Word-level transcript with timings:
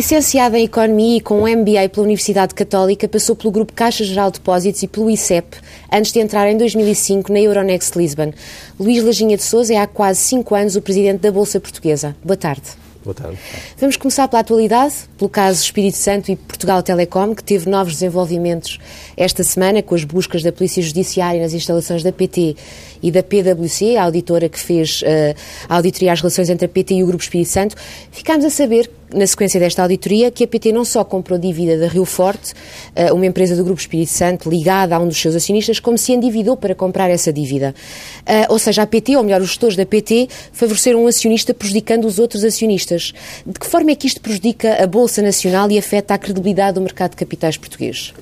Licenciada 0.00 0.58
em 0.58 0.64
Economia 0.64 1.18
e 1.18 1.20
com 1.20 1.42
um 1.42 1.46
MBA 1.46 1.90
pela 1.90 2.04
Universidade 2.04 2.54
Católica, 2.54 3.06
passou 3.06 3.36
pelo 3.36 3.50
Grupo 3.50 3.74
Caixa 3.74 4.02
Geral 4.02 4.30
de 4.30 4.38
Depósitos 4.38 4.82
e 4.82 4.88
pelo 4.88 5.10
ICEP, 5.10 5.58
antes 5.92 6.10
de 6.10 6.20
entrar 6.20 6.50
em 6.50 6.56
2005 6.56 7.30
na 7.30 7.38
Euronext 7.38 7.94
Lisbon. 7.96 8.32
Luís 8.78 9.04
Lajinha 9.04 9.36
de 9.36 9.42
Souza 9.42 9.74
é 9.74 9.76
há 9.76 9.86
quase 9.86 10.20
cinco 10.20 10.54
anos 10.54 10.74
o 10.74 10.80
presidente 10.80 11.20
da 11.20 11.30
Bolsa 11.30 11.60
Portuguesa. 11.60 12.16
Boa 12.24 12.34
tarde. 12.34 12.62
Boa 13.04 13.14
tarde. 13.14 13.38
Vamos 13.76 13.98
começar 13.98 14.26
pela 14.26 14.40
atualidade, 14.40 14.94
pelo 15.18 15.28
caso 15.28 15.62
Espírito 15.62 15.98
Santo 15.98 16.32
e 16.32 16.36
Portugal 16.36 16.82
Telecom, 16.82 17.34
que 17.34 17.44
teve 17.44 17.68
novos 17.68 17.92
desenvolvimentos 17.92 18.78
esta 19.18 19.42
semana 19.44 19.82
com 19.82 19.94
as 19.94 20.04
buscas 20.04 20.42
da 20.42 20.50
Polícia 20.50 20.82
Judiciária 20.82 21.42
nas 21.42 21.52
instalações 21.52 22.02
da 22.02 22.10
PT 22.10 22.56
e 23.02 23.10
da 23.10 23.22
PwC, 23.22 23.96
a 23.96 24.04
auditora 24.04 24.48
que 24.48 24.58
fez 24.58 25.02
uh, 25.02 25.36
a 25.68 25.76
auditoria 25.76 26.12
às 26.12 26.22
relações 26.22 26.48
entre 26.48 26.64
a 26.64 26.68
PT 26.70 26.94
e 26.94 27.02
o 27.02 27.06
Grupo 27.06 27.22
Espírito 27.22 27.50
Santo. 27.50 27.76
Ficámos 28.10 28.46
a 28.46 28.50
saber, 28.50 28.90
na 29.14 29.26
sequência 29.26 29.58
desta 29.60 29.82
auditoria, 29.82 30.30
que 30.30 30.44
a 30.44 30.46
PT 30.46 30.72
não 30.72 30.84
só 30.84 31.04
comprou 31.04 31.38
dívida 31.38 31.78
da 31.78 31.86
Rio 31.88 32.04
Forte, 32.04 32.52
uh, 32.96 33.14
uma 33.14 33.26
empresa 33.26 33.56
do 33.56 33.64
Grupo 33.64 33.80
Espírito 33.80 34.10
Santo 34.10 34.48
ligada 34.48 34.96
a 34.96 34.98
um 34.98 35.08
dos 35.08 35.20
seus 35.20 35.34
acionistas, 35.34 35.80
como 35.80 35.98
se 35.98 36.12
endividou 36.12 36.56
para 36.56 36.74
comprar 36.74 37.10
essa 37.10 37.32
dívida. 37.32 37.74
Uh, 38.20 38.52
ou 38.52 38.58
seja, 38.58 38.82
a 38.82 38.86
PT, 38.86 39.16
ou 39.16 39.22
melhor, 39.22 39.40
os 39.40 39.48
gestores 39.48 39.76
da 39.76 39.86
PT, 39.86 40.28
favoreceram 40.52 41.04
um 41.04 41.06
acionista 41.06 41.52
prejudicando 41.52 42.04
os 42.04 42.18
outros 42.18 42.44
acionistas. 42.44 43.12
De 43.46 43.58
que 43.58 43.66
forma 43.66 43.90
é 43.90 43.94
que 43.94 44.06
isto 44.06 44.20
prejudica 44.20 44.82
a 44.82 44.86
Bolsa 44.86 45.22
Nacional 45.22 45.70
e 45.70 45.78
afeta 45.78 46.14
a 46.14 46.18
credibilidade 46.18 46.74
do 46.74 46.80
mercado 46.80 47.10
de 47.10 47.16
capitais 47.16 47.56
português? 47.56 48.12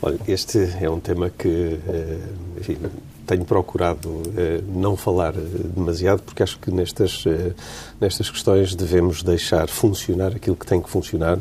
Olha, 0.00 0.18
este 0.28 0.58
é 0.80 0.88
um 0.88 1.00
tema 1.00 1.30
que, 1.30 1.78
enfim, 2.56 2.76
tenho 3.28 3.44
procurado 3.44 4.22
eh, 4.36 4.60
não 4.74 4.96
falar 4.96 5.34
eh, 5.36 5.40
demasiado, 5.76 6.22
porque 6.22 6.42
acho 6.42 6.58
que 6.58 6.70
nestas, 6.70 7.24
eh, 7.26 7.52
nestas 8.00 8.30
questões 8.30 8.74
devemos 8.74 9.22
deixar 9.22 9.68
funcionar 9.68 10.28
aquilo 10.34 10.56
que 10.56 10.66
tem 10.66 10.80
que 10.80 10.88
funcionar 10.88 11.38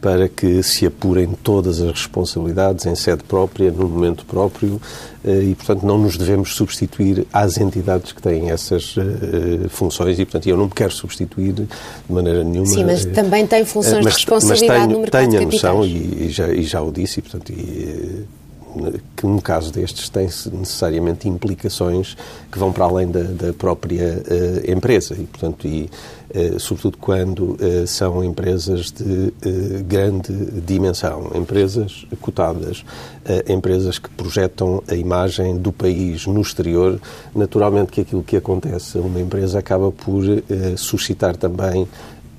para 0.00 0.28
que 0.28 0.62
se 0.62 0.86
apurem 0.86 1.28
todas 1.42 1.80
as 1.80 1.90
responsabilidades 1.90 2.84
em 2.84 2.94
sede 2.94 3.24
própria, 3.24 3.72
no 3.72 3.88
momento 3.88 4.26
próprio, 4.26 4.78
e, 5.24 5.54
portanto, 5.54 5.82
não 5.86 5.96
nos 5.96 6.18
devemos 6.18 6.54
substituir 6.54 7.26
às 7.32 7.56
entidades 7.56 8.12
que 8.12 8.20
têm 8.20 8.50
essas 8.50 8.94
funções 9.70 10.18
e, 10.18 10.26
portanto, 10.26 10.46
eu 10.46 10.58
não 10.58 10.66
me 10.66 10.72
quero 10.72 10.92
substituir 10.92 11.54
de 11.54 11.66
maneira 12.06 12.44
nenhuma. 12.44 12.66
Sim, 12.66 12.84
mas 12.84 13.06
também 13.06 13.46
tem 13.46 13.64
funções 13.64 14.04
mas, 14.04 14.12
de 14.12 14.18
responsabilidade 14.18 14.80
tenho, 14.80 14.92
no 14.92 15.00
mercado. 15.00 15.30
Tenho 15.30 15.42
a 15.42 15.46
noção, 15.46 15.86
e, 15.86 16.26
e, 16.26 16.28
já, 16.28 16.48
e 16.52 16.62
já 16.64 16.82
o 16.82 16.92
disse, 16.92 17.20
e, 17.20 17.22
portanto, 17.22 17.50
e, 17.50 18.26
que 19.16 19.26
um 19.26 19.38
caso 19.38 19.72
destes 19.72 20.08
tem 20.08 20.24
necessariamente 20.24 21.28
implicações 21.28 22.16
que 22.50 22.58
vão 22.58 22.72
para 22.72 22.84
além 22.84 23.10
da, 23.10 23.22
da 23.22 23.52
própria 23.52 24.22
uh, 24.22 24.70
empresa. 24.70 25.14
E, 25.14 25.24
portanto, 25.24 25.66
e, 25.66 25.90
uh, 26.34 26.58
sobretudo 26.58 26.98
quando 26.98 27.52
uh, 27.52 27.86
são 27.86 28.22
empresas 28.22 28.90
de 28.90 29.32
grande 29.86 30.32
dimensão, 30.60 31.30
empresas 31.34 32.06
cotadas, 32.20 32.84
empresas 33.48 33.98
que 33.98 34.08
projetam 34.10 34.82
a 34.88 34.94
imagem 34.94 35.56
do 35.56 35.72
país 35.72 36.26
no 36.26 36.40
exterior, 36.40 37.00
naturalmente 37.34 37.92
que 37.92 38.00
aquilo 38.00 38.22
que 38.22 38.36
acontece 38.36 38.98
a 38.98 39.00
uma 39.00 39.20
empresa 39.20 39.58
acaba 39.58 39.90
por 39.90 40.24
suscitar 40.76 41.36
também 41.36 41.86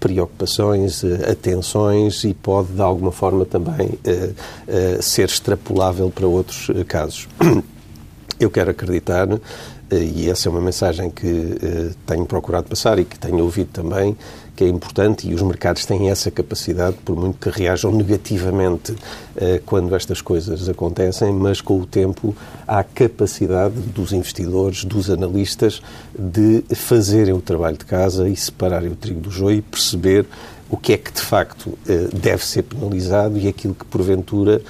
preocupações, 0.06 1.04
eh, 1.04 1.32
atenções 1.32 2.24
e 2.26 2.34
pode, 2.36 2.74
de 2.74 2.82
alguma 2.82 3.12
forma, 3.12 3.44
também 3.44 3.98
eh, 4.04 4.30
eh, 4.68 4.98
ser 5.02 5.28
extrapolável 5.28 6.12
para 6.12 6.28
outros 6.28 6.70
casos. 6.88 7.28
Eu 8.40 8.52
quero 8.52 8.70
acreditar, 8.70 9.28
e 9.92 10.30
essa 10.30 10.48
é 10.48 10.52
uma 10.52 10.62
mensagem 10.62 11.10
que 11.10 11.58
tenho 12.06 12.26
procurado 12.26 12.68
passar 12.68 13.00
e 13.00 13.06
que 13.06 13.18
tenho 13.18 13.42
ouvido 13.42 13.70
também, 13.72 14.16
que 14.56 14.64
é 14.64 14.68
importante 14.68 15.28
e 15.28 15.34
os 15.34 15.42
mercados 15.42 15.86
têm 15.86 16.10
essa 16.10 16.32
capacidade, 16.32 16.96
por 17.04 17.16
muito 17.16 17.38
que 17.38 17.50
reajam 17.50 17.92
negativamente 17.92 18.96
eh, 19.36 19.62
quando 19.66 19.94
estas 19.96 20.22
coisas 20.22 20.70
acontecem, 20.70 21.34
mas 21.34 21.62
com 21.62 21.80
o 21.80 21.86
tempo 21.86 22.36
há 22.68 22.84
capacidade 22.84 23.76
dos 23.76 24.14
investidores, 24.14 24.86
dos 24.86 25.10
analistas, 25.10 25.82
de 26.18 26.64
fazerem 26.74 27.34
o 27.34 27.42
trabalho 27.42 27.78
de 27.78 27.86
casa 27.86 28.30
e 28.30 28.36
separarem 28.36 28.90
o 28.90 28.96
trigo 28.96 29.20
do 29.20 29.30
joio 29.30 29.58
e 29.58 29.62
perceber 29.62 30.26
o 30.70 30.78
que 30.78 30.94
é 30.94 30.98
que 30.98 31.12
de 31.12 31.22
facto 31.22 31.78
eh, 31.88 32.08
deve 32.14 32.46
ser 32.46 32.64
penalizado 32.64 33.38
e 33.38 33.48
aquilo 33.48 33.76
que 33.76 33.86
porventura 33.86 34.62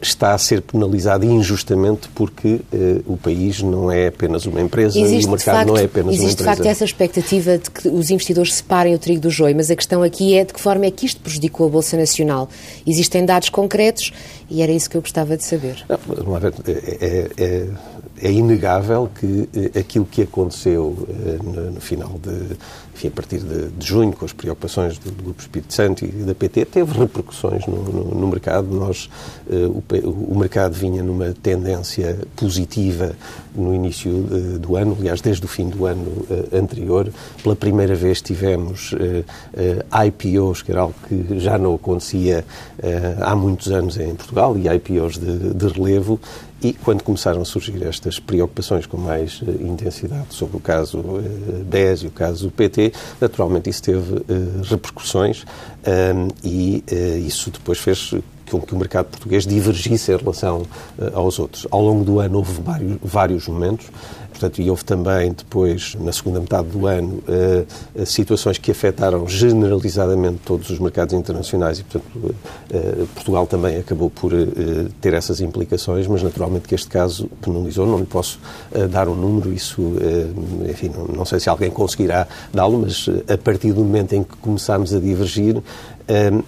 está 0.00 0.34
a 0.34 0.38
ser 0.38 0.62
penalizado 0.62 1.24
injustamente 1.24 2.08
porque 2.14 2.60
uh, 2.72 3.02
o 3.06 3.16
país 3.16 3.62
não 3.62 3.90
é 3.90 4.08
apenas 4.08 4.46
uma 4.46 4.60
empresa 4.60 4.98
existe, 4.98 5.24
e 5.24 5.26
o 5.26 5.30
mercado 5.30 5.56
facto, 5.56 5.68
não 5.68 5.76
é 5.76 5.84
apenas 5.84 6.06
uma 6.06 6.12
empresa. 6.12 6.24
Existe 6.24 6.38
de 6.38 6.44
facto 6.44 6.66
essa 6.66 6.84
expectativa 6.84 7.58
de 7.58 7.70
que 7.70 7.88
os 7.88 8.10
investidores 8.10 8.54
separem 8.54 8.94
o 8.94 8.98
trigo 8.98 9.20
do 9.20 9.30
joio, 9.30 9.54
mas 9.56 9.70
a 9.70 9.76
questão 9.76 10.02
aqui 10.02 10.36
é 10.36 10.44
de 10.44 10.52
que 10.52 10.60
forma 10.60 10.86
é 10.86 10.90
que 10.90 11.06
isto 11.06 11.20
prejudicou 11.20 11.66
a 11.66 11.70
Bolsa 11.70 11.96
Nacional. 11.96 12.48
Existem 12.86 13.24
dados 13.24 13.48
concretos 13.48 14.12
e 14.50 14.62
era 14.62 14.72
isso 14.72 14.88
que 14.88 14.96
eu 14.96 15.00
gostava 15.00 15.36
de 15.36 15.44
saber. 15.44 15.84
Não, 15.88 16.36
é, 16.36 16.40
é, 17.00 17.30
é, 17.36 17.66
é 18.20 18.30
inegável 18.30 19.10
que 19.18 19.48
eh, 19.54 19.78
aquilo 19.78 20.04
que 20.04 20.22
aconteceu 20.22 20.96
no, 21.42 21.70
no 21.72 21.80
final 21.80 22.18
de 22.22 22.56
enfim, 22.94 23.08
a 23.08 23.10
partir 23.10 23.40
de, 23.40 23.70
de, 23.70 23.86
junho, 23.86 24.12
com 24.12 24.24
as 24.24 24.32
preocupações 24.32 24.98
do, 24.98 25.10
do, 25.10 25.24
Grupo 25.24 25.40
Espírito 25.40 25.74
Santo 25.74 26.04
e 26.04 26.08
da 26.08 26.32
PT, 26.32 26.64
teve 26.66 26.96
repercussões 26.96 27.66
no, 27.66 27.82
no, 27.82 28.14
no 28.14 28.28
mercado. 28.28 28.68
Nós, 28.68 29.10
uh, 29.48 29.82
o, 30.06 30.32
o, 30.32 30.38
mercado 30.38 30.74
vinha 30.74 31.02
numa 31.02 31.34
tendência 31.42 32.16
positiva 32.36 33.16
no 33.52 33.74
início 33.74 34.12
do 34.60 34.76
ano, 34.76 34.96
aliás, 34.98 35.20
desde 35.20 35.44
o 35.44 35.48
fim 35.48 35.68
do 35.68 35.86
ano 35.86 36.26
anterior. 36.52 37.10
Pela 37.42 37.56
primeira 37.56 37.94
vez 37.94 38.20
tivemos 38.20 38.92
IPOs, 40.06 40.62
que 40.62 40.72
era 40.72 40.80
algo 40.82 40.94
que 41.08 41.38
já 41.38 41.56
não 41.56 41.74
acontecia 41.74 42.44
há 43.20 43.36
muitos 43.36 43.70
anos 43.70 43.96
em 43.96 44.12
Portugal, 44.14 44.56
e 44.58 44.68
IPOs 44.68 45.18
de, 45.18 45.54
de 45.54 45.68
relevo, 45.68 46.18
e 46.64 46.72
quando 46.72 47.02
começaram 47.02 47.42
a 47.42 47.44
surgir 47.44 47.82
estas 47.82 48.18
preocupações 48.18 48.86
com 48.86 48.96
mais 48.96 49.42
uh, 49.42 49.50
intensidade 49.60 50.28
sobre 50.30 50.56
o 50.56 50.60
caso 50.60 50.98
uh, 50.98 51.64
BES 51.66 52.04
e 52.04 52.06
o 52.06 52.10
caso 52.10 52.50
PT, 52.50 52.90
naturalmente 53.20 53.68
isso 53.68 53.82
teve 53.82 54.14
uh, 54.14 54.24
repercussões 54.62 55.44
um, 55.86 56.28
e 56.42 56.82
isso 57.26 57.50
depois 57.50 57.78
fez 57.78 58.14
com 58.50 58.60
que 58.60 58.74
o 58.74 58.78
mercado 58.78 59.06
português 59.06 59.46
divergisse 59.46 60.12
em 60.12 60.16
relação 60.16 60.66
aos 61.12 61.38
outros. 61.38 61.66
Ao 61.70 61.82
longo 61.82 62.04
do 62.04 62.20
ano 62.20 62.38
houve 62.38 62.60
vários, 62.62 62.98
vários 63.02 63.48
momentos 63.48 63.86
Portanto, 64.34 64.60
e 64.60 64.68
houve 64.68 64.84
também 64.84 65.32
depois, 65.32 65.96
na 66.00 66.12
segunda 66.12 66.40
metade 66.40 66.68
do 66.68 66.86
ano, 66.88 67.22
uh, 67.28 68.04
situações 68.06 68.58
que 68.58 68.72
afetaram 68.72 69.28
generalizadamente 69.28 70.40
todos 70.44 70.70
os 70.70 70.80
mercados 70.80 71.14
internacionais 71.14 71.78
e, 71.78 71.84
portanto, 71.84 72.04
uh, 72.16 73.06
Portugal 73.14 73.46
também 73.46 73.76
acabou 73.76 74.10
por 74.10 74.32
ter 75.00 75.14
essas 75.14 75.40
implicações, 75.40 76.06
mas 76.06 76.22
naturalmente 76.22 76.66
que 76.66 76.74
este 76.74 76.88
caso 76.88 77.28
penalizou. 77.40 77.86
Não 77.86 77.98
lhe 77.98 78.06
posso 78.06 78.40
dar 78.90 79.08
um 79.08 79.14
número, 79.14 79.52
isso, 79.52 79.80
enfim, 80.68 80.90
não, 81.14 81.24
sei 81.24 81.38
se 81.38 81.48
alguém 81.48 81.70
conseguirá 81.70 82.26
dá-lo, 82.52 82.78
mas 82.78 83.08
a 83.28 83.38
partir 83.38 83.72
do 83.72 83.82
momento 83.82 84.14
em 84.14 84.22
que 84.22 84.36
começámos 84.36 84.92
a 84.92 84.98
divergir, 84.98 85.62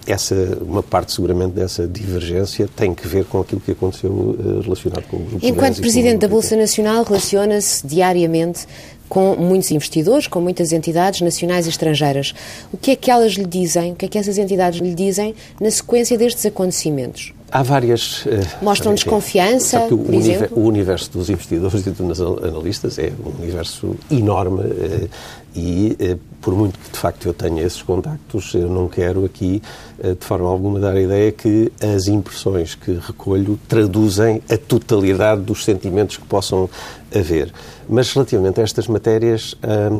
essa, 0.05 0.35
uma 0.61 0.83
parte 0.83 1.11
seguramente 1.11 1.53
dessa 1.53 1.87
divergência 1.87 2.69
tem 2.75 2.93
que 2.93 3.07
ver 3.07 3.25
com 3.25 3.41
aquilo 3.41 3.59
que 3.59 3.71
aconteceu 3.71 4.35
eh, 4.39 4.63
relacionado 4.63 5.03
com 5.07 5.17
o 5.17 5.19
grupo 5.19 5.45
Enquanto 5.45 5.81
Presidente 5.81 6.19
da 6.19 6.27
Bolsa 6.27 6.55
Nacional, 6.55 7.03
relaciona-se 7.03 7.86
diariamente 7.87 8.67
com 9.09 9.35
muitos 9.35 9.71
investidores, 9.71 10.27
com 10.27 10.41
muitas 10.41 10.71
entidades 10.71 11.21
nacionais 11.21 11.65
e 11.65 11.69
estrangeiras. 11.69 12.33
O 12.71 12.77
que 12.77 12.91
é 12.91 12.95
que 12.95 13.09
elas 13.09 13.33
lhe 13.33 13.45
dizem, 13.45 13.93
o 13.93 13.95
que 13.95 14.05
é 14.05 14.07
que 14.07 14.17
essas 14.17 14.37
entidades 14.37 14.79
lhe 14.79 14.93
dizem 14.93 15.33
na 15.59 15.71
sequência 15.71 16.17
destes 16.17 16.45
acontecimentos? 16.45 17.33
Há 17.49 17.63
várias. 17.63 18.25
Uh, 18.25 18.29
Mostram 18.61 18.93
desconfiança? 18.93 19.79
O, 19.89 20.09
univer, 20.09 20.49
o, 20.51 20.59
universo 20.61 21.09
dos 21.11 21.29
investidores 21.29 21.87
e 21.87 21.91
dos 21.91 22.21
analistas 22.21 22.99
é 22.99 23.13
um 23.25 23.41
universo 23.41 23.95
enorme 24.11 24.63
uh, 24.63 25.09
e, 25.55 25.95
uh, 25.97 26.19
por 26.41 26.53
muito 26.53 26.77
que 26.77 26.91
de 26.91 26.97
facto 26.99 27.25
eu 27.25 27.33
tenha 27.33 27.63
esses 27.63 27.81
contactos, 27.81 28.53
eu 28.53 28.69
não 28.69 28.89
quero 28.89 29.25
aqui, 29.25 29.61
de 30.01 30.25
forma 30.25 30.47
alguma, 30.47 30.79
dar 30.79 30.93
a 30.93 31.01
ideia 31.01 31.31
que 31.31 31.71
as 31.81 32.07
impressões 32.07 32.75
que 32.75 32.99
recolho 33.01 33.59
traduzem 33.67 34.41
a 34.49 34.57
totalidade 34.57 35.41
dos 35.41 35.65
sentimentos 35.65 36.17
que 36.17 36.25
possam 36.25 36.69
haver. 37.15 37.51
Mas 37.87 38.11
relativamente 38.13 38.59
a 38.59 38.63
estas 38.63 38.87
matérias, 38.87 39.55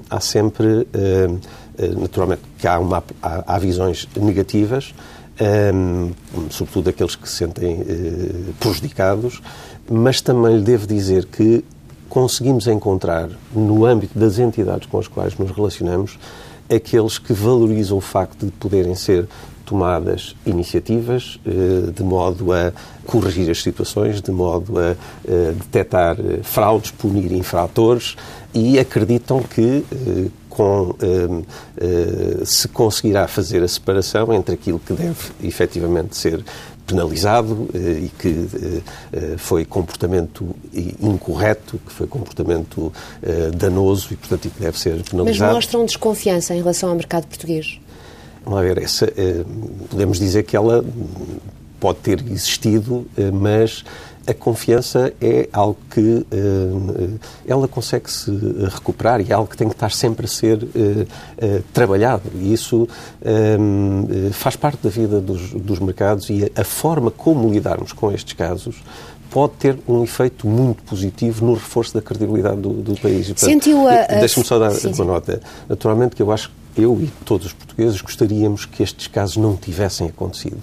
há 0.09 0.19
sempre, 0.19 0.87
naturalmente, 1.99 2.41
que 2.57 2.67
há, 2.67 2.79
uma, 2.79 3.03
há, 3.21 3.55
há 3.55 3.59
visões 3.59 4.07
negativas 4.15 4.93
um, 5.39 6.11
sobretudo 6.49 6.89
aqueles 6.89 7.15
que 7.15 7.29
se 7.29 7.35
sentem 7.35 7.81
uh, 7.81 8.53
prejudicados, 8.59 9.41
mas 9.89 10.21
também 10.21 10.57
lhe 10.57 10.63
devo 10.63 10.87
dizer 10.87 11.25
que 11.25 11.63
conseguimos 12.09 12.67
encontrar, 12.67 13.29
no 13.53 13.85
âmbito 13.85 14.17
das 14.17 14.39
entidades 14.39 14.87
com 14.87 14.97
as 14.97 15.07
quais 15.07 15.37
nos 15.37 15.51
relacionamos, 15.51 16.17
aqueles 16.73 17.17
que 17.17 17.33
valorizam 17.33 17.97
o 17.97 18.01
facto 18.01 18.45
de 18.45 18.51
poderem 18.53 18.95
ser 18.95 19.27
tomadas 19.67 20.33
iniciativas 20.45 21.37
uh, 21.45 21.91
de 21.91 22.01
modo 22.01 22.53
a 22.53 22.71
corrigir 23.05 23.51
as 23.51 23.61
situações, 23.61 24.21
de 24.21 24.31
modo 24.31 24.79
a 24.79 24.93
uh, 24.93 25.53
detectar 25.53 26.15
fraudes, 26.41 26.91
punir 26.91 27.33
infratores 27.33 28.15
e 28.53 28.79
acreditam 28.79 29.43
que 29.43 29.83
com 30.49 30.95
se 32.43 32.67
conseguirá 32.69 33.27
fazer 33.27 33.61
a 33.61 33.67
separação 33.67 34.33
entre 34.33 34.55
aquilo 34.55 34.79
que 34.79 34.93
deve 34.93 35.29
efetivamente 35.43 36.17
ser 36.17 36.43
penalizado 36.87 37.69
eh, 37.73 38.05
e 38.05 38.11
que 38.17 38.29
eh, 38.29 38.81
eh, 39.11 39.35
foi 39.37 39.65
comportamento 39.65 40.55
incorreto, 40.73 41.79
que 41.85 41.91
foi 41.91 42.07
comportamento 42.07 42.91
danoso 43.55 44.13
e, 44.13 44.15
portanto, 44.15 44.49
que 44.49 44.59
deve 44.61 44.79
ser 44.79 45.03
penalizado. 45.03 45.53
Mas 45.53 45.55
mostram 45.55 45.85
desconfiança 45.85 46.55
em 46.55 46.59
relação 46.59 46.89
ao 46.89 46.95
mercado 46.95 47.27
português? 47.27 47.79
Vamos 48.47 48.63
ver, 48.63 48.77
essa, 48.77 49.11
podemos 49.89 50.17
dizer 50.17 50.43
que 50.43 50.55
ela 50.55 50.83
pode 51.81 51.99
ter 51.99 52.23
existido, 52.31 53.05
mas 53.33 53.83
a 54.25 54.33
confiança 54.33 55.13
é 55.21 55.49
algo 55.51 55.77
que 55.89 55.99
uh, 55.99 57.19
ela 57.45 57.67
consegue 57.67 58.09
se 58.09 58.31
recuperar 58.69 59.19
e 59.19 59.31
é 59.31 59.33
algo 59.33 59.49
que 59.49 59.57
tem 59.57 59.67
que 59.67 59.75
estar 59.75 59.91
sempre 59.91 60.25
a 60.25 60.29
ser 60.29 60.65
trabalhado. 61.73 62.23
E 62.35 62.53
isso 62.53 62.87
faz 64.31 64.55
parte 64.55 64.79
da 64.81 64.89
vida 64.89 65.19
dos, 65.19 65.51
dos 65.51 65.79
mercados 65.79 66.29
e 66.29 66.49
a, 66.55 66.63
forma 66.63 67.11
como 67.11 67.51
lidarmos 67.51 67.91
com 67.91 68.11
estes 68.11 68.33
casos 68.33 68.77
pode 69.29 69.53
ter 69.53 69.77
um 69.87 70.03
efeito 70.03 70.47
muito 70.47 70.83
positivo 70.83 71.45
no 71.45 71.53
reforço 71.53 71.93
da 71.93 72.01
credibilidade 72.01 72.57
do, 72.57 72.69
do 72.69 72.95
país. 72.99 73.31
Sentiu 73.35 73.87
a... 73.87 74.05
Deixa-me 74.19 74.45
só 74.45 74.57
dar 74.57 74.71
sim, 74.71 74.87
uma 74.87 74.95
sim. 74.95 75.03
nota. 75.05 75.41
Naturalmente 75.67 76.15
que 76.15 76.21
eu 76.21 76.31
acho 76.31 76.49
que 76.49 76.55
eu 76.77 76.99
e 77.01 77.07
todos 77.25 77.47
os 77.47 77.53
portugueses 77.53 78.01
gostaríamos 78.01 78.65
que 78.65 78.83
estes 78.83 79.07
casos 79.07 79.37
não 79.37 79.55
tivessem 79.55 80.07
acontecido 80.07 80.61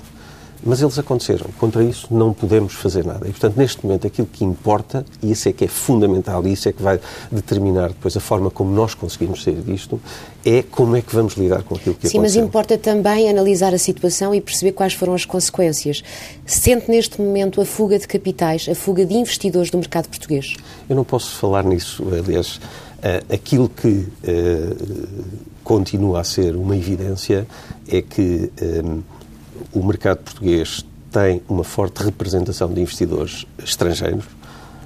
mas 0.65 0.81
eles 0.81 0.99
aconteceram. 0.99 1.47
Contra 1.59 1.85
isso 1.85 2.09
não 2.11 2.33
podemos 2.33 2.73
fazer 2.73 3.05
nada. 3.05 3.29
E, 3.29 3.31
portanto, 3.31 3.57
neste 3.57 3.85
momento, 3.85 4.07
aquilo 4.07 4.27
que 4.27 4.45
importa, 4.45 5.05
e 5.23 5.31
isso 5.31 5.49
é 5.49 5.53
que 5.53 5.65
é 5.65 5.69
fundamental, 5.69 6.47
e 6.47 6.53
isso 6.53 6.69
é 6.69 6.73
que 6.73 6.83
vai 6.83 6.99
determinar 7.31 7.89
depois 7.89 8.17
a 8.17 8.21
forma 8.21 8.51
como 8.51 8.75
nós 8.75 8.95
conseguimos 8.95 9.43
sair 9.43 9.61
disto, 9.61 10.01
é 10.45 10.63
como 10.63 10.97
é 10.97 11.03
que 11.03 11.15
vamos 11.15 11.35
lidar 11.35 11.63
com 11.63 11.75
aquilo 11.75 11.95
que 11.95 12.09
Sim, 12.09 12.19
aconteceu. 12.19 12.23
mas 12.23 12.37
importa 12.37 12.79
também 12.79 13.29
analisar 13.29 13.75
a 13.75 13.79
situação 13.79 14.35
e 14.35 14.41
perceber 14.41 14.73
quais 14.73 14.95
foram 14.95 15.15
as 15.15 15.25
consequências. 15.25 16.03
Sente 16.47 16.91
neste 16.91 17.21
momento 17.21 17.61
a 17.61 17.67
fuga 17.67 17.99
de 17.99 18.09
capitais, 18.09 18.67
a 18.69 18.75
fuga 18.75 19.05
de 19.05 19.15
investidores 19.15 19.71
do 19.71 19.77
mercado 19.77 20.09
português? 20.09 20.55
Eu 20.89 20.97
não 20.97 21.05
posso 21.05 21.37
falar 21.37 21.65
nisso. 21.65 22.03
Aliás, 22.11 22.59
eh, 23.03 23.23
aquilo 23.31 23.69
que 23.69 23.89
uh, 23.89 24.07
continua 25.65 26.21
a 26.21 26.25
ser 26.25 26.55
uma 26.55 26.77
evidência 26.77 27.47
é 27.89 28.01
que. 28.01 28.53
Um, 28.63 29.03
o 29.73 29.83
mercado 29.83 30.19
português 30.19 30.85
tem 31.11 31.43
uma 31.49 31.65
forte 31.65 32.03
representação 32.03 32.73
de 32.73 32.81
investidores 32.81 33.47
estrangeiros. 33.59 34.25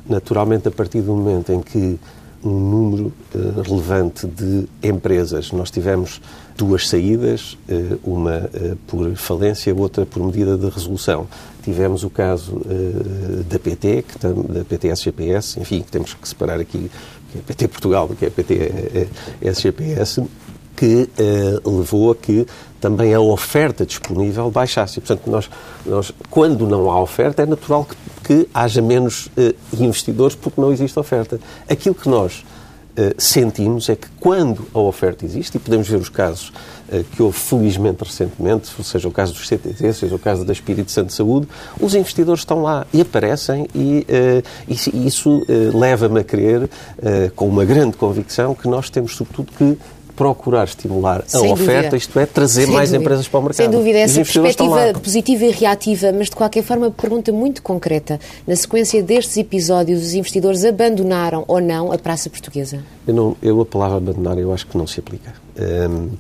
Naturalmente, 0.09 0.69
a 0.69 0.71
partir 0.71 1.01
do 1.01 1.15
momento 1.15 1.53
em 1.53 1.61
que 1.61 1.99
um 2.45 2.51
número 2.51 3.13
uh, 3.35 3.63
relevante 3.63 4.27
de 4.27 4.69
empresas, 4.83 5.51
nós 5.51 5.71
tivemos 5.71 6.21
duas 6.57 6.89
saídas, 6.89 7.59
uh, 7.69 7.99
uma 8.05 8.39
uh, 8.39 8.77
por 8.87 9.15
falência, 9.17 9.75
outra 9.75 10.07
por 10.07 10.25
medida 10.25 10.57
de 10.57 10.69
resolução. 10.69 11.27
Tivemos 11.63 12.05
o 12.05 12.11
caso 12.11 12.63
da 13.51 13.59
PT, 13.59 14.03
que 14.03 14.19
tam, 14.19 14.43
da 14.43 14.65
PT 14.65 14.89
SGPS, 14.89 15.61
enfim, 15.61 15.85
temos 15.91 16.15
que 16.15 16.27
separar 16.27 16.59
aqui 16.59 16.91
que 17.31 17.39
é 17.39 17.43
PT 17.43 17.69
Portugal 17.69 18.09
do 18.09 18.17
que 18.17 18.25
é 18.25 18.31
PT 18.31 19.09
SGPS, 19.43 20.23
que 20.79 21.09
levou 21.65 22.13
a 22.13 22.15
que 22.15 22.47
também 22.81 23.15
a 23.15 23.21
oferta 23.21 23.85
disponível 23.85 24.51
baixasse. 24.51 24.99
E, 24.99 25.03
portanto, 25.03 25.29
nós, 25.31 25.51
nós, 25.85 26.13
quando 26.31 26.67
não 26.67 26.91
há 26.91 27.01
oferta, 27.01 27.43
é 27.43 27.47
natural 27.47 27.85
que, 27.85 27.97
que 28.25 28.49
haja 28.55 28.81
menos 28.81 29.27
uh, 29.27 29.55
investidores 29.73 30.37
porque 30.37 30.61
não 30.61 30.73
existe 30.73 30.99
oferta. 30.99 31.41
Aquilo 31.69 31.95
que 31.95 32.09
nós 32.09 32.45
uh, 32.97 33.15
sentimos 33.19 33.89
é 33.89 33.97
que 33.97 34.07
quando 34.21 34.67
a 34.73 34.79
oferta 34.79 35.25
existe, 35.25 35.57
e 35.57 35.61
podemos 35.61 35.89
ver 35.89 35.97
os 35.97 36.09
casos 36.09 36.53
que 37.13 37.23
houve 37.23 37.39
felizmente 37.39 38.03
recentemente, 38.03 38.67
seja 38.83 39.07
o 39.07 39.11
caso 39.11 39.35
dos 39.35 39.47
CTT, 39.47 39.93
seja 39.93 40.15
o 40.15 40.19
caso 40.19 40.43
da 40.43 40.55
Espírito 40.55 40.91
Santo 40.91 41.09
de 41.09 41.13
Saúde, 41.13 41.47
os 41.79 41.95
investidores 41.95 42.41
estão 42.41 42.63
lá 42.63 42.87
e 42.95 43.03
aparecem 43.03 43.69
e, 43.75 44.07
e 44.67 45.07
isso 45.07 45.43
leva-me 45.75 46.21
a 46.21 46.25
crer, 46.25 46.67
com 47.37 47.47
uma 47.47 47.67
grande 47.67 47.95
convicção, 47.99 48.55
que 48.55 48.67
nós 48.67 48.89
temos 48.89 49.15
sobretudo 49.15 49.53
que 49.53 49.77
procurar 50.19 50.65
estimular 50.65 51.21
a 51.21 51.29
Sem 51.29 51.53
oferta, 51.53 51.75
dúvida. 51.75 51.97
isto 51.97 52.19
é, 52.19 52.27
trazer 52.27 52.65
Sem 52.65 52.75
mais 52.75 52.91
dúvida. 52.91 53.05
empresas 53.05 53.29
para 53.29 53.39
o 53.39 53.43
mercado. 53.45 53.57
Sem 53.57 53.71
dúvida, 53.71 53.99
essa 53.99 54.17
perspectiva 54.17 54.93
positiva 55.01 55.45
e 55.45 55.51
reativa, 55.53 56.13
mas 56.13 56.29
de 56.29 56.35
qualquer 56.35 56.65
forma, 56.65 56.91
pergunta 56.91 57.31
muito 57.31 57.63
concreta. 57.63 58.19
Na 58.45 58.57
sequência 58.57 59.01
destes 59.01 59.37
episódios, 59.37 60.03
os 60.03 60.15
investidores 60.15 60.65
abandonaram 60.65 61.45
ou 61.47 61.61
não 61.61 61.93
a 61.93 61.99
Praça 61.99 62.29
Portuguesa? 62.29 62.83
Eu, 63.07 63.15
não, 63.15 63.37
eu 63.41 63.61
a 63.61 63.65
palavra 63.65 63.99
abandonar, 63.99 64.37
eu 64.39 64.53
acho 64.53 64.67
que 64.67 64.77
não 64.77 64.89
se 64.89 64.99
aplica. 64.99 65.33
Um, 65.57 66.11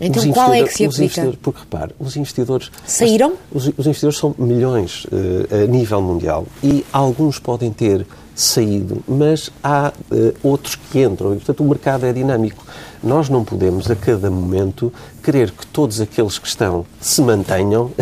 então 0.00 0.32
qual 0.32 0.54
é 0.54 0.62
que 0.62 0.72
se 0.72 0.86
aplica? 0.86 1.32
Porque 1.42 1.60
repare, 1.60 1.92
os 1.98 2.16
investidores... 2.16 2.70
Saíram? 2.86 3.34
Os, 3.52 3.66
os 3.66 3.86
investidores 3.86 4.18
são 4.18 4.34
milhões 4.38 5.04
uh, 5.04 5.64
a 5.64 5.66
nível 5.66 6.00
mundial 6.00 6.46
e 6.64 6.84
alguns 6.90 7.38
podem 7.38 7.70
ter 7.70 8.06
saído, 8.34 9.02
mas 9.06 9.50
há 9.62 9.92
uh, 10.10 10.34
outros 10.42 10.74
que 10.74 11.02
entram 11.02 11.32
e, 11.32 11.36
portanto, 11.36 11.62
o 11.62 11.68
mercado 11.68 12.06
é 12.06 12.12
dinâmico. 12.14 12.64
Nós 13.02 13.28
não 13.28 13.44
podemos, 13.44 13.90
a 13.90 13.96
cada 13.96 14.30
momento, 14.30 14.92
querer 15.22 15.50
que 15.50 15.66
todos 15.66 16.00
aqueles 16.00 16.38
que 16.38 16.46
estão 16.46 16.86
se 17.00 17.20
mantenham 17.20 17.86
uh, 17.86 17.92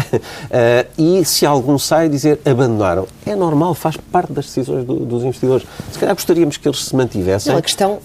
e, 0.98 1.24
se 1.24 1.46
algum 1.46 1.78
sai, 1.78 2.08
dizer 2.08 2.38
abandonaram. 2.44 3.06
É 3.24 3.34
normal, 3.34 3.74
faz 3.74 3.96
parte 3.96 4.32
das 4.32 4.46
decisões 4.46 4.84
do, 4.84 4.96
dos 4.96 5.22
investidores. 5.22 5.66
Se 5.90 5.98
calhar 5.98 6.14
gostaríamos 6.14 6.56
que 6.56 6.68
eles 6.68 6.84
se 6.84 6.94
mantivessem. 6.94 7.52
Não, 7.52 7.58
a 7.58 7.62
questão 7.62 7.92
uh, 7.94 8.00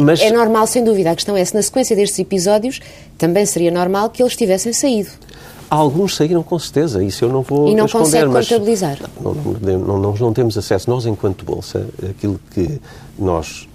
mas... 0.00 0.20
é 0.20 0.32
normal, 0.32 0.66
sem 0.66 0.82
dúvida. 0.82 1.12
A 1.12 1.14
questão 1.14 1.36
é 1.36 1.44
se, 1.44 1.54
na 1.54 1.62
sequência 1.62 1.94
destes 1.94 2.18
episódios, 2.18 2.80
também 3.16 3.46
seria 3.46 3.70
normal 3.70 4.10
que 4.10 4.22
eles 4.22 4.34
tivessem 4.34 4.72
saído. 4.72 5.10
Alguns 5.72 6.16
saíram 6.16 6.42
com 6.42 6.58
certeza, 6.58 7.02
isso 7.02 7.24
eu 7.24 7.30
não 7.30 7.40
vou 7.40 7.66
E 7.66 7.74
não 7.74 7.84
responder, 7.84 8.04
consegue 8.04 8.26
mas 8.26 8.46
contabilizar? 8.46 8.98
Não, 9.18 9.32
não, 9.32 9.78
não, 9.78 9.98
nós 9.98 10.20
não 10.20 10.30
temos 10.30 10.58
acesso, 10.58 10.90
nós 10.90 11.06
enquanto 11.06 11.46
Bolsa, 11.46 11.86
aquilo 12.10 12.38
que 12.50 12.78
nós 13.18 13.66
eh, 13.66 13.71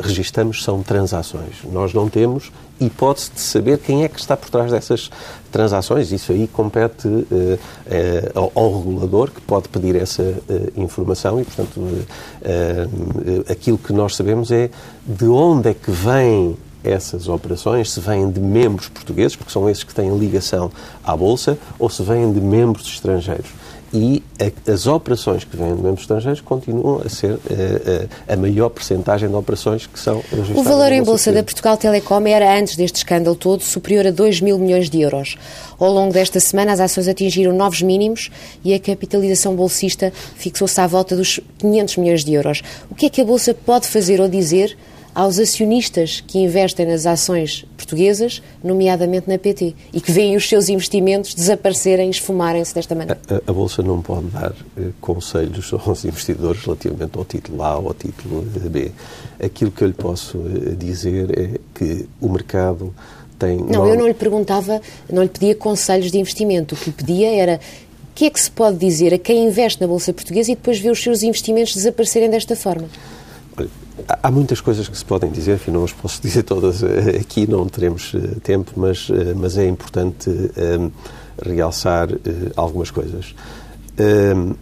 registamos 0.00 0.62
são 0.62 0.82
transações. 0.82 1.56
Nós 1.64 1.92
não 1.92 2.08
temos 2.08 2.52
hipótese 2.80 3.30
de 3.34 3.40
saber 3.40 3.78
quem 3.78 4.04
é 4.04 4.08
que 4.08 4.18
está 4.18 4.36
por 4.36 4.50
trás 4.50 4.70
dessas 4.70 5.10
transações. 5.50 6.12
Isso 6.12 6.32
aí 6.32 6.46
compete 6.48 7.06
uh, 7.08 7.22
uh, 7.24 8.52
ao, 8.54 8.78
regulador, 8.78 9.30
que 9.30 9.40
pode 9.40 9.68
pedir 9.68 9.96
essa 9.96 10.22
uh, 10.22 10.72
informação 10.76 11.40
e, 11.40 11.44
portanto, 11.44 11.80
aquilo 13.50 13.78
que 13.78 13.92
nós 13.92 14.16
sabemos 14.16 14.50
é 14.50 14.70
de 15.06 15.26
onde 15.26 15.70
é 15.70 15.74
que 15.74 15.90
vêm 15.90 16.56
essas 16.82 17.28
operações, 17.28 17.90
se 17.90 18.00
vêm 18.00 18.30
de 18.30 18.38
membros 18.38 18.88
portugueses, 18.88 19.34
porque 19.34 19.50
são 19.50 19.68
esses 19.70 19.82
que 19.82 19.94
têm 19.94 20.16
ligação 20.18 20.70
à 21.02 21.16
Bolsa, 21.16 21.56
ou 21.78 21.88
se 21.88 22.02
vêm 22.02 22.30
de 22.30 22.40
membros 22.40 22.86
estrangeiros 22.86 23.48
e 23.94 24.22
a, 24.40 24.72
as 24.72 24.88
operações 24.88 25.44
que 25.44 25.56
vêm 25.56 25.74
de 25.74 25.80
membros 25.80 26.00
estrangeiros 26.00 26.40
continuam 26.40 27.00
a 27.04 27.08
ser 27.08 27.34
a, 27.34 27.52
eh, 27.52 28.08
a 28.28 28.36
maior 28.36 28.68
percentagem 28.68 29.28
de 29.28 29.34
operações 29.34 29.86
que 29.86 29.98
são 29.98 30.16
registradas. 30.30 30.56
O 30.56 30.62
valor 30.64 30.90
em 30.90 31.02
Bolsa 31.02 31.30
da 31.30 31.44
Portugal 31.44 31.76
Telecom 31.76 32.26
era, 32.26 32.58
antes 32.58 32.76
deste 32.76 32.96
escândalo 32.96 33.36
todo, 33.36 33.62
superior 33.62 34.08
a 34.08 34.10
2 34.10 34.40
mil 34.40 34.58
milhões 34.58 34.90
de 34.90 35.00
euros. 35.00 35.36
Ao 35.78 35.92
longo 35.92 36.12
desta 36.12 36.40
semana, 36.40 36.72
as 36.72 36.80
ações 36.80 37.06
atingiram 37.06 37.52
novos 37.52 37.82
mínimos 37.82 38.30
e 38.64 38.74
a 38.74 38.80
capitalização 38.80 39.54
bolsista 39.54 40.12
fixou-se 40.34 40.80
à 40.80 40.86
volta 40.88 41.14
dos 41.14 41.38
500 41.58 41.96
milhões 41.98 42.24
de 42.24 42.34
euros. 42.34 42.62
O 42.90 42.96
que 42.96 43.06
é 43.06 43.08
que 43.08 43.20
a 43.20 43.24
Bolsa 43.24 43.54
pode 43.54 43.86
fazer 43.86 44.20
ou 44.20 44.28
dizer 44.28 44.76
aos 45.14 45.38
acionistas 45.38 46.20
que 46.26 46.38
investem 46.38 46.86
nas 46.86 47.06
ações 47.06 47.64
portuguesas, 47.76 48.42
nomeadamente 48.62 49.28
na 49.28 49.38
PT, 49.38 49.74
e 49.92 50.00
que 50.00 50.10
veem 50.10 50.34
os 50.34 50.48
seus 50.48 50.68
investimentos 50.68 51.34
desaparecerem, 51.34 52.10
esfumarem-se 52.10 52.74
desta 52.74 52.94
maneira? 52.94 53.20
A, 53.28 53.50
a, 53.50 53.52
Bolsa 53.52 53.82
não 53.82 54.02
pode 54.02 54.26
dar 54.26 54.52
eh, 54.76 54.88
conselhos 55.00 55.72
aos 55.86 56.04
investidores 56.04 56.62
relativamente 56.62 57.16
ao 57.16 57.24
título 57.24 57.62
A 57.62 57.78
ou 57.78 57.88
ao 57.88 57.94
título 57.94 58.42
B. 58.42 58.90
Aquilo 59.42 59.70
que 59.70 59.84
eu 59.84 59.88
lhe 59.88 59.94
posso 59.94 60.38
eh, 60.38 60.74
dizer 60.74 61.38
é 61.38 61.60
que 61.74 62.08
o 62.20 62.28
mercado 62.28 62.92
tem... 63.38 63.58
Não, 63.58 63.86
eu 63.86 63.96
não 63.96 64.08
lhe 64.08 64.14
perguntava, 64.14 64.80
não 65.10 65.22
lhe 65.22 65.28
pedia 65.28 65.54
conselhos 65.54 66.10
de 66.10 66.18
investimento. 66.18 66.74
O 66.74 66.78
que 66.78 66.86
lhe 66.86 66.96
pedia 66.96 67.32
era 67.32 67.60
o 68.10 68.14
que 68.14 68.26
é 68.26 68.30
que 68.30 68.40
se 68.40 68.50
pode 68.50 68.78
dizer 68.78 69.12
a 69.12 69.18
quem 69.18 69.46
investe 69.46 69.80
na 69.80 69.86
Bolsa 69.86 70.12
Portuguesa 70.12 70.50
e 70.50 70.54
depois 70.54 70.78
vê 70.78 70.90
os 70.90 71.02
seus 71.02 71.22
investimentos 71.22 71.74
desaparecerem 71.74 72.30
desta 72.30 72.56
forma? 72.56 72.88
Há 74.22 74.30
muitas 74.30 74.60
coisas 74.60 74.88
que 74.88 74.98
se 74.98 75.04
podem 75.04 75.30
dizer, 75.30 75.54
enfim, 75.54 75.70
não 75.70 75.84
as 75.84 75.92
posso 75.92 76.20
dizer 76.22 76.42
todas 76.42 76.82
eh, 76.82 77.18
aqui, 77.20 77.48
não 77.48 77.66
teremos 77.66 78.12
eh, 78.14 78.40
tempo, 78.42 78.72
mas, 78.76 79.08
eh, 79.10 79.34
mas 79.36 79.56
é 79.56 79.66
importante 79.68 80.28
um, 80.30 80.90
realçar 81.40 82.10
uh, 82.10 82.18
algumas 82.56 82.90
coisas. 82.90 83.34
Um, 83.98 84.54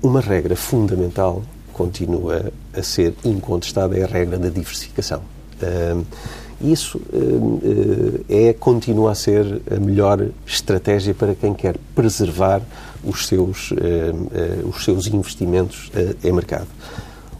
uma 0.00 0.20
regra 0.20 0.54
fundamental 0.54 1.42
continua 1.72 2.52
a 2.72 2.82
ser 2.82 3.14
incontestada 3.24 3.96
é 3.98 4.04
a 4.04 4.06
regra 4.06 4.38
da 4.38 4.48
diversificação. 4.48 5.22
Um, 5.60 6.04
isso 6.60 7.00
é, 8.28 8.52
continua 8.52 9.12
a 9.12 9.14
ser 9.14 9.62
a 9.70 9.78
melhor 9.78 10.26
estratégia 10.44 11.14
para 11.14 11.32
quem 11.36 11.54
quer 11.54 11.76
preservar 11.94 12.60
os 13.04 13.28
seus, 13.28 13.72
os 14.68 14.82
seus 14.82 15.06
investimentos 15.06 15.88
em 16.24 16.32
mercado. 16.32 16.66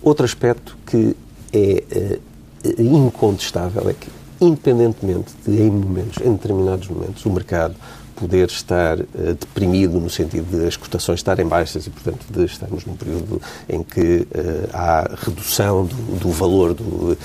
Outro 0.00 0.24
aspecto 0.24 0.78
que 0.86 1.16
é 1.52 2.18
uh, 2.64 2.82
incontestável 2.82 3.88
é 3.88 3.94
que 3.94 4.08
independentemente 4.40 5.32
de, 5.44 5.60
em 5.60 5.70
momentos, 5.70 6.24
em 6.24 6.32
determinados 6.32 6.88
momentos, 6.88 7.24
o 7.24 7.30
mercado 7.30 7.74
poder 8.14 8.48
estar 8.48 8.98
uh, 8.98 9.06
deprimido 9.38 10.00
no 10.00 10.10
sentido 10.10 10.58
de 10.58 10.66
as 10.66 10.76
cotações 10.76 11.20
estarem 11.20 11.46
baixas 11.46 11.86
e, 11.86 11.90
portanto, 11.90 12.26
de 12.28 12.44
estarmos 12.44 12.84
num 12.84 12.96
período 12.96 13.40
em 13.68 13.82
que 13.82 14.20
uh, 14.20 14.68
há 14.72 15.08
redução 15.16 15.84
do, 15.84 16.18
do 16.18 16.30
valor 16.30 16.74
do, 16.74 16.84
uh, 16.84 17.16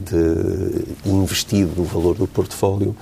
de 0.00 1.10
investido, 1.10 1.74
do 1.74 1.84
valor 1.84 2.14
do 2.14 2.26
portfólio, 2.26 2.94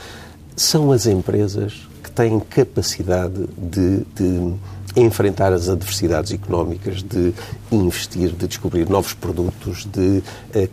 são 0.55 0.93
as 0.93 1.07
empresas 1.07 1.89
que 2.03 2.11
têm 2.11 2.39
capacidade 2.39 3.49
de, 3.59 4.05
de 4.15 4.55
enfrentar 4.97 5.53
as 5.53 5.69
adversidades 5.69 6.33
económicas, 6.33 7.03
de 7.03 7.33
investir, 7.71 8.31
de 8.31 8.47
descobrir 8.47 8.89
novos 8.89 9.13
produtos, 9.13 9.87
de 9.87 10.23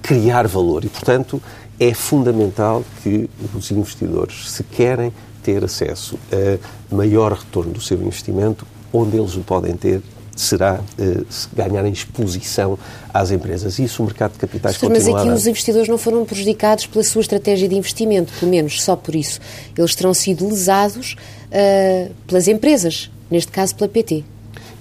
criar 0.01 0.48
valor. 0.48 0.86
E, 0.86 0.90
portanto, 0.90 1.42
é 1.80 1.94
fundamental 1.94 2.84
que 3.01 3.30
os 3.56 3.72
investidores, 3.72 4.51
se 4.51 4.63
querem 4.63 5.12
ter 5.42 5.63
acesso 5.63 6.20
a 6.32 6.96
maior 6.96 7.34
retorno 7.34 7.74
do 7.74 7.82
seu 7.82 7.98
investimento, 8.00 8.68
onde 8.94 9.18
eles 9.18 9.36
o 9.36 9.40
podem 9.40 9.75
ter 9.75 10.01
será 10.36 10.80
uh, 10.80 11.25
se 11.30 11.48
ganharem 11.54 11.92
exposição 11.92 12.78
às 13.13 13.32
empresas. 13.32 13.80
E 13.80 13.84
isso 13.84 14.01
o 14.01 14.06
mercado 14.06 14.34
de 14.34 14.40
capitais 14.40 14.78
Sim, 14.78 14.90
Mas 14.90 15.08
aqui 15.08 15.30
os 15.30 15.48
investidores 15.48 15.88
não 15.88 15.98
foram 15.98 16.25
prejudicados 16.25 16.88
pela 16.88 17.04
sua 17.04 17.22
estratégia 17.22 17.68
de 17.68 17.75
investimento, 17.75 18.34
pelo 18.40 18.51
menos 18.51 18.82
só 18.82 18.96
por 18.96 19.16
isso. 19.16 19.40
Eles 19.78 19.96
terão 19.96 20.13
sido 20.13 20.48
lesados 20.48 21.16
uh, 21.48 22.12
pelas 22.28 22.48
empresas, 22.48 23.10
neste 23.31 23.51
caso 23.51 23.75
pela 23.75 23.89
PT. 23.89 24.23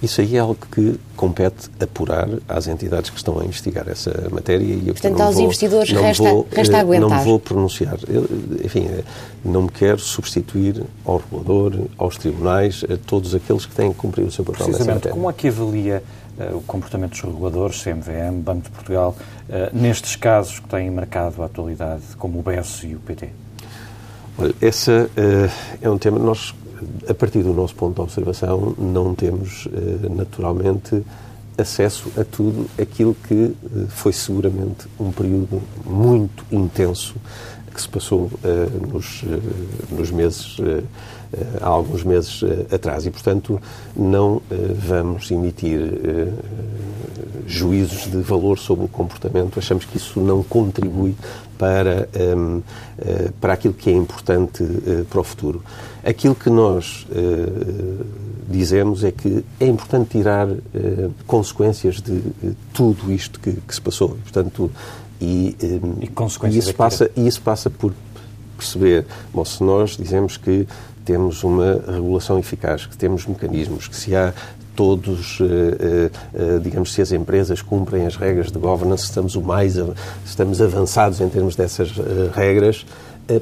Isso 0.01 0.19
aí 0.19 0.35
é 0.35 0.39
algo 0.39 0.57
que 0.71 0.99
compete 1.15 1.69
apurar 1.79 2.27
às 2.49 2.67
entidades 2.67 3.11
que 3.11 3.17
estão 3.17 3.39
a 3.39 3.45
investigar 3.45 3.87
essa 3.87 4.27
matéria. 4.31 4.63
E 4.63 4.87
eu, 4.87 4.93
Portanto, 4.95 5.21
aos 5.21 5.35
vou, 5.35 5.43
investidores 5.43 5.91
resta, 5.91 6.23
vou, 6.23 6.47
resta 6.51 6.79
aguentar. 6.79 7.09
Não 7.09 7.23
vou 7.23 7.39
pronunciar. 7.39 7.99
Eu, 8.07 8.27
enfim, 8.63 8.89
não 9.45 9.63
me 9.63 9.69
quero 9.69 9.99
substituir 9.99 10.83
ao 11.05 11.17
regulador, 11.17 11.85
aos 11.99 12.17
tribunais, 12.17 12.83
a 12.91 12.97
todos 12.97 13.35
aqueles 13.35 13.67
que 13.67 13.75
têm 13.75 13.91
que 13.91 13.97
cumprir 13.99 14.25
o 14.25 14.31
seu 14.31 14.43
papel 14.43 14.69
nessa 14.69 14.85
matéria. 14.85 15.11
Como 15.11 15.29
é 15.29 15.33
que 15.33 15.47
avalia 15.47 16.01
uh, 16.39 16.57
o 16.57 16.61
comportamento 16.61 17.11
dos 17.11 17.21
reguladores, 17.21 17.83
CMVM, 17.83 18.41
Banco 18.41 18.63
de 18.63 18.69
Portugal, 18.71 19.15
uh, 19.15 19.53
nestes 19.71 20.15
casos 20.15 20.59
que 20.59 20.67
têm 20.67 20.89
marcado 20.89 21.43
a 21.43 21.45
atualidade, 21.45 22.01
como 22.17 22.39
o 22.39 22.41
BES 22.41 22.85
e 22.85 22.95
o 22.95 22.99
PT? 22.99 23.29
Olha, 24.39 24.55
essa 24.59 25.07
uh, 25.15 25.51
é 25.79 25.87
um 25.87 25.99
tema. 25.99 26.17
Nós 26.17 26.55
a 27.07 27.13
partir 27.13 27.43
do 27.43 27.53
nosso 27.53 27.75
ponto 27.75 27.95
de 27.95 28.01
observação, 28.01 28.75
não 28.77 29.13
temos 29.13 29.67
eh, 29.71 30.09
naturalmente 30.09 31.03
acesso 31.57 32.11
a 32.17 32.23
tudo 32.23 32.67
aquilo 32.79 33.15
que 33.27 33.53
eh, 33.63 33.85
foi 33.89 34.13
seguramente 34.13 34.87
um 34.99 35.11
período 35.11 35.61
muito 35.85 36.45
intenso 36.51 37.15
que 37.73 37.81
se 37.81 37.87
passou 37.87 38.23
uh, 38.23 38.87
nos, 38.91 39.23
nos, 39.89 40.11
meses, 40.11 40.57
há 41.61 41.67
alguns 41.67 42.03
meses 42.03 42.41
atrás. 42.69 43.05
E, 43.05 43.09
portanto, 43.09 43.61
não 43.95 44.41
vamos 44.75 45.31
emitir 45.31 45.79
juízos 47.47 48.11
de 48.11 48.17
valor 48.17 48.59
sobre 48.59 48.83
o 48.83 48.87
comportamento. 48.89 49.57
Achamos 49.57 49.85
que 49.85 49.95
isso 49.95 50.19
não 50.19 50.43
contribui 50.43 51.15
para, 51.57 52.09
ehm, 52.13 52.59
para 53.39 53.53
aquilo 53.53 53.73
que 53.73 53.89
é 53.89 53.93
importante 53.93 54.65
para 55.09 55.21
o 55.21 55.23
futuro. 55.23 55.63
Aquilo 56.03 56.35
que 56.35 56.49
nós 56.49 57.05
dizemos 58.49 59.03
é 59.03 59.11
que 59.11 59.45
é 59.59 59.67
importante 59.67 60.09
tirar 60.09 60.47
consequências 61.27 62.01
de 62.01 62.21
tudo 62.73 63.11
isto 63.11 63.39
que, 63.39 63.53
que 63.53 63.75
se 63.75 63.81
passou. 63.81 64.09
Portanto, 64.09 64.71
e, 65.21 65.55
e, 65.61 66.49
e 66.49 66.57
isso, 66.57 66.73
passa, 66.73 67.11
e 67.15 67.27
isso 67.27 67.41
passa 67.41 67.69
por 67.69 67.93
perceber, 68.57 69.05
bom, 69.33 69.45
se 69.45 69.63
nós 69.63 69.91
dizemos 69.97 70.37
que 70.37 70.67
temos 71.05 71.43
uma 71.43 71.83
regulação 71.87 72.39
eficaz, 72.39 72.85
que 72.85 72.97
temos 72.97 73.25
mecanismos, 73.25 73.87
que 73.87 73.95
se 73.95 74.15
há 74.15 74.33
todos, 74.75 75.39
eh, 75.41 76.09
eh, 76.33 76.59
digamos, 76.59 76.93
se 76.93 77.01
as 77.01 77.11
empresas 77.11 77.61
cumprem 77.61 78.05
as 78.05 78.15
regras 78.15 78.51
de 78.51 78.57
governance, 78.57 79.03
estamos 79.03 79.35
o 79.35 79.41
mais, 79.41 79.75
estamos 80.25 80.61
avançados 80.61 81.19
em 81.21 81.29
termos 81.29 81.55
dessas 81.55 81.91
eh, 81.97 82.31
regras, 82.33 82.85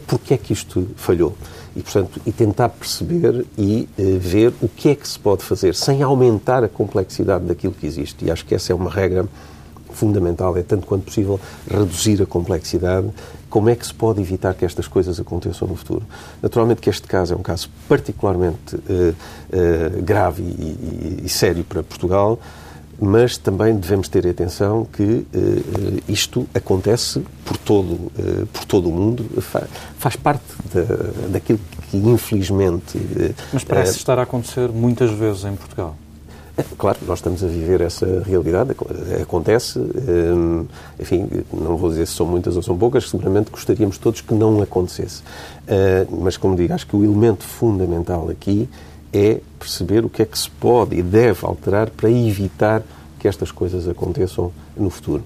porque 0.06 0.34
é 0.34 0.38
que 0.38 0.54
isto 0.54 0.88
falhou? 0.96 1.36
E, 1.80 1.82
portanto, 1.82 2.20
e 2.26 2.32
tentar 2.34 2.68
perceber 2.68 3.46
e 3.58 3.88
ver 4.20 4.54
o 4.62 4.68
que 4.68 4.90
é 4.90 4.96
que 4.96 5.08
se 5.08 5.18
pode 5.18 5.44
fazer 5.44 5.74
sem 5.74 6.04
aumentar 6.04 6.62
a 6.62 6.68
complexidade 6.68 7.46
daquilo 7.46 7.74
que 7.74 7.88
existe. 7.88 8.26
E 8.26 8.30
acho 8.30 8.46
que 8.46 8.54
essa 8.54 8.74
é 8.74 8.76
uma 8.76 8.90
regra 8.90 9.26
fundamental 10.00 10.56
é, 10.58 10.64
tanto 10.64 10.86
quanto 10.86 11.06
possível, 11.06 11.40
reduzir 11.70 12.22
a 12.22 12.26
complexidade. 12.26 13.10
Como 13.50 13.70
é 13.70 13.76
que 13.76 13.86
se 13.86 13.94
pode 13.94 14.22
evitar 14.22 14.54
que 14.54 14.64
estas 14.64 14.88
coisas 14.88 15.20
aconteçam 15.20 15.68
no 15.68 15.76
futuro? 15.76 16.04
Naturalmente 16.42 16.82
que 16.82 16.90
este 16.90 17.08
caso 17.08 17.34
é 17.34 17.38
um 17.38 17.42
caso 17.42 17.70
particularmente 17.88 18.76
uh, 18.76 18.80
uh, 18.80 20.04
grave 20.04 20.44
e, 20.44 20.46
e, 20.46 21.22
e, 21.26 21.30
sério 21.30 21.64
para 21.64 21.82
Portugal, 21.82 22.40
mas 23.00 23.38
também 23.38 23.76
devemos 23.76 24.08
ter 24.08 24.28
atenção 24.28 24.86
que 24.86 25.04
uh, 25.04 25.26
isto 26.08 26.48
acontece 26.54 27.22
por 27.46 27.58
todo, 27.58 28.12
por 28.52 28.66
todo 28.66 28.90
o 28.90 28.92
mundo, 28.92 29.26
faz, 29.42 29.68
faz 29.98 30.16
parte 30.16 30.44
da, 30.74 31.30
daquilo 31.30 31.60
que 31.90 31.98
infelizmente... 31.98 33.00
mas 33.52 33.64
parece 33.64 33.98
estar 33.98 34.20
a 34.20 34.24
acontecer 34.24 34.70
muitas 34.70 35.12
vezes 35.12 35.46
em 35.46 35.56
Portugal. 35.56 35.96
Claro, 36.78 36.98
nós 37.08 37.20
estamos 37.20 37.44
a 37.44 37.48
viver 37.48 37.80
essa 37.82 38.22
realidade, 38.26 38.76
acontece, 39.22 39.80
enfim, 41.00 41.28
não 41.54 41.78
vou 41.78 41.90
dizer 41.90 42.06
se 42.06 42.14
são 42.14 42.26
muitas 42.26 42.56
ou 42.58 42.62
são 42.62 42.78
poucas, 42.78 43.10
seguramente 43.10 43.50
gostaríamos 43.50 43.98
todos 43.98 44.22
que 44.22 44.34
não 44.34 44.62
acontecesse. 44.62 45.24
Mas, 46.10 46.36
como 46.36 46.56
digo, 46.56 46.74
acho 46.74 46.86
que 46.86 46.96
o 46.96 47.04
elemento 47.04 47.44
fundamental 47.44 48.30
aqui 48.30 48.68
é 49.14 49.42
perceber 49.58 50.06
o 50.06 50.10
que 50.10 50.22
é 50.22 50.26
que 50.26 50.38
se 50.38 50.50
pode 50.50 50.96
e 50.96 51.02
deve 51.02 51.46
alterar 51.46 51.90
para 51.90 52.10
evitar 52.10 52.84
que 53.20 53.28
estas 53.28 53.52
coisas 53.52 53.88
aconteçam 53.88 54.52
no 54.78 54.90
futuro. 54.90 55.24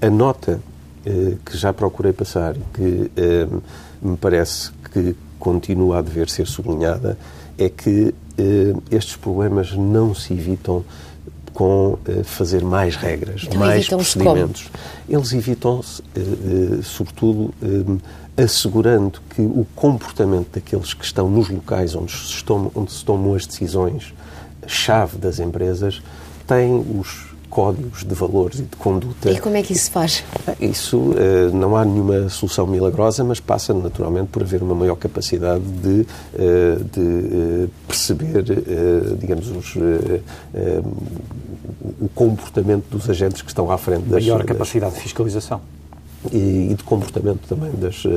A 0.00 0.10
nota 0.10 0.60
ah, 1.06 1.36
que 1.44 1.56
já 1.56 1.72
procurei 1.72 2.12
passar 2.12 2.54
que 2.74 3.10
hum, 3.52 3.60
me 4.02 4.16
parece 4.16 4.70
que 4.92 5.14
continua 5.38 5.98
a 5.98 6.02
dever 6.02 6.28
ser 6.28 6.46
sublinhada 6.46 7.16
é 7.56 7.68
que 7.68 8.14
eh, 8.36 8.74
estes 8.90 9.16
problemas 9.16 9.72
não 9.72 10.14
se 10.14 10.32
evitam 10.32 10.84
com 11.52 11.98
eh, 12.06 12.22
fazer 12.22 12.62
mais 12.62 12.94
regras, 12.94 13.44
então, 13.46 13.58
mais 13.58 13.88
procedimentos. 13.88 14.68
Como? 14.68 15.18
Eles 15.18 15.32
evitam-se, 15.32 16.02
eh, 16.14 16.80
sobretudo, 16.82 17.52
assegurando 18.38 19.20
que 19.30 19.42
o 19.42 19.66
comportamento 19.74 20.48
daqueles 20.54 20.94
que 20.94 21.04
estão 21.04 21.28
nos 21.28 21.48
locais 21.48 21.94
onde 21.94 22.12
se, 22.12 22.44
tomam, 22.44 22.70
onde 22.74 22.92
se 22.92 23.04
tomam 23.04 23.34
as 23.34 23.46
decisões 23.46 24.14
chave 24.66 25.18
das 25.18 25.38
empresas 25.40 26.02
tem 26.46 26.78
os 26.98 27.28
códigos 27.48 28.04
de 28.04 28.14
valores 28.14 28.60
e 28.60 28.62
de 28.62 28.76
conduta. 28.76 29.30
E 29.30 29.40
como 29.40 29.56
é 29.56 29.62
que 29.62 29.72
isso 29.72 29.86
se 29.86 29.90
faz? 29.90 30.22
Isso 30.60 31.14
eh, 31.16 31.50
não 31.52 31.76
há 31.76 31.84
nenhuma 31.84 32.28
solução 32.28 32.66
milagrosa, 32.66 33.24
mas 33.24 33.40
passa 33.40 33.72
naturalmente 33.72 34.28
por 34.28 34.42
haver 34.42 34.62
uma 34.62 34.74
maior 34.74 34.96
capacidade 34.96 35.64
de, 35.64 36.06
eh, 36.34 36.78
de 36.92 37.64
eh, 37.64 37.68
perceber, 37.86 38.44
digamos, 39.18 39.48
os, 39.48 39.74
o 42.00 42.08
comportamento 42.14 42.84
dos 42.90 43.08
agentes 43.08 43.42
que 43.42 43.48
estão 43.48 43.70
à 43.70 43.78
frente 43.78 44.04
das... 44.04 44.22
Maior 44.22 44.44
capacidade 44.44 44.94
de 44.94 45.00
fiscalização. 45.00 45.60
E, 46.32 46.74
de 46.74 46.82
comportamento 46.82 47.46
também 47.48 47.70
das, 47.72 47.94
de, 47.94 48.10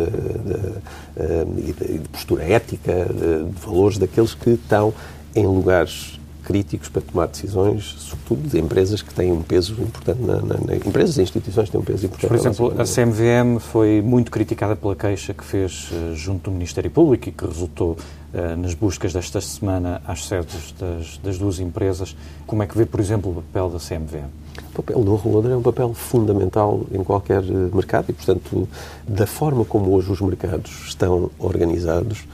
de, 1.72 2.00
de 2.00 2.10
postura 2.10 2.44
ética, 2.44 3.06
de 3.06 3.60
valores 3.64 4.00
daqueles 4.00 4.34
que 4.34 4.50
estão 4.50 4.92
em 5.36 5.46
lugares 5.46 6.20
críticos 6.44 6.90
para 6.90 7.02
tomar 7.02 7.28
decisões, 7.28 7.96
sobretudo 8.00 8.50
de 8.50 8.60
empresas 8.60 9.02
que 9.02 9.14
têm 9.14 9.32
um 9.32 9.42
peso 9.42 9.74
importante, 9.82 10.22
na, 10.22 10.36
na, 10.42 10.58
na 10.58 10.76
empresas 10.76 11.18
e 11.18 11.22
instituições 11.22 11.68
que 11.68 11.72
têm 11.72 11.82
um 11.82 11.84
peso 11.84 12.06
importante. 12.06 12.28
Por 12.28 12.36
exemplo, 12.38 12.74
a 12.78 12.84
CMVM 12.84 13.60
foi 13.60 14.02
muito 14.02 14.32
criticada 14.32 14.76
pela 14.76 14.96
queixa 14.96 15.34
que 15.34 15.44
fez 15.44 15.92
uh, 15.92 16.16
junto 16.16 16.50
do 16.50 16.52
Ministério 16.52 16.90
Público 16.90 17.30
e 17.30 17.32
que 17.32 17.46
resultou 17.46 17.92
uh, 18.34 18.58
nas 18.58 18.74
buscas 18.74 19.14
desta 19.14 19.40
semana 19.40 20.02
às 20.06 20.26
sedes 20.26 20.74
das, 20.78 21.18
das, 21.20 21.38
duas 21.38 21.60
empresas. 21.60 22.16
Como 22.46 22.64
é 22.64 22.68
que 22.68 22.78
vê, 22.78 22.86
por 22.86 23.00
exemplo, 23.00 23.32
o 23.32 23.36
papel 23.36 23.70
da 23.70 23.80
CMVM? 23.80 24.30
O 24.70 24.82
papel 24.82 25.04
do 25.04 25.16
regulador 25.16 25.52
é 25.52 25.56
um 25.58 25.62
papel 25.62 25.94
fundamental 25.94 26.82
em 26.92 27.04
qualquer 27.04 27.44
eh, 27.44 27.70
mercado 27.74 28.06
e, 28.10 28.14
portanto, 28.14 28.68
da 29.08 29.28
forma 29.28 29.66
como 29.66 29.92
hoje 29.92 30.12
os 30.12 30.22
mercados 30.22 30.72
estão 30.88 31.30
organizados, 31.38 32.26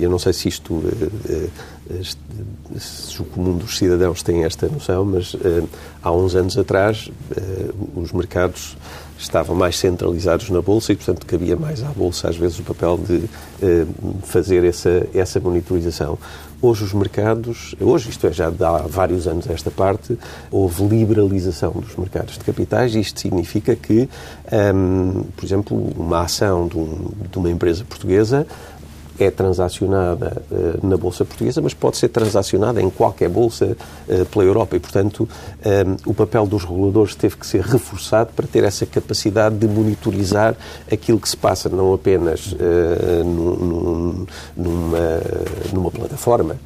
eu 0.00 0.10
não 0.10 0.18
sei 0.18 0.32
se 0.32 0.48
isto, 0.48 0.82
eh, 1.28 1.48
eh, 1.90 2.78
se 2.78 3.20
o 3.20 3.24
comum 3.24 3.56
dos 3.56 3.76
cidadãos 3.76 4.22
tem 4.22 4.44
esta 4.44 4.66
noção, 4.68 5.04
mas 5.04 5.36
há 6.02 6.10
uns 6.10 6.34
anos 6.34 6.56
atrás 6.56 7.10
os 7.94 8.10
mercados 8.10 8.76
estavam 9.18 9.54
mais 9.54 9.78
centralizados 9.78 10.48
na 10.48 10.62
Bolsa 10.62 10.92
e, 10.92 10.96
portanto, 10.96 11.26
cabia 11.26 11.56
mais 11.56 11.82
à 11.82 11.88
Bolsa, 11.88 12.28
às 12.28 12.36
vezes, 12.36 12.58
o 12.58 12.62
papel 12.62 12.98
de 12.98 13.28
fazer 14.24 14.64
essa, 14.64 15.06
essa 15.14 15.38
monitorização. 15.38 16.18
Hoje 16.64 16.84
os 16.84 16.92
mercados, 16.92 17.74
hoje, 17.80 18.10
isto 18.10 18.24
é, 18.24 18.32
já 18.32 18.46
há 18.46 18.86
vários 18.86 19.26
anos 19.26 19.50
esta 19.50 19.68
parte, 19.68 20.16
houve 20.48 20.84
liberalização 20.84 21.72
dos 21.72 21.96
mercados 21.96 22.38
de 22.38 22.44
capitais 22.44 22.94
e 22.94 23.00
isto 23.00 23.18
significa 23.18 23.74
que, 23.74 24.08
um, 24.72 25.24
por 25.36 25.44
exemplo, 25.44 25.76
uma 25.96 26.20
ação 26.20 26.68
de, 26.68 26.78
um, 26.78 27.10
de 27.32 27.36
uma 27.36 27.50
empresa 27.50 27.84
portuguesa 27.84 28.46
é 29.22 29.30
transacionada 29.30 30.42
uh, 30.50 30.86
na 30.86 30.96
Bolsa 30.96 31.24
Portuguesa, 31.24 31.60
mas 31.60 31.74
pode 31.74 31.96
ser 31.96 32.08
transacionada 32.08 32.80
em 32.80 32.90
qualquer 32.90 33.28
bolsa 33.28 33.76
uh, 34.08 34.24
pela 34.26 34.44
Europa. 34.44 34.76
E, 34.76 34.80
portanto, 34.80 35.28
um, 35.28 35.28
eh, 35.64 35.96
o 36.06 36.14
papel 36.14 36.46
dos 36.46 36.64
reguladores 36.64 37.14
teve 37.14 37.36
que 37.36 37.46
ser 37.46 37.62
reforçado 37.62 38.30
para 38.34 38.46
ter 38.46 38.64
essa 38.64 38.84
capacidade 38.84 39.56
de 39.56 39.66
monitorizar 39.66 40.54
aquilo 40.90 41.18
que 41.18 41.28
se 41.28 41.36
passa, 41.36 41.68
não 41.68 41.94
apenas 41.94 42.54
num, 43.24 44.26
numa, 44.56 45.20
numa 45.72 45.90
plataforma 45.90 46.56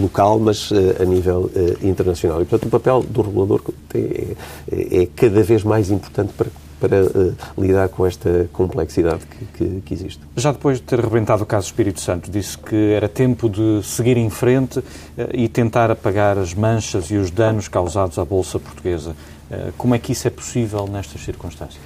local, 0.00 0.38
mas 0.38 0.70
a 1.00 1.04
nível 1.04 1.50
internacional. 1.82 2.42
E, 2.42 2.44
portanto, 2.44 2.68
o 2.68 2.70
papel 2.70 3.02
do 3.02 3.22
regulador 3.22 3.62
é, 3.94 5.02
é 5.02 5.08
cada 5.14 5.42
vez 5.42 5.62
mais 5.62 5.90
importante 5.90 6.32
para 6.36 6.48
para 6.80 7.04
uh, 7.04 7.34
lidar 7.56 7.88
com 7.88 8.06
esta 8.06 8.48
complexidade 8.52 9.24
que, 9.26 9.44
que, 9.46 9.80
que, 9.80 9.94
existe. 9.94 10.20
Já 10.36 10.52
depois 10.52 10.78
de 10.78 10.84
ter 10.84 11.00
rebentado 11.00 11.42
o 11.42 11.46
caso 11.46 11.66
Espírito 11.66 12.00
Santo, 12.00 12.30
disse 12.30 12.56
que 12.58 12.92
era 12.92 13.08
tempo 13.08 13.48
de 13.48 13.82
seguir 13.82 14.16
em 14.16 14.28
frente 14.28 14.78
uh, 14.78 14.84
e 15.32 15.48
tentar 15.48 15.90
apagar 15.90 16.38
as 16.38 16.52
manchas 16.54 17.10
e 17.10 17.16
os 17.16 17.30
danos 17.30 17.68
causados 17.68 18.18
à 18.18 18.24
Bolsa 18.24 18.58
Portuguesa. 18.58 19.16
Uh, 19.50 19.72
como 19.78 19.94
é 19.94 19.98
que 19.98 20.12
isso 20.12 20.26
é 20.26 20.30
possível 20.30 20.86
nestas 20.86 21.22
circunstâncias? 21.22 21.82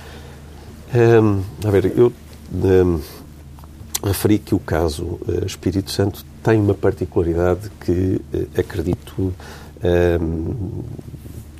Um, 0.92 1.42
a 1.66 1.70
ver, 1.70 1.92
eu 1.97 2.12
um, 2.52 3.00
referi 4.02 4.38
que 4.38 4.54
o 4.54 4.59
caso 4.59 5.20
Espírito 5.47 5.90
Santo 5.92 6.25
tem 6.42 6.59
uma 6.59 6.75
particularidade 6.75 7.70
que 7.80 8.20
acredito 8.59 9.32
um, 9.85 10.82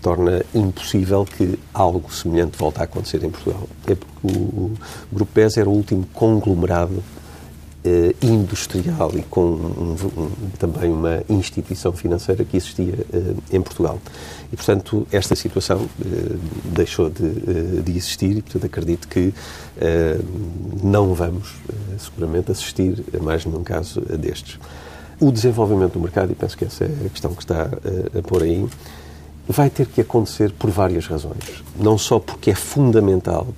torna 0.00 0.42
impossível 0.54 1.25
que 1.25 1.59
algo 1.73 2.12
semelhante 2.12 2.57
volte 2.57 2.80
a 2.80 2.85
acontecer 2.85 3.23
em 3.25 3.30
Portugal. 3.30 3.69
É 3.87 3.95
porque 3.95 4.26
o 4.26 4.73
Grupo 5.12 5.33
PES 5.33 5.59
era 5.59 5.69
o 5.69 5.73
último 5.73 6.07
conglomerado 6.12 7.02
eh, 7.85 8.14
industrial 8.23 9.11
e 9.14 9.23
com 9.23 9.40
um, 9.40 9.97
um, 10.16 10.30
também 10.59 10.92
uma 10.92 11.23
instituição 11.28 11.92
financeira 11.92 12.45
que 12.45 12.57
existia 12.57 12.95
eh, 13.12 13.35
em 13.52 13.62
Portugal. 13.62 13.99
E, 14.52 14.57
portanto, 14.57 15.07
esta 15.11 15.35
situação 15.35 15.88
eh, 16.00 16.37
deixou 16.64 17.09
de, 17.09 17.25
eh, 17.25 17.83
de, 17.83 17.97
existir 17.97 18.37
e, 18.37 18.42
portanto, 18.42 18.66
acredito 18.66 19.09
que 19.09 19.33
eh, 19.80 20.19
não 20.83 21.14
vamos, 21.14 21.54
eh, 21.69 21.97
seguramente, 21.99 22.52
assistir 22.52 23.02
a 23.19 23.23
mais 23.23 23.47
nenhum 23.47 23.62
caso 23.62 24.00
destes. 24.00 24.59
O 25.19 25.30
desenvolvimento 25.30 25.95
do 25.95 26.00
mercado, 26.00 26.33
e 26.33 26.35
penso 26.35 26.57
que 26.57 26.64
essa 26.64 26.85
é 26.85 27.07
a 27.07 27.09
questão 27.09 27.35
que 27.35 27.42
está 27.42 27.69
a 28.19 28.23
pôr 28.23 28.42
aí, 28.42 28.66
vai 29.50 29.69
ter 29.69 29.87
que 29.87 30.00
acontecer 30.00 30.52
por 30.52 30.71
várias 30.71 31.07
razões. 31.07 31.64
Não 31.76 31.99
só 31.99 32.19
porque 32.19 32.50
é 32.50 32.54
fundamental 32.54 33.49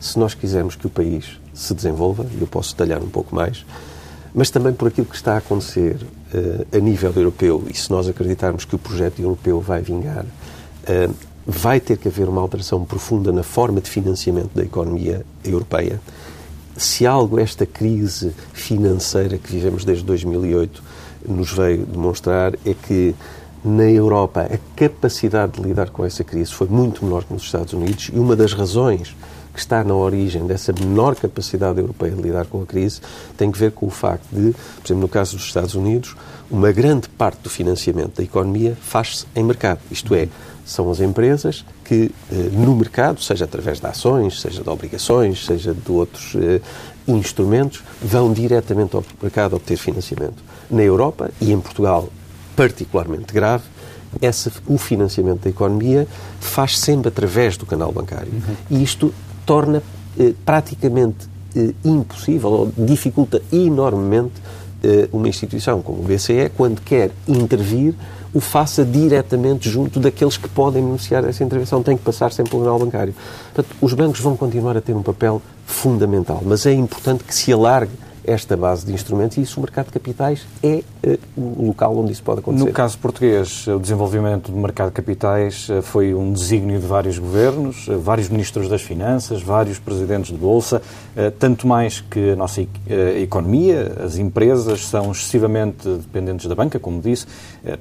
se 0.00 0.18
nós 0.18 0.34
quisermos 0.34 0.74
que 0.74 0.86
o 0.86 0.90
país 0.90 1.40
se 1.54 1.72
desenvolva, 1.72 2.26
e 2.36 2.40
eu 2.40 2.46
posso 2.46 2.72
detalhar 2.72 3.02
um 3.02 3.08
pouco 3.08 3.34
mais, 3.34 3.64
mas 4.34 4.50
também 4.50 4.72
por 4.72 4.88
aquilo 4.88 5.06
que 5.06 5.14
está 5.14 5.34
a 5.34 5.38
acontecer 5.38 5.96
uh, 6.34 6.76
a 6.76 6.78
nível 6.80 7.12
europeu, 7.14 7.64
e 7.70 7.74
se 7.74 7.90
nós 7.90 8.08
acreditarmos 8.08 8.64
que 8.64 8.74
o 8.74 8.78
projeto 8.78 9.20
europeu 9.20 9.60
vai 9.60 9.80
vingar, 9.80 10.24
uh, 10.24 11.14
vai 11.46 11.80
ter 11.80 11.96
que 11.96 12.08
haver 12.08 12.28
uma 12.28 12.40
alteração 12.40 12.84
profunda 12.84 13.30
na 13.30 13.42
forma 13.42 13.80
de 13.80 13.88
financiamento 13.88 14.50
da 14.54 14.64
economia 14.64 15.24
europeia. 15.44 16.00
Se 16.76 17.06
algo 17.06 17.38
esta 17.38 17.64
crise 17.64 18.34
financeira 18.52 19.38
que 19.38 19.52
vivemos 19.52 19.84
desde 19.84 20.04
2008 20.04 20.82
nos 21.28 21.52
veio 21.52 21.86
demonstrar 21.86 22.54
é 22.66 22.74
que 22.74 23.14
na 23.66 23.82
Europa 23.82 24.42
a 24.42 24.58
capacidade 24.76 25.54
de 25.54 25.60
lidar 25.60 25.90
com 25.90 26.04
essa 26.04 26.22
crise 26.22 26.52
foi 26.52 26.68
muito 26.68 27.04
menor 27.04 27.24
que 27.24 27.32
nos 27.32 27.42
Estados 27.42 27.72
Unidos 27.72 28.10
e 28.14 28.18
uma 28.18 28.36
das 28.36 28.52
razões 28.52 29.16
que 29.52 29.58
está 29.58 29.82
na 29.82 29.94
origem 29.94 30.46
dessa 30.46 30.72
menor 30.72 31.16
capacidade 31.16 31.80
europeia 31.80 32.12
de 32.12 32.22
lidar 32.22 32.46
com 32.46 32.62
a 32.62 32.66
crise 32.66 33.00
tem 33.36 33.50
que 33.50 33.58
ver 33.58 33.72
com 33.72 33.86
o 33.86 33.90
facto 33.90 34.28
de, 34.30 34.52
por 34.52 34.86
exemplo, 34.86 35.00
no 35.00 35.08
caso 35.08 35.36
dos 35.36 35.46
Estados 35.46 35.74
Unidos, 35.74 36.14
uma 36.48 36.70
grande 36.70 37.08
parte 37.08 37.40
do 37.42 37.50
financiamento 37.50 38.18
da 38.18 38.22
economia 38.22 38.76
faz-se 38.80 39.26
em 39.34 39.42
mercado. 39.42 39.80
Isto 39.90 40.14
é, 40.14 40.28
são 40.64 40.88
as 40.88 41.00
empresas 41.00 41.64
que 41.84 42.12
eh, 42.30 42.34
no 42.52 42.76
mercado, 42.76 43.20
seja 43.20 43.46
através 43.46 43.80
de 43.80 43.86
ações, 43.86 44.40
seja 44.42 44.62
de 44.62 44.68
obrigações, 44.68 45.44
seja 45.44 45.74
de 45.74 45.90
outros 45.90 46.36
eh, 46.36 46.60
instrumentos, 47.08 47.82
vão 48.00 48.32
diretamente 48.32 48.94
ao 48.94 49.02
mercado 49.20 49.56
obter 49.56 49.76
financiamento. 49.76 50.36
Na 50.70 50.82
Europa 50.82 51.30
e 51.40 51.50
em 51.50 51.58
Portugal 51.58 52.08
particularmente 52.56 53.32
grave, 53.32 53.64
essa, 54.20 54.50
o 54.66 54.78
financiamento 54.78 55.42
da 55.42 55.50
economia 55.50 56.08
faz 56.40 56.78
sempre 56.78 57.08
através 57.08 57.56
do 57.56 57.66
canal 57.66 57.92
bancário. 57.92 58.32
Uhum. 58.32 58.56
E 58.70 58.82
isto 58.82 59.12
torna 59.44 59.82
eh, 60.18 60.32
praticamente 60.44 61.28
eh, 61.54 61.74
impossível, 61.84 62.50
ou 62.50 62.72
dificulta 62.76 63.42
enormemente 63.52 64.34
eh, 64.82 65.08
uma 65.12 65.28
instituição 65.28 65.82
como 65.82 66.00
o 66.00 66.02
BCE, 66.02 66.50
quando 66.56 66.80
quer 66.80 67.10
intervir, 67.28 67.94
o 68.32 68.40
faça 68.40 68.84
diretamente 68.84 69.68
junto 69.68 69.98
daqueles 69.98 70.36
que 70.36 70.48
podem 70.48 70.82
iniciar 70.82 71.24
essa 71.24 71.42
intervenção. 71.42 71.82
Tem 71.82 71.96
que 71.96 72.02
passar 72.02 72.32
sempre 72.32 72.50
pelo 72.50 72.64
canal 72.64 72.78
bancário. 72.78 73.14
Portanto, 73.54 73.76
os 73.80 73.92
bancos 73.94 74.20
vão 74.20 74.36
continuar 74.36 74.76
a 74.76 74.80
ter 74.80 74.94
um 74.94 75.02
papel 75.02 75.40
fundamental, 75.64 76.42
mas 76.44 76.66
é 76.66 76.72
importante 76.72 77.24
que 77.24 77.34
se 77.34 77.52
alargue 77.52 77.92
esta 78.26 78.56
base 78.56 78.84
de 78.84 78.92
instrumentos 78.92 79.36
e 79.38 79.42
isso 79.42 79.60
o 79.60 79.62
mercado 79.62 79.86
de 79.86 79.92
capitais 79.92 80.46
é 80.62 80.82
uh, 81.06 81.18
o 81.36 81.66
local 81.68 81.96
onde 81.96 82.12
isso 82.12 82.22
pode 82.22 82.40
acontecer. 82.40 82.64
No 82.64 82.72
caso 82.72 82.98
português, 82.98 83.66
o 83.68 83.78
desenvolvimento 83.78 84.50
do 84.50 84.58
mercado 84.58 84.88
de 84.88 84.94
capitais 84.94 85.68
uh, 85.68 85.80
foi 85.80 86.12
um 86.12 86.32
desígnio 86.32 86.80
de 86.80 86.86
vários 86.86 87.18
governos, 87.18 87.86
uh, 87.88 87.98
vários 87.98 88.28
ministros 88.28 88.68
das 88.68 88.82
finanças, 88.82 89.40
vários 89.40 89.78
presidentes 89.78 90.32
de 90.32 90.38
bolsa, 90.38 90.82
tanto 91.38 91.66
mais 91.66 92.00
que 92.00 92.30
a 92.30 92.36
nossa 92.36 92.66
economia, 93.20 93.92
as 94.04 94.18
empresas 94.18 94.86
são 94.86 95.12
excessivamente 95.12 95.88
dependentes 95.88 96.46
da 96.46 96.54
banca, 96.54 96.78
como 96.78 97.00
disse, 97.00 97.26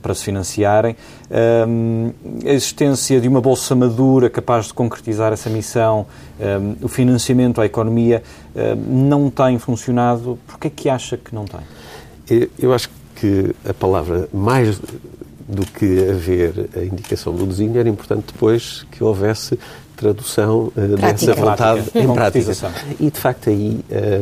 para 0.02 0.14
se 0.14 0.24
financiarem. 0.24 0.96
a 2.46 2.50
existência 2.50 3.20
de 3.20 3.28
uma 3.28 3.42
bolsa 3.42 3.76
madura 3.76 4.30
capaz 4.30 4.68
de 4.68 4.74
concretizar 4.74 5.34
essa 5.34 5.50
missão, 5.50 6.06
o 6.82 6.88
financiamento 6.88 7.62
à 7.62 7.66
economia 7.66 8.24
não 8.88 9.30
tem 9.30 9.58
funcionado. 9.60 10.38
Porquê 10.48 10.68
é 10.68 10.72
que 10.72 10.90
acha 10.90 11.18
que 11.18 11.34
não 11.34 11.46
tem? 11.46 12.50
Eu 12.58 12.74
acho 12.74 12.90
que 13.16 13.56
a 13.68 13.74
palavra 13.74 14.28
mais 14.34 14.80
do 15.48 15.66
que 15.66 16.10
haver 16.10 16.70
a 16.76 16.84
indicação 16.84 17.34
do 17.34 17.46
desenho 17.46 17.78
era 17.78 17.88
importante 17.88 18.26
depois 18.34 18.86
que 18.92 19.04
houvesse 19.04 19.60
tradução 19.96 20.72
uh, 20.76 20.98
dessa 20.98 21.34
vontade 21.34 21.84
prática, 21.84 22.00
em 22.00 22.14
prática. 22.14 22.74
E, 23.00 23.10
de 23.10 23.20
facto, 23.20 23.50
aí, 23.50 23.80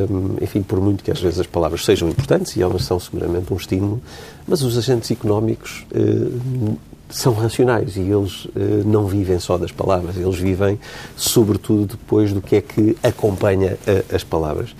um, 0.09 0.35
enfim, 0.41 0.61
por 0.61 0.79
muito 0.79 1.03
que 1.03 1.11
às 1.11 1.19
vezes 1.19 1.39
as 1.39 1.47
palavras 1.47 1.83
sejam 1.83 2.07
importantes, 2.09 2.55
e 2.55 2.61
elas 2.61 2.83
são 2.83 2.99
seguramente 2.99 3.51
um 3.51 3.57
estímulo, 3.57 4.01
mas 4.47 4.61
os 4.61 4.77
agentes 4.77 5.09
económicos 5.09 5.85
uh, 5.95 6.77
são 7.13 7.33
racionais 7.33 7.95
e 7.95 8.01
eles 8.01 8.45
uh, 8.45 8.51
não 8.85 9.05
vivem 9.05 9.39
só 9.39 9.57
das 9.57 9.71
palavras, 9.71 10.17
eles 10.17 10.37
vivem, 10.37 10.79
sobretudo, 11.15 11.97
depois 11.97 12.33
do 12.33 12.41
que 12.41 12.55
é 12.55 12.61
que 12.61 12.97
acompanha 13.03 13.77
as 14.13 14.23
palavras. 14.23 14.75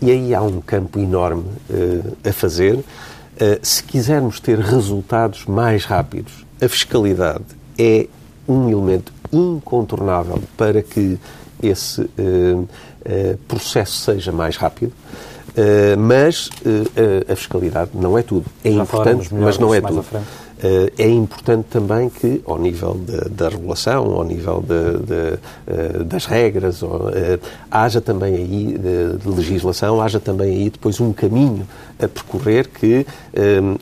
E 0.00 0.10
aí 0.10 0.34
há 0.34 0.42
um 0.42 0.60
campo 0.60 1.00
enorme 1.00 1.44
a 2.24 2.32
fazer. 2.32 2.78
se 3.60 3.82
quisermos 3.82 4.38
ter 4.38 4.60
resultados 4.60 5.44
mais 5.44 5.84
rápidos, 5.84 6.46
a 6.62 6.68
fiscalidade 6.68 7.44
é 7.76 8.06
um 8.48 8.70
elemento 8.70 9.12
incontornável 9.32 10.40
para 10.56 10.82
que 10.82 11.18
esse 11.62 12.00
uh, 12.00 12.08
uh, 12.18 12.68
processo 13.46 13.92
seja 13.92 14.32
mais 14.32 14.56
rápido. 14.56 14.92
Uh, 15.50 15.98
mas 15.98 16.50
a 17.30 17.34
fiscalidade 17.34 17.90
não 17.94 18.16
é 18.16 18.22
tudo. 18.22 18.46
É 18.62 18.70
Já 18.70 18.82
importante, 18.82 19.34
mas 19.34 19.58
não 19.58 19.74
é 19.74 19.80
tudo. 19.80 20.04
É 20.98 21.08
importante 21.08 21.66
também 21.70 22.08
que, 22.08 22.42
ao 22.44 22.58
nível 22.58 22.94
de, 22.94 23.28
da 23.30 23.48
regulação, 23.48 24.12
ao 24.12 24.24
nível 24.24 24.62
de, 24.62 25.98
de, 25.98 26.04
das 26.04 26.26
regras, 26.26 26.82
ou, 26.82 27.10
haja 27.70 28.00
também 28.00 28.34
aí, 28.34 28.78
de, 28.78 29.28
legislação, 29.28 30.00
haja 30.00 30.18
também 30.18 30.50
aí 30.50 30.70
depois 30.70 31.00
um 31.00 31.12
caminho 31.12 31.66
a 31.98 32.08
percorrer 32.08 32.68
que 32.68 33.06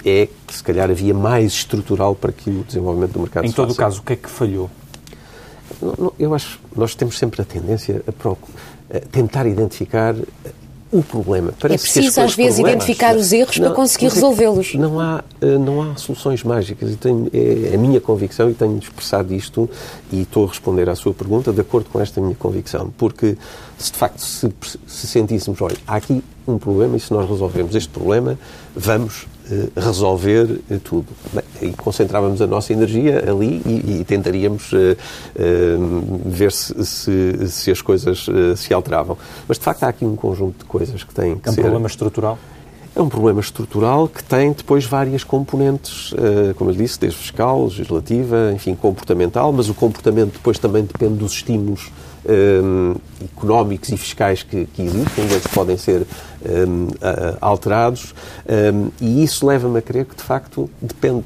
é, 0.04 0.28
se 0.48 0.62
calhar, 0.62 0.90
a 0.90 0.94
via 0.94 1.14
mais 1.14 1.52
estrutural 1.52 2.14
para 2.14 2.32
que 2.32 2.50
o 2.50 2.64
desenvolvimento 2.64 3.12
do 3.12 3.20
mercado 3.20 3.46
Em 3.46 3.52
todo 3.52 3.70
o 3.70 3.74
caso, 3.74 4.00
o 4.00 4.02
que 4.02 4.12
é 4.12 4.16
que 4.16 4.28
falhou? 4.28 4.70
Eu 6.18 6.34
acho 6.34 6.58
que 6.58 6.78
nós 6.78 6.94
temos 6.94 7.18
sempre 7.18 7.42
a 7.42 7.44
tendência 7.44 8.02
a, 8.06 8.96
a 8.96 9.00
tentar 9.00 9.46
identificar 9.46 10.14
o 10.98 11.02
problema. 11.02 11.52
Parece 11.58 11.88
é 11.88 11.92
preciso, 11.92 12.20
às 12.20 12.34
vezes, 12.34 12.58
identificar 12.58 13.16
os 13.16 13.32
erros 13.32 13.58
não, 13.58 13.66
para 13.66 13.74
conseguir 13.74 14.08
resolvê-los. 14.08 14.74
Não 14.74 15.00
há, 15.00 15.22
eh, 15.40 15.58
não 15.58 15.82
há 15.82 15.96
soluções 15.96 16.42
mágicas. 16.42 16.92
E 16.92 16.96
tenho, 16.96 17.28
é, 17.32 17.72
é 17.72 17.74
a 17.74 17.78
minha 17.78 18.00
convicção 18.00 18.50
e 18.50 18.54
tenho 18.54 18.78
expressado 18.78 19.34
isto 19.34 19.68
e 20.12 20.22
estou 20.22 20.44
a 20.44 20.48
responder 20.48 20.88
à 20.88 20.94
sua 20.94 21.12
pergunta 21.12 21.52
de 21.52 21.60
acordo 21.60 21.90
com 21.90 22.00
esta 22.00 22.20
minha 22.20 22.34
convicção. 22.34 22.92
Porque, 22.96 23.36
se 23.78 23.92
de 23.92 23.98
facto 23.98 24.20
se, 24.20 24.52
se 24.86 25.06
sentíssemos, 25.06 25.60
olha, 25.60 25.76
há 25.86 25.96
aqui 25.96 26.22
um 26.46 26.58
problema 26.58 26.96
e 26.96 27.00
se 27.00 27.12
nós 27.12 27.28
resolvermos 27.28 27.74
este 27.74 27.88
problema, 27.88 28.38
vamos 28.74 29.26
resolver 29.76 30.60
uh, 30.70 30.80
tudo. 30.80 31.06
Bem, 31.32 31.70
e 31.70 31.72
concentrávamos 31.72 32.42
a 32.42 32.46
nossa 32.46 32.72
energia 32.72 33.24
ali 33.28 33.62
e, 33.64 34.00
e 34.00 34.04
tentaríamos 34.04 34.72
uh, 34.72 34.96
ver 36.26 36.52
se, 36.52 36.84
se, 36.84 37.48
se, 37.48 37.70
as 37.70 37.80
coisas 37.80 38.26
se 38.56 38.74
alteravam. 38.74 39.16
Mas, 39.48 39.58
de 39.58 39.64
facto, 39.64 39.84
há 39.84 39.88
aqui 39.88 40.04
um 40.04 40.16
conjunto 40.16 40.58
de 40.58 40.64
coisas 40.64 41.02
que 41.02 41.14
têm 41.14 41.36
que 41.36 41.48
é 41.48 41.50
um 41.50 41.54
ser... 41.54 41.62
Problema 41.62 41.86
estrutural? 41.86 42.38
É 42.94 43.00
um 43.00 43.08
problema 43.08 43.40
estrutural 43.40 44.08
que 44.08 44.24
tem 44.24 44.52
depois 44.52 44.86
várias 44.86 45.22
componentes, 45.22 46.14
como 46.56 46.70
eu 46.70 46.74
disse, 46.74 46.98
desde 46.98 47.18
fiscal, 47.18 47.64
legislativa, 47.64 48.50
enfim, 48.54 48.74
comportamental, 48.74 49.52
mas 49.52 49.68
o 49.68 49.74
comportamento 49.74 50.32
depois 50.32 50.58
também 50.58 50.82
depende 50.82 51.14
dos 51.14 51.32
estímulos 51.32 51.90
um, 52.28 52.94
económicos 53.24 53.88
e 53.90 53.96
fiscais 53.96 54.42
que, 54.42 54.66
que 54.66 54.82
existem, 54.82 55.24
eles 55.24 55.46
podem 55.46 55.76
ser 55.76 56.06
um, 56.44 56.88
alterados, 57.40 58.14
um, 58.74 58.90
e 59.00 59.22
isso 59.22 59.46
leva-me 59.46 59.78
a 59.78 59.82
crer 59.82 60.04
que, 60.04 60.16
de 60.16 60.22
facto, 60.22 60.68
depende 60.80 61.24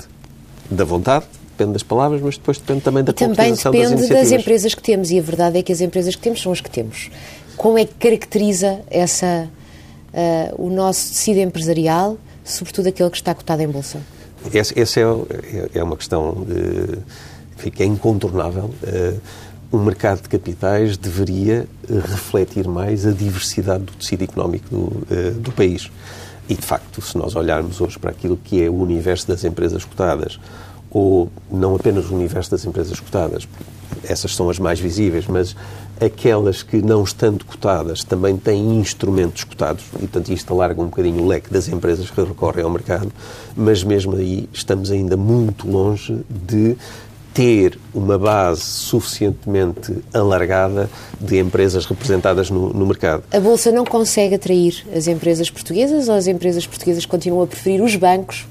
da 0.71 0.85
vontade, 0.85 1.27
depende 1.51 1.73
das 1.73 1.83
palavras, 1.83 2.21
mas 2.21 2.37
depois 2.37 2.59
depende 2.59 2.81
também 2.81 3.05
da 3.05 3.11
e 3.11 3.15
também 3.15 3.53
depende 3.53 3.97
das, 3.97 4.09
das 4.09 4.33
empresas 4.33 4.75
que 4.75 4.83
temos, 4.83 5.11
e 5.11 5.19
a 5.19 5.23
verdade 5.23 5.59
é 5.59 5.63
que 5.63 5.73
as 5.73 5.81
empresas 5.81 6.15
que 6.15 6.23
temos 6.23 6.41
são 6.41 6.53
as 6.53 6.61
que 6.61 6.71
temos. 6.71 7.11
Como 7.57 7.79
é 7.79 7.85
que 7.85 7.95
caracteriza 7.95 8.81
essa, 8.91 9.49
uh, 10.15 10.67
o 10.67 10.71
nosso 10.71 11.09
tecido 11.09 11.41
empresarial, 11.41 12.17
sobretudo 12.45 12.89
aquele 12.89 13.11
que 13.11 13.17
está 13.17 13.35
cotado 13.35 13.63
em 13.63 13.69
Bolsa? 13.69 14.01
Essa, 14.55 14.81
essa 14.81 15.01
é, 15.01 15.03
é, 15.05 15.71
é, 15.75 15.83
uma 15.83 15.97
questão 15.97 16.47
de, 16.47 17.71
que 17.71 17.83
é 17.83 17.87
incontornável. 17.87 18.71
Uh, 18.83 19.21
um 19.73 19.79
mercado 19.85 20.23
de 20.23 20.29
capitais 20.29 20.97
deveria 20.97 21.69
eh, 21.89 21.95
refletir 21.95 22.67
mais 22.67 23.07
a 23.07 23.13
diversidade 23.13 23.85
do 23.85 23.93
tecido 23.93 24.25
económico 24.25 24.69
do, 24.69 24.79
uh, 24.79 25.33
do 25.39 25.53
país. 25.53 25.91
E, 26.49 26.55
de 26.55 26.67
facto, 26.67 27.01
se 27.01 27.17
nós 27.17 27.37
olharmos 27.37 27.81
hoje 27.81 27.97
para 27.99 28.11
aquilo 28.11 28.37
que 28.37 28.65
é 28.65 28.69
o 28.69 28.75
universo 28.75 29.29
das 29.29 29.45
empresas 29.45 29.85
cotadas, 29.85 30.41
ou 30.91 31.31
não 31.51 31.77
apenas 31.77 32.11
o 32.11 32.15
universo 32.15 32.51
das 32.51 32.65
empresas 32.65 32.99
cotadas, 32.99 33.47
essas 34.03 34.35
são 34.35 34.51
as 34.51 34.59
mais 34.59 34.81
visíveis, 34.81 35.27
mas 35.29 35.55
aquelas 36.01 36.65
que 36.65 36.83
não 36.83 37.05
estando 37.05 37.45
cotadas 37.45 38.03
também 38.03 38.37
têm 38.37 38.81
instrumentos 38.81 39.45
cotados, 39.45 39.85
e 39.97 39.99
portanto 40.01 40.33
isto 40.33 40.53
alarga 40.53 40.81
um 40.81 40.87
bocadinho 40.87 41.23
o 41.23 41.29
leque 41.29 41.53
das 41.53 41.69
empresas 41.69 42.11
que 42.11 42.21
recorrem 42.21 42.65
ao 42.65 42.71
mercado, 42.71 43.13
mas 43.57 43.85
mesmo 43.85 44.17
aí 44.17 44.49
estamos 44.53 44.91
ainda 44.91 45.17
muito 45.17 45.71
longe 45.71 46.25
de 46.29 46.77
ter 47.41 47.79
uma 47.95 48.19
base 48.19 48.61
suficientemente 48.61 49.97
alargada 50.13 50.91
de 51.19 51.39
empresas 51.39 51.87
representadas 51.87 52.51
no, 52.51 52.71
no, 52.71 52.85
mercado. 52.85 53.23
A 53.33 53.41
Bolsa 53.41 53.73
não 53.73 53.87
consegue 53.87 54.35
atrair 54.35 54.85
as 54.95 55.07
empresas 55.07 55.49
portuguesas 55.49 56.07
ou 56.11 56.17
as 56.17 56.27
empresas 56.27 56.67
portuguesas 56.67 57.07
continuam 57.07 57.45
a 57.45 57.47
preferir 57.47 57.81
os 57.83 57.97
bancos, 57.97 58.47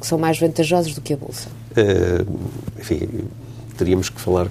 que 0.00 0.06
são 0.06 0.16
mais 0.16 0.38
vantajosos 0.38 0.94
do 0.94 1.02
que 1.02 1.12
a 1.12 1.16
Bolsa? 1.18 1.50
Uh, 1.72 2.38
enfim, 2.80 3.06
teríamos 3.76 4.08
que 4.08 4.18
falar, 4.18 4.48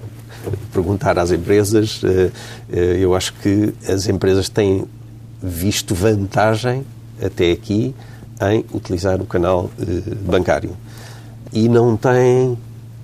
perguntar 0.72 1.18
às 1.18 1.32
empresas. 1.32 2.04
Uh, 2.04 2.32
uh, 2.72 2.76
eu 2.76 3.16
acho 3.16 3.34
que 3.34 3.74
as 3.92 4.08
empresas 4.08 4.48
têm 4.48 4.86
visto 5.42 5.96
vantagem 5.96 6.86
até 7.20 7.52
aqui 7.52 7.96
em 8.44 8.64
utilizar 8.76 9.20
o 9.20 9.26
canal 9.26 9.72
bancário 10.24 10.78
e 11.52 11.68
não 11.68 11.98
têm 11.98 12.56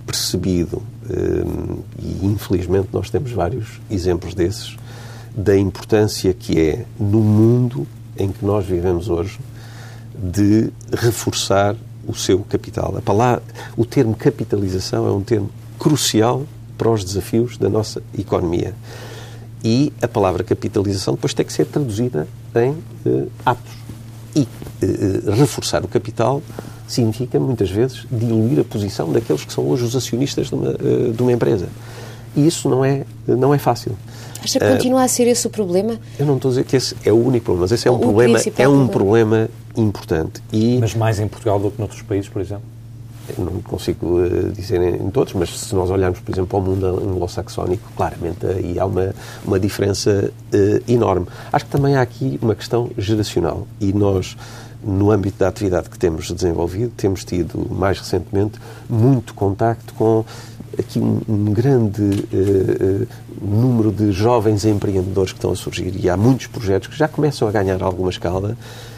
percebido, 0.07 0.81
hum, 1.09 1.81
e 1.99 2.25
infelizmente 2.25 2.87
nós 2.93 3.09
temos 3.09 3.31
vários 3.31 3.81
exemplos 3.91 4.33
desses, 4.33 4.77
da 5.35 5.55
importância 5.55 6.33
que 6.33 6.59
é, 6.59 6.85
no 6.97 7.19
mundo 7.19 7.85
em 8.17 8.31
que 8.31 8.43
nós 8.43 8.65
vivemos 8.65 9.09
hoje, 9.09 9.37
de 10.17 10.71
reforçar 10.91 11.75
o 12.07 12.15
seu 12.15 12.39
capital. 12.39 12.95
A 12.97 13.01
palavra, 13.01 13.43
o 13.75 13.85
termo 13.85 14.15
capitalização 14.15 15.05
é 15.05 15.11
um 15.11 15.21
termo 15.21 15.49
crucial 15.77 16.47
para 16.77 16.89
os 16.89 17.03
desafios 17.03 17.57
da 17.57 17.69
nossa 17.69 18.01
economia. 18.17 18.73
E 19.63 19.91
a 20.01 20.07
palavra 20.07 20.43
capitalização 20.43 21.15
depois 21.15 21.33
tem 21.33 21.45
que 21.45 21.51
ser 21.51 21.65
traduzida 21.65 22.27
em 22.55 22.71
uh, 23.05 23.31
atos. 23.45 23.73
E 24.35 24.41
uh, 24.41 25.31
reforçar 25.31 25.83
o 25.83 25.87
capital 25.87 26.41
significa, 26.87 27.39
muitas 27.39 27.69
vezes, 27.69 28.05
diluir 28.11 28.59
a 28.59 28.63
posição 28.63 29.11
daqueles 29.11 29.43
que 29.43 29.53
são 29.53 29.67
hoje 29.67 29.83
os 29.83 29.95
acionistas 29.95 30.47
de 30.47 30.55
uma, 30.55 30.69
eh, 30.69 31.11
de 31.13 31.21
uma 31.21 31.31
empresa. 31.31 31.67
E 32.35 32.45
isso 32.45 32.69
não 32.69 32.85
é, 32.85 33.03
não 33.27 33.53
é 33.53 33.57
fácil. 33.57 33.93
Acha 34.43 34.59
que 34.59 34.65
uh, 34.65 34.69
continua 34.69 35.03
a 35.03 35.07
ser 35.07 35.27
esse 35.27 35.45
o 35.47 35.49
problema? 35.49 35.99
Eu 36.19 36.25
não 36.25 36.35
estou 36.35 36.49
a 36.49 36.51
dizer 36.51 36.63
que 36.63 36.75
esse 36.75 36.95
é 37.03 37.11
o 37.11 37.15
único 37.15 37.45
problema, 37.45 37.63
mas 37.63 37.71
esse 37.71 37.87
é 37.87 37.91
um, 37.91 37.99
problema, 37.99 38.39
é 38.57 38.67
um 38.67 38.87
problema 38.87 39.49
importante. 39.75 40.41
E, 40.53 40.77
mas 40.79 40.93
mais 40.93 41.19
em 41.19 41.27
Portugal 41.27 41.59
do 41.59 41.71
que 41.71 41.79
noutros 41.79 42.01
países, 42.03 42.29
por 42.29 42.41
exemplo? 42.41 42.63
Eu 43.37 43.43
não 43.43 43.61
consigo 43.61 44.19
uh, 44.19 44.51
dizer 44.51 44.81
em, 44.81 45.09
todos, 45.09 45.33
mas 45.33 45.49
se 45.49 45.75
nós 45.75 45.89
olharmos, 45.89 46.19
por 46.19 46.31
exemplo, 46.31 46.47
para 46.47 46.59
o 46.59 46.61
mundo 46.61 46.85
anglo-saxónico, 46.85 47.91
claramente 47.95 48.45
aí 48.45 48.79
há 48.79 48.85
uma, 48.85 49.13
uma 49.43 49.59
diferença 49.59 50.31
uh, 50.53 50.91
enorme. 50.91 51.25
Acho 51.51 51.65
que 51.65 51.71
também 51.71 51.95
há 51.95 52.01
aqui 52.01 52.39
uma 52.41 52.55
questão 52.55 52.89
geracional 52.97 53.67
e 53.81 53.91
nós 53.91 54.37
no 54.83 55.11
âmbito 55.11 55.39
da 55.39 55.47
atividade 55.47 55.89
que 55.89 55.97
temos 55.97 56.31
desenvolvido, 56.31 56.91
temos 56.95 57.23
tido 57.23 57.67
mais 57.69 57.99
recentemente 57.99 58.59
muito 58.89 59.33
contacto 59.33 59.93
com 59.93 60.23
aqui 60.77 60.99
um, 60.99 61.21
um 61.27 61.45
grande 61.45 62.01
uh, 62.01 63.03
uh, 63.03 63.07
número 63.41 63.91
de 63.91 64.11
jovens 64.11 64.65
empreendedores 64.65 65.31
que 65.31 65.37
estão 65.37 65.51
a 65.51 65.55
surgir. 65.55 65.93
E 65.95 66.09
há 66.09 66.15
muitos 66.15 66.47
projetos 66.47 66.87
que 66.87 66.97
já 66.97 67.07
começam 67.07 67.47
a 67.47 67.51
ganhar 67.51 67.81
alguma 67.81 68.09
escala. 68.09 68.57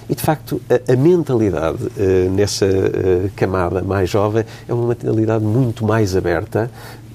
E, 0.10 0.16
de 0.16 0.22
facto, 0.22 0.62
a, 0.70 0.94
a 0.94 0.96
mentalidade 0.96 1.84
uh, 1.84 2.30
nessa 2.32 2.68
camada 3.36 3.82
mais 3.82 4.10
jovem 4.10 4.44
é 4.68 4.74
uma 4.74 4.88
mentalidade 4.88 5.44
muito 5.44 5.86
mais 5.86 6.16
aberta 6.16 6.70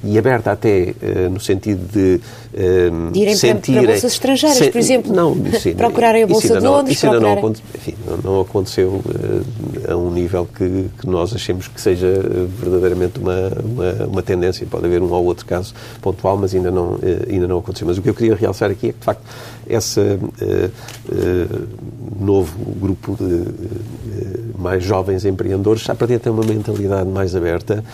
e 0.04 0.18
aberta 0.18 0.52
até 0.52 0.94
uh, 1.02 1.30
no 1.30 1.40
sentido 1.40 1.86
de 1.92 2.20
uh, 2.54 3.10
de 3.10 3.20
irem 3.20 3.34
sentir, 3.34 3.74
para 3.74 3.86
bolsas 3.86 4.12
estrangeiras, 4.12 4.58
se, 4.58 4.70
por 4.70 4.78
exemplo, 4.78 5.12
não, 5.12 5.34
sim, 5.60 5.74
procurarem 5.74 6.24
a 6.24 6.26
Bolsa 6.26 6.58
de 6.58 6.66
Londres, 6.66 6.96
isso 6.96 7.06
ainda 7.06 7.20
não, 7.20 7.32
aconte, 7.32 7.62
enfim, 7.74 7.94
não, 8.06 8.16
não 8.18 8.40
aconteceu 8.40 8.88
uh, 8.88 9.92
a 9.92 9.96
um 9.96 10.10
nível 10.10 10.46
que, 10.46 10.86
que, 11.00 11.06
nós 11.06 11.34
achemos 11.34 11.68
que 11.68 11.80
seja 11.80 12.06
verdadeiramente 12.60 13.18
uma, 13.18 13.52
uma, 13.64 14.06
uma, 14.06 14.22
tendência. 14.22 14.66
Pode 14.66 14.86
haver 14.86 15.02
um 15.02 15.12
ou 15.12 15.24
outro 15.24 15.46
caso 15.46 15.74
pontual, 16.00 16.36
mas 16.36 16.54
ainda 16.54 16.70
não, 16.70 16.98
ainda 17.28 17.46
não 17.46 17.58
aconteceu. 17.58 17.86
Mas 17.86 17.98
o 17.98 18.02
que 18.02 18.08
eu 18.08 18.14
queria 18.14 18.34
realçar 18.34 18.70
aqui 18.70 18.88
é 18.88 18.92
que, 18.92 18.98
de 18.98 19.04
facto, 19.04 19.22
esse 19.68 20.00
novo 22.18 22.56
grupo 22.80 23.16
de 23.16 24.58
mais 24.58 24.82
jovens 24.82 25.24
empreendedores, 25.24 25.88
a 25.88 25.94
partir 25.94 26.14
de 26.14 26.20
ter 26.20 26.30
uma 26.30 26.44
mentalidade 26.44 27.08
mais 27.08 27.36
aberta, 27.36 27.84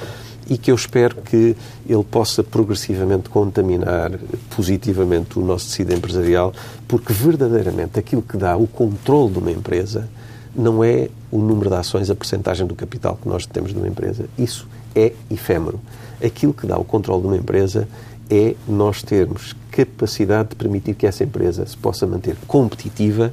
e 0.51 0.59
que 0.59 0.73
eu 0.73 0.75
espero 0.75 1.15
que 1.23 1.57
ele 1.89 2.05
possa 2.05 2.43
progressivamente 2.43 3.29
contaminar 3.29 4.11
positivamente 4.55 5.39
o 5.39 5.43
nosso 5.43 5.69
tecido 5.69 5.95
empresarial, 5.95 6.53
porque 6.89 7.13
verdadeiramente 7.13 8.01
aquilo 8.01 8.21
que 8.21 8.37
dá 8.37 8.57
o 8.57 8.67
controle 8.67 9.33
de 9.33 9.39
uma 9.39 9.53
empresa 9.53 10.09
não 10.55 10.83
é 10.83 11.09
o 11.31 11.39
número 11.39 11.71
de 11.71 11.77
ações, 11.77 12.11
a 12.11 12.15
percentagem 12.17 12.67
do 12.67 12.75
capital 12.75 13.17
que 13.23 13.29
nós 13.29 13.47
temos 13.47 13.73
de 13.73 13.79
uma 13.79 13.87
empresa. 13.87 14.25
Isso 14.37 14.67
é 14.93 15.13
efêmero. 15.31 15.81
Aquilo 16.23 16.53
que 16.53 16.67
dá 16.67 16.77
o 16.77 16.85
controle 16.85 17.23
de 17.23 17.29
uma 17.29 17.37
empresa 17.37 17.89
é 18.29 18.57
nós 18.69 19.05
termos 19.05 19.55
capacidade 19.71 20.51
de 20.51 20.57
permitir 20.57 20.95
que 20.95 21.07
essa 21.07 21.23
empresa 21.23 21.65
se 21.65 21.77
possa 21.77 22.09
manter 22.09 22.37
competitiva 22.49 23.33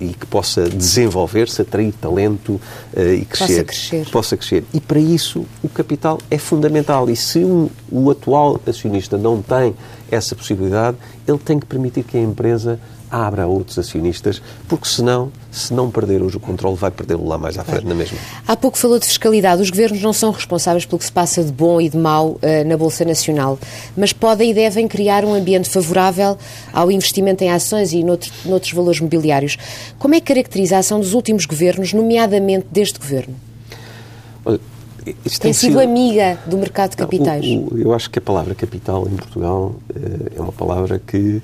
e 0.00 0.08
que 0.08 0.26
possa 0.26 0.68
desenvolver-se, 0.68 1.62
atrair 1.62 1.92
talento 1.92 2.52
uh, 2.52 2.60
e 3.14 3.24
crescer. 3.24 3.64
Possa 3.64 3.64
crescer. 3.64 4.10
Possa 4.10 4.36
crescer. 4.36 4.64
E 4.72 4.80
para 4.80 5.00
isso 5.00 5.46
o 5.62 5.68
capital 5.68 6.18
é 6.30 6.38
fundamental. 6.38 7.08
E 7.08 7.16
se 7.16 7.38
um, 7.44 7.68
o 7.90 8.10
atual 8.10 8.60
acionista 8.66 9.16
não 9.16 9.40
tem 9.40 9.74
essa 10.10 10.34
possibilidade, 10.34 10.96
ele 11.26 11.38
tem 11.38 11.58
que 11.58 11.66
permitir 11.66 12.04
que 12.04 12.16
a 12.16 12.20
empresa 12.20 12.78
abra 13.16 13.44
a 13.44 13.46
outros 13.46 13.78
acionistas, 13.78 14.42
porque 14.68 14.86
senão, 14.86 15.30
se 15.50 15.72
não 15.72 15.90
perder 15.90 16.22
hoje 16.22 16.36
o 16.36 16.40
controle, 16.40 16.76
vai 16.76 16.90
perdê-lo 16.90 17.26
lá 17.26 17.38
mais 17.38 17.56
à 17.58 17.64
frente, 17.64 17.86
na 17.86 17.94
mesma. 17.94 18.18
Há 18.46 18.56
pouco 18.56 18.76
falou 18.76 18.98
de 18.98 19.06
fiscalidade. 19.06 19.62
Os 19.62 19.70
governos 19.70 20.02
não 20.02 20.12
são 20.12 20.30
responsáveis 20.30 20.84
pelo 20.84 20.98
que 20.98 21.04
se 21.04 21.12
passa 21.12 21.42
de 21.42 21.52
bom 21.52 21.80
e 21.80 21.88
de 21.88 21.96
mau 21.96 22.32
uh, 22.32 22.38
na 22.66 22.76
Bolsa 22.76 23.04
Nacional, 23.04 23.58
mas 23.96 24.12
podem 24.12 24.50
e 24.50 24.54
devem 24.54 24.86
criar 24.86 25.24
um 25.24 25.34
ambiente 25.34 25.68
favorável 25.70 26.36
ao 26.72 26.90
investimento 26.90 27.42
em 27.42 27.50
ações 27.50 27.92
e 27.92 28.04
noutro, 28.04 28.30
noutros 28.44 28.72
valores 28.72 29.00
mobiliários. 29.00 29.56
Como 29.98 30.14
é 30.14 30.20
que 30.20 30.26
caracteriza 30.26 30.76
a 30.76 30.78
ação 30.80 31.00
dos 31.00 31.14
últimos 31.14 31.46
governos, 31.46 31.92
nomeadamente 31.92 32.66
deste 32.70 32.98
governo? 32.98 33.34
Olha, 34.44 34.60
tem, 35.04 35.14
tem 35.14 35.52
sido, 35.52 35.54
sido, 35.54 35.80
amiga 35.80 36.38
do 36.46 36.58
mercado 36.58 36.90
de 36.90 36.96
capitais? 36.96 37.44
o, 37.44 37.74
o, 37.74 37.78
eu 37.78 37.94
acho 37.94 38.10
que 38.10 38.18
a 38.18 38.22
palavra 38.22 38.54
capital 38.54 39.06
em 39.06 39.16
Portugal 39.16 39.74
uh, 39.90 40.32
é 40.36 40.40
uma 40.40 40.52
palavra 40.52 40.98
que 40.98 41.40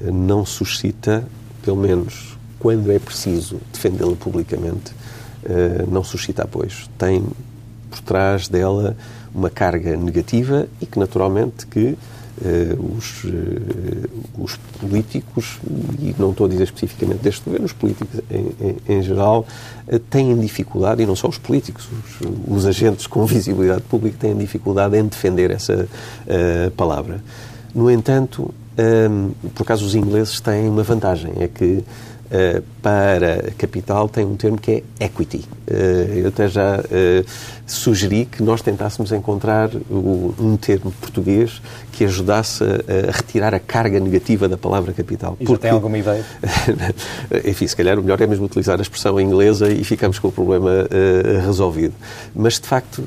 não 0.00 0.44
suscita, 0.44 1.24
pelo 1.62 1.76
menos 1.76 2.36
quando 2.58 2.90
é 2.90 2.98
preciso 2.98 3.60
defendê-la 3.72 4.14
publicamente, 4.16 4.92
não 5.90 6.04
suscita 6.04 6.42
apoios. 6.42 6.90
Tem 6.98 7.24
por 7.90 8.00
trás 8.00 8.48
dela 8.48 8.96
uma 9.34 9.50
carga 9.50 9.96
negativa 9.96 10.68
e 10.80 10.86
que, 10.86 10.98
naturalmente, 10.98 11.66
que 11.66 11.96
Uh, 12.42 12.96
os, 12.96 13.24
uh, 13.24 14.10
os, 14.38 14.56
políticos, 14.80 15.58
e 15.98 16.14
não 16.18 16.30
estou 16.30 16.46
a 16.46 16.48
dizer 16.48 16.62
especificamente 16.64 17.18
deste 17.18 17.44
governo, 17.44 17.66
os 17.66 17.74
políticos 17.74 18.18
em, 18.30 18.66
em, 18.66 18.96
em 18.96 19.02
geral, 19.02 19.46
uh, 19.86 19.98
têm 19.98 20.34
dificuldade, 20.38 21.02
e 21.02 21.06
não 21.06 21.14
só 21.14 21.28
os 21.28 21.36
políticos, 21.36 21.86
os, 21.92 22.56
os, 22.56 22.64
agentes 22.64 23.06
com 23.06 23.26
visibilidade 23.26 23.82
pública 23.82 24.16
têm 24.20 24.34
dificuldade 24.34 24.96
em 24.96 25.06
defender 25.06 25.50
essa 25.50 25.86
palavra. 26.78 27.20
No 27.74 27.90
entanto, 27.90 28.54
um, 28.80 29.30
por 29.54 29.62
acaso 29.62 29.84
os 29.84 29.94
ingleses 29.94 30.40
têm 30.40 30.68
uma 30.68 30.82
vantagem, 30.82 31.32
é 31.38 31.48
que 31.48 31.84
Uh, 32.30 32.62
para 32.80 33.50
capital 33.58 34.08
tem 34.08 34.24
um 34.24 34.36
termo 34.36 34.56
que 34.56 34.84
é 34.98 35.04
equity. 35.04 35.38
Uh, 35.68 36.18
eu 36.18 36.28
até 36.28 36.46
já 36.46 36.78
uh, 36.78 37.26
sugeri 37.66 38.24
que 38.24 38.40
nós 38.40 38.62
tentássemos 38.62 39.10
encontrar 39.10 39.68
o, 39.90 40.32
um 40.38 40.56
termo 40.56 40.92
português 41.00 41.60
que 41.90 42.04
ajudasse 42.04 42.62
a, 42.62 43.10
retirar 43.10 43.52
a 43.52 43.58
carga 43.58 43.98
negativa 43.98 44.48
da 44.48 44.56
palavra 44.56 44.92
capital. 44.92 45.36
E 45.40 45.44
porque, 45.44 45.62
tem 45.62 45.72
alguma 45.72 45.98
ideia? 45.98 46.24
enfim, 47.44 47.66
se 47.66 47.74
calhar 47.74 47.98
o 47.98 48.02
melhor 48.02 48.20
é 48.20 48.28
mesmo 48.28 48.44
utilizar 48.44 48.78
a 48.78 48.82
expressão 48.82 49.20
inglesa 49.20 49.68
e 49.68 49.82
ficamos 49.82 50.20
com 50.20 50.28
o 50.28 50.32
problema 50.32 50.86
resolvido. 51.44 51.94
Mas, 52.32 52.60
de 52.60 52.68
facto, 52.68 53.02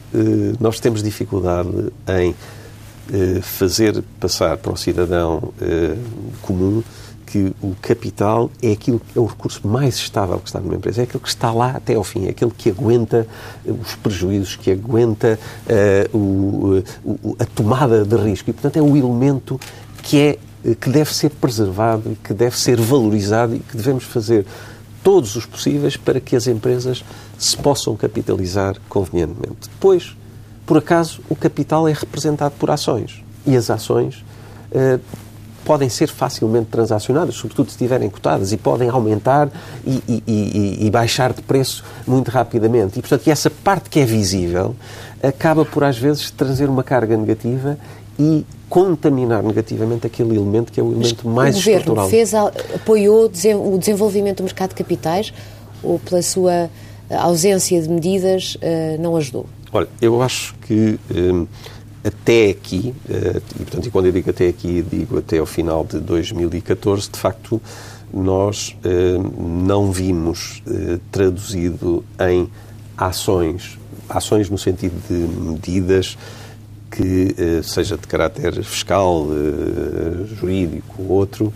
nós 0.59 0.81
temos 0.81 1.01
dificuldade 1.01 1.69
em 2.09 2.35
fazer 3.41 4.01
passar 4.19 4.57
para 4.57 4.71
o 4.71 4.77
cidadão 4.77 5.53
comum 6.41 6.81
que 7.33 7.51
o 7.63 7.75
capital 7.81 8.51
é 8.61 8.71
aquilo 8.73 9.01
é 9.15 9.19
o 9.19 9.25
recurso 9.25 9.67
mais 9.67 9.95
estável 9.95 10.37
que 10.37 10.49
está 10.49 10.59
numa 10.59 10.75
empresa, 10.75 11.01
é 11.01 11.03
aquele 11.05 11.23
que 11.23 11.29
está 11.29 11.51
lá 11.51 11.71
até 11.71 11.95
ao 11.95 12.03
fim, 12.03 12.27
é 12.27 12.29
aquele 12.29 12.51
que 12.51 12.69
aguenta 12.69 13.25
eh, 13.65 13.71
os 13.71 13.95
prejuízos, 13.95 14.55
que 14.55 14.69
aguenta 14.71 15.39
a 17.39 17.45
tomada 17.55 18.05
de 18.05 18.15
risco 18.17 18.51
e, 18.51 18.53
portanto, 18.53 18.77
é 18.77 18.81
o 18.83 18.95
elemento 18.95 19.59
que 20.03 20.19
é 20.19 20.39
eh, 20.63 20.75
que 20.75 20.91
deve 20.91 21.11
ser 21.11 21.31
preservado, 21.31 22.15
que 22.23 22.35
deve 22.35 22.55
ser 22.55 22.79
valorizado 22.79 23.55
e 23.55 23.59
que 23.59 23.75
devemos 23.75 24.03
fazer 24.03 24.45
todos 25.03 25.35
os 25.35 25.47
possíveis 25.47 25.97
para 25.97 26.19
que 26.19 26.35
as 26.35 26.45
empresas 26.45 27.03
se 27.39 27.57
possam 27.57 27.95
capitalizar 27.95 28.75
convenientemente. 28.87 29.69
Depois, 29.73 30.15
por 30.65 30.77
acaso, 30.77 31.21
o 31.29 31.35
capital 31.35 31.87
é 31.87 31.93
representado 31.93 32.55
por 32.57 32.71
ações 32.71 33.23
e 33.45 33.55
as 33.55 33.69
ações 33.69 34.23
uh, 34.71 34.99
podem 35.63 35.89
ser 35.89 36.07
facilmente 36.07 36.67
transacionadas, 36.67 37.35
sobretudo 37.35 37.67
se 37.67 37.71
estiverem 37.71 38.09
cotadas, 38.09 38.51
e 38.51 38.57
podem 38.57 38.89
aumentar 38.89 39.49
e, 39.85 40.03
e, 40.07 40.23
e, 40.27 40.85
e, 40.87 40.89
baixar 40.89 41.33
de 41.33 41.41
preço 41.41 41.83
muito 42.05 42.29
rapidamente. 42.29 42.99
E, 42.99 43.01
portanto, 43.01 43.27
essa 43.27 43.49
parte 43.49 43.89
que 43.89 43.99
é 43.99 44.05
visível 44.05 44.75
acaba 45.21 45.63
por, 45.63 45.83
às 45.83 45.97
vezes, 45.97 46.29
trazer 46.31 46.69
uma 46.69 46.83
carga 46.83 47.15
negativa 47.15 47.77
e 48.19 48.45
contaminar 48.69 49.41
negativamente 49.41 50.05
aquele 50.05 50.35
elemento 50.35 50.71
que 50.71 50.79
é 50.79 50.83
o 50.83 50.91
elemento 50.91 51.27
Mas 51.27 51.33
mais 51.33 51.55
o 51.55 51.59
estrutural. 51.59 52.05
O 52.05 52.09
governo 52.09 52.09
fez, 52.09 52.33
apoiou 52.33 53.25
o 53.25 53.77
desenvolvimento 53.77 54.37
do 54.37 54.43
mercado 54.43 54.69
de 54.69 54.75
capitais 54.75 55.33
ou 55.81 55.99
pela 55.99 56.21
sua 56.21 56.69
ausência 57.09 57.81
de 57.81 57.89
medidas 57.89 58.57
eh, 58.61 58.97
não 58.99 59.15
ajudou? 59.15 59.45
Olha, 59.75 59.87
eu 59.99 60.21
acho 60.21 60.53
que 60.67 60.99
hum, 61.11 61.47
até 62.03 62.51
aqui, 62.51 62.93
eh, 63.09 63.41
e 63.55 63.63
portanto, 63.63 63.87
e 63.87 63.89
quando 63.89 64.05
eu 64.05 64.11
digo 64.11 64.29
até 64.29 64.47
aqui, 64.47 64.85
digo 64.87 65.17
até 65.17 65.39
ao 65.39 65.47
final 65.47 65.83
de 65.83 65.99
2014, 65.99 67.09
de 67.09 67.17
facto, 67.17 67.59
nós 68.13 68.77
eh, 68.83 69.17
não 69.39 69.91
vimos 69.91 70.61
eh, 70.67 70.99
traduzido 71.11 72.05
em 72.19 72.47
ações, 72.95 73.79
ações 74.07 74.47
no 74.47 74.59
sentido 74.59 74.93
de 75.09 75.15
medidas 75.15 76.19
que 76.91 77.35
seja 77.63 77.97
de 77.97 78.05
caráter 78.05 78.63
fiscal, 78.63 79.25
jurídico 80.39 81.01
ou 81.01 81.09
outro, 81.09 81.51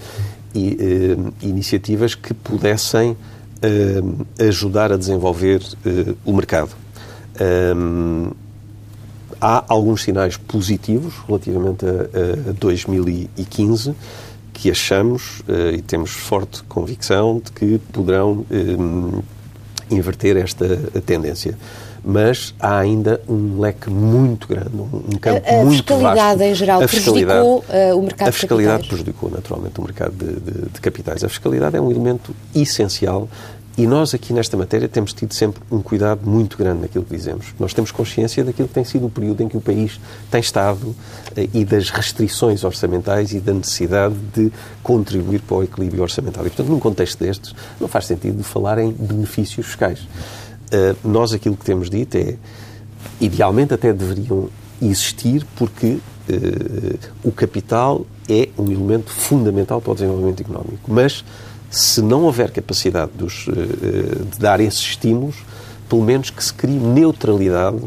e 0.55 0.75
iniciativas 1.43 2.15
que 2.15 2.33
pudessem 2.33 3.15
ajudar 4.39 4.91
a 4.91 4.97
desenvolver 4.97 5.61
o 6.25 6.33
mercado 6.33 6.71
há 9.39 9.63
alguns 9.67 10.03
sinais 10.03 10.37
positivos 10.37 11.13
relativamente 11.27 11.85
a, 11.85 12.49
a 12.49 12.53
2015 12.53 13.95
que 14.57 14.71
achamos 14.71 15.41
uh, 15.41 15.71
e 15.73 15.81
temos 15.81 16.11
forte 16.11 16.63
convicção 16.63 17.39
de 17.43 17.51
que 17.51 17.77
poderão 17.93 18.43
um, 18.49 19.21
inverter 19.89 20.35
esta 20.37 20.65
tendência. 21.05 21.57
Mas 22.03 22.55
há 22.59 22.77
ainda 22.77 23.21
um 23.27 23.59
leque 23.59 23.89
muito 23.89 24.47
grande, 24.47 24.69
um 24.75 25.17
campo 25.19 25.41
a, 25.45 25.61
a 25.61 25.65
muito 25.65 25.83
vasto. 25.83 26.05
A 26.05 26.07
fiscalidade 26.07 26.43
em 26.43 26.55
geral 26.55 26.81
a 26.81 26.87
prejudicou 26.87 27.57
uh, 27.57 27.97
o 27.97 28.01
mercado 28.01 28.29
A 28.29 28.31
fiscalidade 28.31 28.83
de 28.83 28.89
prejudicou 28.89 29.29
naturalmente 29.29 29.79
o 29.79 29.83
mercado 29.83 30.13
de, 30.13 30.39
de, 30.39 30.69
de 30.69 30.81
capitais. 30.81 31.23
A 31.23 31.29
fiscalidade 31.29 31.75
é 31.75 31.81
um 31.81 31.91
elemento 31.91 32.33
essencial 32.55 33.27
e 33.77 33.85
nós 33.85 34.15
aqui 34.15 34.33
nesta 34.33 34.57
matéria 34.57 34.89
temos 34.89 35.13
tido 35.13 35.35
sempre 35.35 35.61
um 35.69 35.83
cuidado 35.83 36.27
muito 36.27 36.57
grande 36.57 36.81
naquilo 36.81 37.05
que 37.05 37.15
dizemos. 37.15 37.53
Nós 37.59 37.75
temos 37.75 37.91
consciência 37.91 38.43
daquilo 38.43 38.67
que 38.67 38.73
tem 38.73 38.83
sido 38.83 39.05
o 39.05 39.09
período 39.09 39.43
em 39.43 39.47
que 39.47 39.55
o 39.55 39.61
país 39.61 39.99
tem 40.31 40.39
estado 40.39 40.95
eh, 41.35 41.47
e 41.53 41.63
das 41.63 41.91
restrições 41.91 42.63
orçamentais 42.63 43.33
e 43.33 43.39
da 43.39 43.53
necessidade 43.53 44.15
de 44.33 44.51
contribuir 44.81 45.41
para 45.41 45.57
o 45.57 45.63
equilíbrio 45.63 46.01
orçamental. 46.01 46.43
E, 46.43 46.49
portanto, 46.49 46.69
num 46.69 46.79
contexto 46.79 47.19
destes, 47.19 47.53
não 47.79 47.87
faz 47.87 48.07
sentido 48.07 48.41
falar 48.43 48.79
em 48.79 48.91
benefícios 48.91 49.67
fiscais. 49.67 49.99
Uh, 49.99 50.97
nós 51.07 51.31
aquilo 51.31 51.55
que 51.55 51.63
temos 51.63 51.87
dito 51.87 52.17
é, 52.17 52.35
idealmente 53.21 53.75
até 53.75 53.93
deveriam 53.93 54.49
existir 54.81 55.45
porque 55.55 55.99
uh, 56.29 56.99
o 57.23 57.31
capital 57.31 58.07
é 58.27 58.49
um 58.57 58.71
elemento 58.71 59.11
fundamental 59.11 59.79
para 59.79 59.91
o 59.91 59.93
desenvolvimento 59.93 60.41
económico. 60.41 60.81
Mas 60.87 61.23
se 61.69 62.01
não 62.01 62.23
houver 62.23 62.51
capacidade 62.51 63.11
dos, 63.15 63.45
eh, 63.47 63.51
eh, 63.51 64.23
de 64.31 64.39
dar 64.39 64.59
esses 64.59 64.79
estímulos, 64.79 65.35
pelo 65.89 66.03
menos 66.03 66.29
que 66.29 66.43
se 66.43 66.53
crie 66.53 66.77
neutralidade 66.77 67.79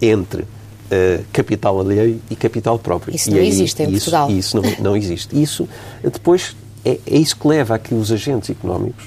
entre 0.00 0.42
uh, 0.42 1.24
capital 1.32 1.80
alheio 1.80 2.20
e 2.30 2.36
capital 2.36 2.78
próprio. 2.78 3.14
Isso 3.14 3.30
e 3.30 3.34
não 3.34 3.40
aí, 3.40 3.48
existe 3.48 3.82
em 3.82 3.86
isso, 3.86 4.10
Portugal. 4.10 4.30
Isso 4.30 4.56
não, 4.56 4.62
não 4.80 4.96
existe. 4.96 5.40
Isso 5.40 5.68
depois 6.02 6.56
é, 6.84 6.98
é, 7.06 7.16
isso 7.16 7.36
que 7.36 7.46
leva 7.46 7.76
a 7.76 7.78
que 7.78 7.94
os 7.94 8.12
agentes 8.12 8.50
económicos, 8.50 9.04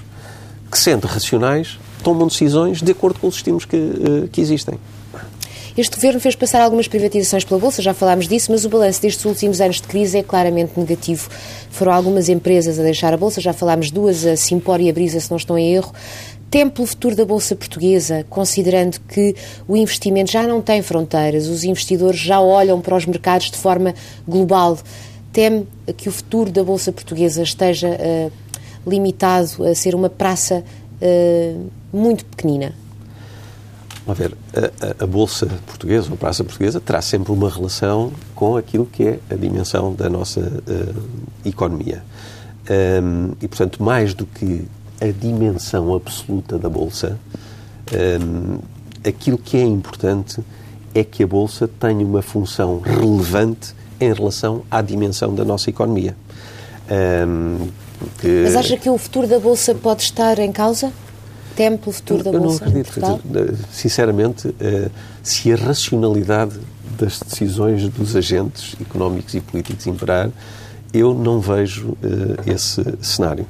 que 0.72 0.80
sendo 0.80 1.08
racionais, 1.08 1.78
tomam 2.04 2.28
decisões 2.28 2.82
de 2.82 2.92
acordo 2.92 3.20
com 3.20 3.28
os 3.28 3.36
estímulos 3.36 3.66
que, 3.66 3.76
uh, 3.76 4.28
que 4.32 4.42
existem. 4.42 4.80
Este 5.78 5.96
governo 5.96 6.20
fez 6.20 6.36
passar 6.36 6.64
algumas 6.64 6.88
privatizações 6.88 7.44
pela 7.44 7.60
Bolsa, 7.60 7.84
já 7.84 7.94
falámos 7.94 8.28
disso, 8.28 8.52
mas 8.52 8.66
o 8.66 8.70
balanço 8.70 9.00
destes 9.00 9.24
últimos 9.24 9.62
anos 9.62 9.76
de 9.76 9.84
crise 9.84 10.18
é 10.18 10.24
claramente 10.24 10.72
negativo. 10.76 11.30
Foram 11.70 11.94
algumas 11.94 12.30
empresas 12.30 12.80
a 12.80 12.82
deixar 12.82 13.14
a 13.14 13.18
Bolsa, 13.18 13.40
já 13.40 13.54
falámos 13.54 13.92
duas, 13.92 14.26
a 14.26 14.36
Simpor 14.36 14.82
e 14.82 14.90
a 14.90 14.94
Brisa, 14.94 15.20
se 15.20 15.30
não 15.30 15.38
estou 15.38 15.56
em 15.56 15.76
erro. 15.76 15.94
Teme 16.50 16.72
pelo 16.72 16.88
futuro 16.88 17.16
da 17.16 17.24
Bolsa 17.24 17.56
Portuguesa, 17.56 18.26
considerando 18.28 19.00
que 19.02 19.36
o 19.68 19.78
investimento 19.78 20.32
já 20.32 20.48
não 20.48 20.64
tem 20.64 20.82
fronteiras, 20.82 21.46
os 21.46 21.64
investidores 21.64 22.20
já 22.20 22.42
olham 22.42 22.82
para 22.82 22.96
os 22.96 23.06
mercados 23.06 23.52
de 23.52 23.58
forma 23.58 23.94
global. 24.28 24.80
Teme 25.32 25.68
que 25.96 26.10
o 26.10 26.12
futuro 26.12 26.50
da 26.50 26.64
Bolsa 26.64 26.92
Portuguesa 26.92 27.44
esteja 27.44 27.90
uh, 27.90 28.32
limitado 28.90 29.64
a 29.64 29.76
ser 29.76 29.94
uma 29.94 30.10
praça 30.10 30.64
uh, 31.00 31.70
muito 31.94 32.26
pequenina? 32.26 32.87
A 34.08 34.14
ver, 34.14 34.38
a, 34.56 35.04
a, 35.04 35.08
Bolsa 35.08 35.48
Portuguesa, 35.66 36.08
ou 36.08 36.14
a 36.14 36.18
Praça 36.18 36.44
Portuguesa, 36.44 36.80
terá 36.80 37.02
sempre 37.02 37.32
uma 37.32 37.50
relação 37.50 38.12
com 38.34 38.56
aquilo 38.56 38.86
que 38.86 39.04
é 39.04 39.20
a 39.30 39.36
dimensão 39.36 39.94
da 39.94 40.10
nossa 40.10 40.40
uh, 40.40 41.04
economia. 41.46 42.04
Um, 42.70 43.34
e, 43.42 43.48
portanto, 43.48 43.84
mais 43.84 44.14
do 44.14 44.26
que 44.26 44.66
a 45.02 45.08
dimensão 45.08 45.94
absoluta 45.94 46.58
da 46.58 46.70
Bolsa, 46.70 47.20
um, 48.22 48.60
aquilo 49.08 49.38
que 49.38 49.58
é 49.58 49.64
importante 49.64 50.42
é 50.94 51.04
que 51.04 51.24
a 51.24 51.28
Bolsa 51.28 51.68
tenha 51.68 52.06
uma 52.06 52.22
função 52.22 52.80
relevante 52.80 53.76
em 54.00 54.14
relação 54.14 54.64
à 54.72 54.82
dimensão 54.82 55.36
da 55.36 55.44
nossa 55.44 55.70
economia. 55.70 56.16
Um, 57.28 57.68
que... 58.20 58.44
Mas 58.44 58.56
acha 58.56 58.78
que 58.78 58.90
o 58.90 58.98
futuro 58.98 59.28
da 59.28 59.40
Bolsa 59.40 59.76
pode 59.76 60.04
estar 60.04 60.40
em 60.40 60.52
causa? 60.52 60.92
Teme 61.58 61.78
pelo 61.78 61.92
futuro 61.92 62.24
da 62.24 62.32
Bolsa? 62.32 62.64
Eu 62.64 62.72
não 62.72 62.82
acredito. 62.82 63.66
Sinceramente, 63.72 64.56
eh, 64.60 64.90
se 65.24 65.52
a 65.52 65.56
racionalidade 65.56 66.60
das 66.98 67.20
decisões 67.20 67.90
dos 67.90 68.16
agentes 68.16 68.76
económicos 68.80 69.34
e 69.34 69.42
políticos 69.42 69.88
imperar, 69.88 70.30
eu 70.94 71.14
não 71.14 71.42
vejo 71.42 71.98
eh, 72.04 72.54
esse 72.54 72.82
cenário. 73.02 73.46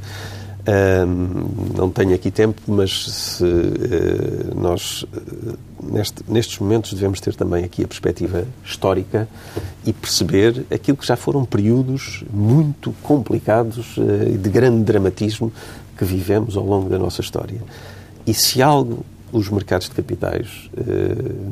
não 1.78 1.89
tenho 1.89 2.13
aqui 2.13 2.30
tempo, 2.30 2.62
mas 2.67 3.06
se, 3.10 3.41
uh, 3.41 4.54
nós, 4.54 5.04
uh, 5.04 5.58
neste, 5.82 6.22
nestes 6.28 6.60
momentos, 6.60 6.91
devemos 6.91 7.22
ter 7.22 7.34
também 7.36 7.63
aqui 7.63 7.86
a 7.86 7.88
perspectiva 7.88 8.43
histórica 8.65 9.30
e 9.86 9.93
perceber 9.93 10.65
aquilo 10.70 10.98
que 10.98 11.08
já 11.08 11.15
foram 11.15 11.46
períodos 11.46 12.26
muito 12.34 12.93
complicados 13.02 13.96
e 14.30 14.38
de 14.38 14.50
grande 14.50 14.84
dramatismo 14.84 15.54
que 15.98 16.04
vivemos 16.04 16.58
ao 16.58 16.65
longo 16.65 16.89
da 16.89 17.00
nossa 17.00 17.22
história. 17.22 17.62
E 18.28 18.34
se 18.34 18.62
algo 18.62 19.06
os 19.32 19.50
mercados 19.50 19.90
de 19.90 19.96
capitais 19.96 20.70
eh, 20.78 20.84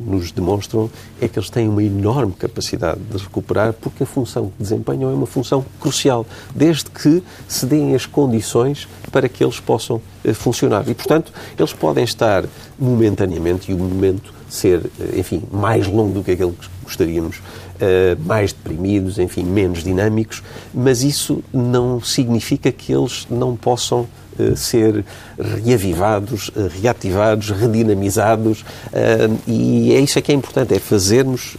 nos 0.05 0.31
demonstram 0.31 0.89
é 1.21 1.27
que 1.27 1.37
eles 1.37 1.49
têm 1.49 1.67
uma 1.67 1.83
enorme 1.83 2.33
capacidade 2.33 2.99
de 2.99 3.17
recuperar 3.17 3.73
porque 3.73 4.03
a 4.03 4.05
função 4.05 4.47
que 4.47 4.63
desempenham 4.63 5.09
é 5.09 5.13
uma 5.13 5.25
função 5.25 5.65
crucial, 5.79 6.25
desde 6.53 6.89
que 6.89 7.21
se 7.47 7.65
deem 7.65 7.95
as 7.95 8.05
condições 8.05 8.87
para 9.11 9.27
que 9.27 9.43
eles 9.43 9.59
possam 9.59 10.01
eh, 10.23 10.33
funcionar. 10.33 10.87
E, 10.87 10.93
portanto, 10.93 11.33
eles 11.57 11.73
podem 11.73 12.03
estar 12.03 12.45
momentaneamente, 12.77 13.71
e 13.71 13.73
o 13.73 13.77
momento 13.77 14.33
ser, 14.49 14.89
eh, 14.99 15.19
enfim, 15.19 15.43
mais 15.51 15.87
longo 15.87 16.13
do 16.13 16.23
que 16.23 16.31
aquele 16.31 16.51
que 16.51 16.69
gostaríamos, 16.83 17.37
uh, 17.37 18.23
mais 18.25 18.53
deprimidos, 18.53 19.17
enfim, 19.17 19.43
menos 19.43 19.83
dinâmicos, 19.83 20.43
mas 20.71 21.01
isso 21.01 21.43
não 21.51 21.99
significa 21.99 22.71
que 22.71 22.93
eles 22.93 23.25
não 23.29 23.55
possam 23.55 24.07
ser 24.55 25.03
reavivados, 25.39 26.51
eh, 26.55 26.69
reativados, 26.81 27.49
redinamizados 27.51 28.65
eh, 28.93 29.29
e 29.47 29.93
é 29.93 29.99
isso 29.99 30.21
que 30.21 30.31
é 30.31 30.35
importante, 30.35 30.73
é 30.73 30.79
fazermos, 30.79 31.57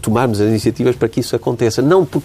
tomarmos 0.00 0.40
as 0.40 0.48
iniciativas 0.48 0.96
para 0.96 1.08
que 1.08 1.20
isso 1.20 1.34
aconteça. 1.34 1.82
Não 1.82 2.04
por 2.04 2.22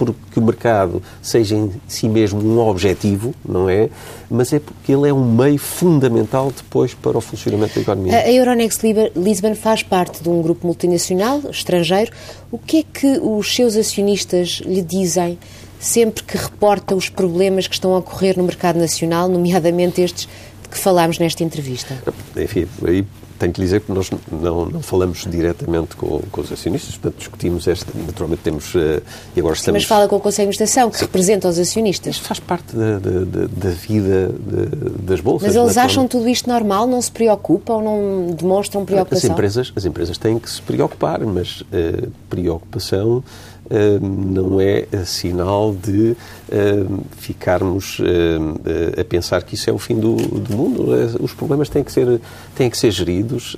porque 0.00 0.40
o 0.40 0.42
mercado 0.42 1.02
seja 1.20 1.54
em 1.54 1.70
si 1.86 2.08
mesmo 2.08 2.40
um 2.40 2.58
objetivo, 2.58 3.34
não 3.46 3.68
é? 3.68 3.90
Mas 4.30 4.50
é 4.50 4.58
porque 4.58 4.92
ele 4.92 5.06
é 5.06 5.12
um 5.12 5.30
meio 5.30 5.58
fundamental 5.58 6.50
depois 6.56 6.94
para 6.94 7.18
o 7.18 7.20
funcionamento 7.20 7.74
da 7.74 7.82
economia. 7.82 8.16
A 8.16 8.32
Euronext 8.32 8.82
Lisbon 9.14 9.54
faz 9.54 9.82
parte 9.82 10.22
de 10.22 10.30
um 10.30 10.40
grupo 10.40 10.66
multinacional 10.66 11.42
estrangeiro. 11.50 12.12
O 12.50 12.56
que 12.56 12.78
é 12.78 12.82
que 12.82 13.18
os 13.18 13.54
seus 13.54 13.76
acionistas 13.76 14.62
lhe 14.64 14.80
dizem 14.80 15.38
sempre 15.80 16.22
que 16.22 16.36
reporta 16.36 16.94
os 16.94 17.08
problemas 17.08 17.66
que 17.66 17.74
estão 17.74 17.94
a 17.94 17.98
ocorrer 17.98 18.36
no 18.36 18.44
mercado 18.44 18.78
nacional, 18.78 19.28
nomeadamente 19.28 20.02
estes 20.02 20.28
de 20.62 20.68
que 20.68 20.78
falámos 20.78 21.18
nesta 21.18 21.42
entrevista? 21.42 21.96
Enfim, 22.36 22.68
aí 22.86 23.04
tenho 23.40 23.54
que 23.54 23.60
dizer 23.62 23.80
que 23.80 23.90
nós 23.90 24.10
não, 24.30 24.66
não 24.66 24.82
falamos 24.82 25.24
diretamente 25.26 25.96
com, 25.96 26.20
com, 26.30 26.40
os 26.42 26.52
acionistas, 26.52 26.90
portanto 26.98 27.18
discutimos 27.18 27.66
esta, 27.66 27.86
naturalmente 28.06 28.42
temos, 28.42 28.74
uh, 28.74 29.02
e 29.34 29.40
agora 29.40 29.54
estamos... 29.54 29.80
Mas 29.80 29.88
fala 29.88 30.06
com 30.06 30.16
o 30.16 30.20
Conselho 30.20 30.50
de 30.50 30.56
Administração, 30.56 30.90
que 30.90 30.98
Sim. 30.98 31.06
representa 31.06 31.48
os 31.48 31.58
acionistas. 31.58 32.16
Isto 32.16 32.26
faz 32.26 32.38
parte 32.38 32.76
da, 32.76 32.98
da, 32.98 33.46
da 33.46 33.70
vida 33.70 34.28
de, 34.28 35.06
das 35.06 35.20
bolsas. 35.20 35.48
Mas 35.48 35.56
eles 35.56 35.78
acham 35.78 36.06
tudo 36.06 36.28
isto 36.28 36.50
normal, 36.50 36.86
não 36.86 37.00
se 37.00 37.10
preocupam, 37.10 37.80
não 37.80 38.34
demonstram 38.38 38.84
preocupação? 38.84 39.30
As 39.30 39.32
empresas, 39.32 39.72
as 39.74 39.84
empresas 39.86 40.18
têm 40.18 40.38
que 40.38 40.50
se 40.50 40.60
preocupar, 40.60 41.20
mas 41.20 41.62
uh, 41.62 42.10
preocupação 42.28 43.24
não 44.00 44.60
é 44.60 44.86
sinal 45.04 45.72
de 45.72 46.16
ficarmos 47.18 47.98
a 48.98 49.04
pensar 49.04 49.42
que 49.42 49.54
isso 49.54 49.70
é 49.70 49.72
o 49.72 49.78
fim 49.78 49.98
do, 49.98 50.16
do 50.16 50.56
mundo. 50.56 50.86
Os 51.20 51.32
problemas 51.32 51.68
têm 51.68 51.84
que 51.84 51.92
ser, 51.92 52.20
têm 52.56 52.68
que 52.68 52.76
ser 52.76 52.90
geridos. 52.90 53.56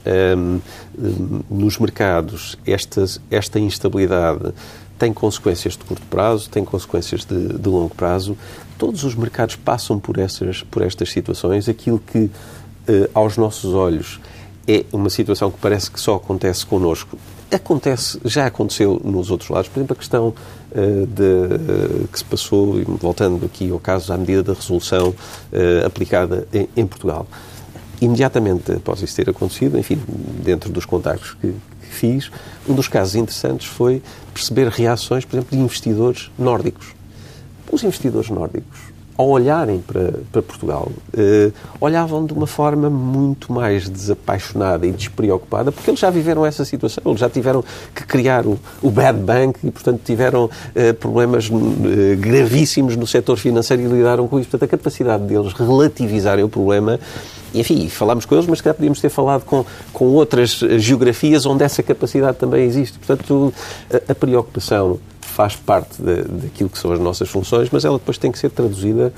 Nos 1.51 1.79
mercados, 1.79 2.59
esta, 2.66 3.05
esta 3.31 3.59
instabilidade 3.59 4.53
tem 4.98 5.12
consequências 5.12 5.77
de 5.77 5.85
curto 5.85 6.07
prazo, 6.07 6.48
tem 6.48 6.64
consequências 6.64 7.25
de, 7.25 7.59
de, 7.59 7.68
longo 7.68 7.94
prazo. 7.94 8.37
Todos 8.79 9.03
os 9.03 9.14
mercados 9.14 9.57
passam 9.57 9.98
por, 9.98 10.18
essas, 10.18 10.62
por 10.62 10.83
estas 10.83 11.11
situações. 11.11 11.68
Aquilo 11.68 11.98
que, 11.98 12.31
aos 13.14 13.37
nossos 13.37 13.75
olhos, 13.75 14.20
é 14.68 14.85
uma 14.92 15.11
situação 15.11 15.51
que 15.51 15.59
parece 15.59 15.90
que 15.90 16.01
só 16.01 16.16
acontece 16.16 16.64
connosco 16.64 17.18
acontece, 17.55 18.19
já 18.25 18.47
aconteceu 18.47 19.01
nos 19.05 19.31
outros 19.31 19.51
lados, 19.51 19.69
por 19.69 19.79
exemplo, 19.81 19.95
a 19.95 19.97
questão 19.97 20.29
uh, 20.29 21.07
de, 21.07 21.23
uh, 21.23 22.09
que 22.09 22.19
se 22.19 22.25
passou, 22.25 22.83
voltando 22.85 23.45
aqui 23.45 23.71
ao 23.71 23.79
caso, 23.79 24.12
à 24.12 24.19
medida 24.19 24.43
da 24.43 24.55
resolução 24.55 25.11
uh, 25.11 25.87
aplicada 25.87 26.47
em, 26.53 26.69
em, 26.77 26.87
Portugal. 26.87 27.27
Imediatamente 28.01 28.73
após 28.73 29.03
isso 29.03 29.15
ter 29.15 29.29
acontecido, 29.31 29.79
enfim, 29.79 30.01
dentro 30.43 30.71
dos 30.71 30.85
contactos 30.85 31.35
que, 31.35 31.49
que 31.49 31.95
fiz, 31.95 32.31
um 32.69 32.75
dos 32.75 32.88
casos 32.88 33.15
interessantes 33.15 33.67
foi 33.67 34.03
perceber 34.33 34.69
reações, 34.69 35.25
por 35.25 35.37
exemplo, 35.37 35.57
de 35.57 35.62
investidores 35.62 36.31
nórdicos. 36.38 36.88
Os 37.71 37.83
investidores 37.85 38.29
nórdicos 38.29 38.92
ao 39.16 39.29
olharem 39.29 39.81
para, 39.81 40.14
para 40.31 40.42
Portugal, 40.42 40.90
eh, 41.16 41.51
olhavam 41.81 42.25
de 42.25 42.33
uma 42.33 42.46
forma 42.46 42.88
muito 42.88 43.53
mais 43.53 43.88
desapaixonada 43.88 44.87
e 44.87 44.90
despreocupada, 44.90 45.70
porque 45.70 45.90
eles 45.90 46.01
já 46.01 46.11
viveram 46.11 46.46
essa 46.46 46.64
situação, 46.64 47.03
eles 47.07 47.20
já 47.20 47.29
tiveram 47.29 47.62
que 47.94 48.05
criar 48.05 48.46
o, 48.46 48.59
o 48.81 48.90
bad 48.90 49.18
bank 49.18 49.59
e, 49.62 49.70
portanto, 49.70 50.01
tiveram 50.05 50.48
eh, 50.75 50.92
problemas 50.92 51.51
eh, 51.51 52.16
gravíssimos 52.16 52.96
no 52.96 53.07
setor 53.07 53.37
financeiro 53.37 53.83
e 53.83 53.87
lidaram 53.87 54.27
com 54.27 54.40
isso. 54.40 54.48
Portanto, 54.48 54.68
a 54.68 54.77
capacidade 54.77 55.25
deles 55.25 55.53
relativizarem 55.53 56.44
o 56.44 56.48
problema 56.48 56.98
enfim, 57.55 57.87
falámos 57.90 58.25
com 58.25 58.35
eles, 58.35 58.46
mas 58.46 58.62
que 58.62 58.72
podíamos 58.72 58.98
ter 58.98 59.11
falado 59.11 59.44
com, 59.44 59.62
com 59.92 60.07
outras 60.07 60.53
geografias 60.79 61.44
onde 61.44 61.62
essa 61.62 61.83
capacidade 61.83 62.38
também 62.38 62.64
existe. 62.64 62.98
Portanto, 62.98 63.53
a, 63.92 64.12
a 64.12 64.14
preocupação 64.14 64.98
faz 65.33 65.57
parte 65.57 66.01
daquilo 66.03 66.68
que 66.68 66.79
são 66.79 66.92
as 66.92 67.01
nossas 67.01 67.29
funções, 67.29 67.68
mas 67.73 67.85
ela 67.85 67.99
depois 67.99 68.18
tem 68.18 68.31
que 68.31 68.38
ser 68.38 68.51
traduzida 68.51 69.12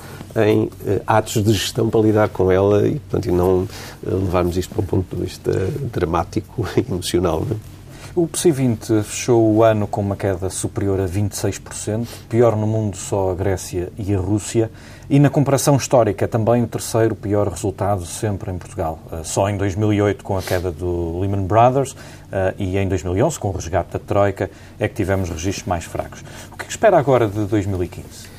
em 0.47 0.63
uh, 0.63 0.71
atos 1.05 1.43
de 1.43 1.53
gestão 1.53 1.89
para 1.89 1.99
lidar 1.99 2.29
com 2.29 2.51
ela 2.51 2.87
e, 2.87 2.99
portanto, 2.99 3.25
e 3.27 3.31
não 3.31 3.63
uh, 3.63 3.67
levarmos 4.03 4.57
isto 4.57 4.73
para 4.73 4.83
um 4.83 4.87
ponto 4.87 5.15
de 5.15 5.21
vista 5.23 5.51
dramático 5.91 6.67
e 6.77 6.79
emocional. 6.91 7.45
É? 7.51 7.75
O 8.15 8.27
PSI 8.27 8.49
20 8.49 9.03
fechou 9.03 9.55
o 9.55 9.61
ano 9.61 9.85
com 9.85 9.99
uma 9.99 10.15
queda 10.15 10.49
superior 10.49 11.01
a 11.01 11.05
26%, 11.05 12.07
pior 12.29 12.55
no 12.55 12.65
mundo 12.65 12.95
só 12.95 13.31
a 13.31 13.35
Grécia 13.35 13.91
e 13.97 14.15
a 14.15 14.17
Rússia, 14.17 14.71
e 15.09 15.19
na 15.19 15.29
comparação 15.29 15.75
histórica 15.75 16.25
também 16.25 16.63
o 16.63 16.67
terceiro 16.67 17.13
pior 17.13 17.49
resultado 17.49 18.05
sempre 18.05 18.51
em 18.51 18.57
Portugal. 18.57 18.99
Eh, 19.11 19.21
só 19.25 19.49
em 19.49 19.57
2008 19.57 20.23
com 20.23 20.37
a 20.37 20.41
queda 20.41 20.71
do 20.71 21.19
Lehman 21.19 21.45
Brothers 21.45 21.93
eh, 22.24 22.24
e 22.57 22.77
em 22.77 22.87
2011 22.87 23.39
com 23.39 23.49
o 23.49 23.51
resgate 23.51 23.93
da 23.93 23.99
Troika 23.99 24.49
é 24.79 24.87
que 24.87 24.95
tivemos 24.95 25.29
registros 25.29 25.67
mais 25.67 25.85
fracos. 25.85 26.21
O 26.51 26.57
que, 26.57 26.63
é 26.63 26.65
que 26.65 26.71
espera 26.71 26.97
agora 26.97 27.27
de 27.27 27.45
2015? 27.45 28.35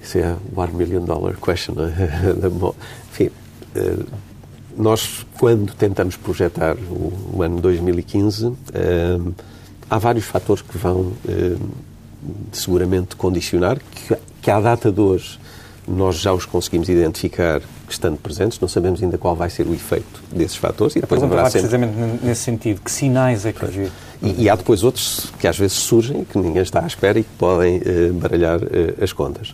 Isso 0.00 0.18
é 0.18 0.36
one 0.54 0.72
million 0.72 1.04
dollar 1.04 1.36
question. 1.36 1.74
Enfim, 3.10 3.30
eh, 3.74 3.96
nós, 4.76 5.26
quando 5.38 5.74
tentamos 5.74 6.16
projetar 6.16 6.76
o, 6.76 7.36
o 7.36 7.42
ano 7.42 7.60
2015, 7.60 8.46
uh, 8.46 8.56
há 9.88 9.98
vários 9.98 10.24
fatores 10.24 10.62
que 10.62 10.78
vão 10.78 11.00
uh, 11.00 11.70
seguramente 12.52 13.14
condicionar, 13.16 13.78
que, 13.78 14.16
que 14.40 14.50
à 14.50 14.60
data 14.60 14.90
de 14.90 15.00
hoje 15.00 15.38
nós 15.86 16.16
já 16.16 16.32
os 16.32 16.46
conseguimos 16.46 16.88
identificar 16.88 17.60
estando 17.88 18.16
presentes, 18.16 18.58
não 18.60 18.68
sabemos 18.68 19.02
ainda 19.02 19.18
qual 19.18 19.34
vai 19.34 19.50
ser 19.50 19.66
o 19.66 19.74
efeito 19.74 20.22
desses 20.30 20.56
fatores. 20.56 20.96
E 20.96 21.00
depois 21.00 21.22
haverá 21.22 21.44
sempre... 21.50 21.68
precisamente 21.68 22.24
nesse 22.24 22.42
sentido, 22.42 22.80
que 22.80 22.90
sinais 22.90 23.44
é 23.44 23.52
que 23.52 23.66
vir? 23.66 23.92
E, 24.22 24.44
e, 24.44 24.48
há 24.48 24.54
depois 24.54 24.84
outros 24.84 25.32
que 25.38 25.48
às 25.48 25.58
vezes 25.58 25.76
surgem, 25.76 26.24
que 26.24 26.38
ninguém 26.38 26.62
está 26.62 26.82
à 26.82 26.86
espera 26.86 27.18
e 27.18 27.24
que 27.24 27.30
podem 27.36 27.78
uh, 27.78 28.12
baralhar 28.14 28.62
uh, 28.62 29.02
as 29.02 29.12
contas 29.12 29.52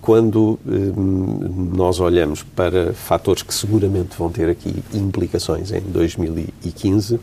quando 0.00 0.58
hum, 0.66 1.70
nós 1.74 2.00
olhamos 2.00 2.42
para 2.42 2.94
fatores 2.94 3.42
que 3.42 3.52
seguramente 3.52 4.16
vão 4.16 4.30
ter 4.30 4.48
aqui 4.48 4.82
implicações 4.94 5.70
em 5.70 5.80
2015, 5.80 7.20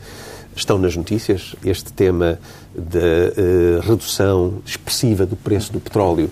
estão 0.54 0.78
nas 0.78 0.94
notícias. 0.94 1.56
Este 1.64 1.92
tema 1.92 2.38
da 2.72 2.98
uh, 2.98 3.80
redução 3.80 4.58
expressiva 4.64 5.26
do 5.26 5.34
preço 5.34 5.72
do 5.72 5.80
petróleo 5.80 6.30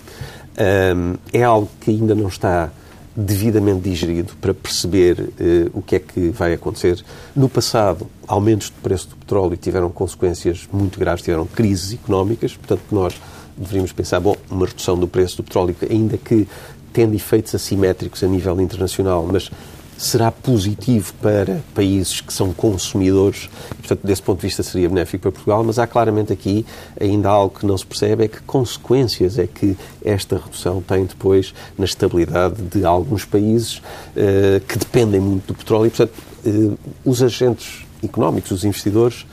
um, 0.57 1.15
é 1.33 1.43
algo 1.43 1.69
que 1.79 1.91
ainda 1.91 2.15
não 2.15 2.27
está 2.27 2.71
devidamente 3.15 3.89
digerido 3.89 4.33
para 4.41 4.53
perceber 4.53 5.19
uh, 5.19 5.71
o 5.73 5.81
que 5.81 5.95
é 5.95 5.99
que 5.99 6.29
vai 6.29 6.53
acontecer. 6.53 7.03
No 7.35 7.47
passado, 7.47 8.07
aumentos 8.27 8.67
de 8.67 8.73
preço 8.73 9.09
do 9.09 9.15
petróleo 9.15 9.55
tiveram 9.55 9.89
consequências 9.89 10.67
muito 10.71 10.99
graves, 10.99 11.23
tiveram 11.23 11.45
crises 11.45 11.93
económicas, 11.93 12.55
portanto, 12.55 12.83
nós 12.91 13.15
deveríamos 13.57 13.93
pensar, 13.93 14.19
bom, 14.19 14.35
uma 14.49 14.65
redução 14.65 14.97
do 14.99 15.07
preço 15.07 15.37
do 15.37 15.43
petróleo, 15.43 15.75
ainda 15.89 16.17
que 16.17 16.45
tendo 16.91 17.13
efeitos 17.15 17.55
assimétricos 17.55 18.23
a 18.23 18.27
nível 18.27 18.59
internacional, 18.59 19.27
mas 19.29 19.49
será 19.97 20.31
positivo 20.31 21.13
para 21.21 21.61
países 21.73 22.21
que 22.21 22.33
são 22.33 22.53
consumidores, 22.53 23.49
portanto, 23.77 24.01
desse 24.03 24.21
ponto 24.21 24.39
de 24.39 24.47
vista 24.47 24.61
seria 24.61 24.89
benéfico 24.89 25.23
para 25.23 25.31
Portugal, 25.31 25.63
mas 25.63 25.79
há 25.79 25.87
claramente 25.87 26.33
aqui 26.33 26.65
ainda 26.99 27.29
algo 27.29 27.59
que 27.59 27.65
não 27.65 27.77
se 27.77 27.85
percebe, 27.85 28.25
é 28.25 28.27
que 28.27 28.41
consequências 28.41 29.39
é 29.39 29.47
que 29.47 29.77
esta 30.03 30.37
redução 30.37 30.81
tem 30.81 31.05
depois 31.05 31.53
na 31.77 31.85
estabilidade 31.85 32.61
de 32.61 32.85
alguns 32.85 33.25
países 33.25 33.77
uh, 33.77 34.59
que 34.67 34.77
dependem 34.77 35.19
muito 35.19 35.47
do 35.47 35.53
petróleo. 35.55 35.87
E, 35.87 35.89
portanto, 35.89 36.13
uh, 36.45 36.77
os 37.05 37.23
agentes 37.23 37.85
económicos, 38.03 38.51
os 38.51 38.63
investidores, 38.63 39.25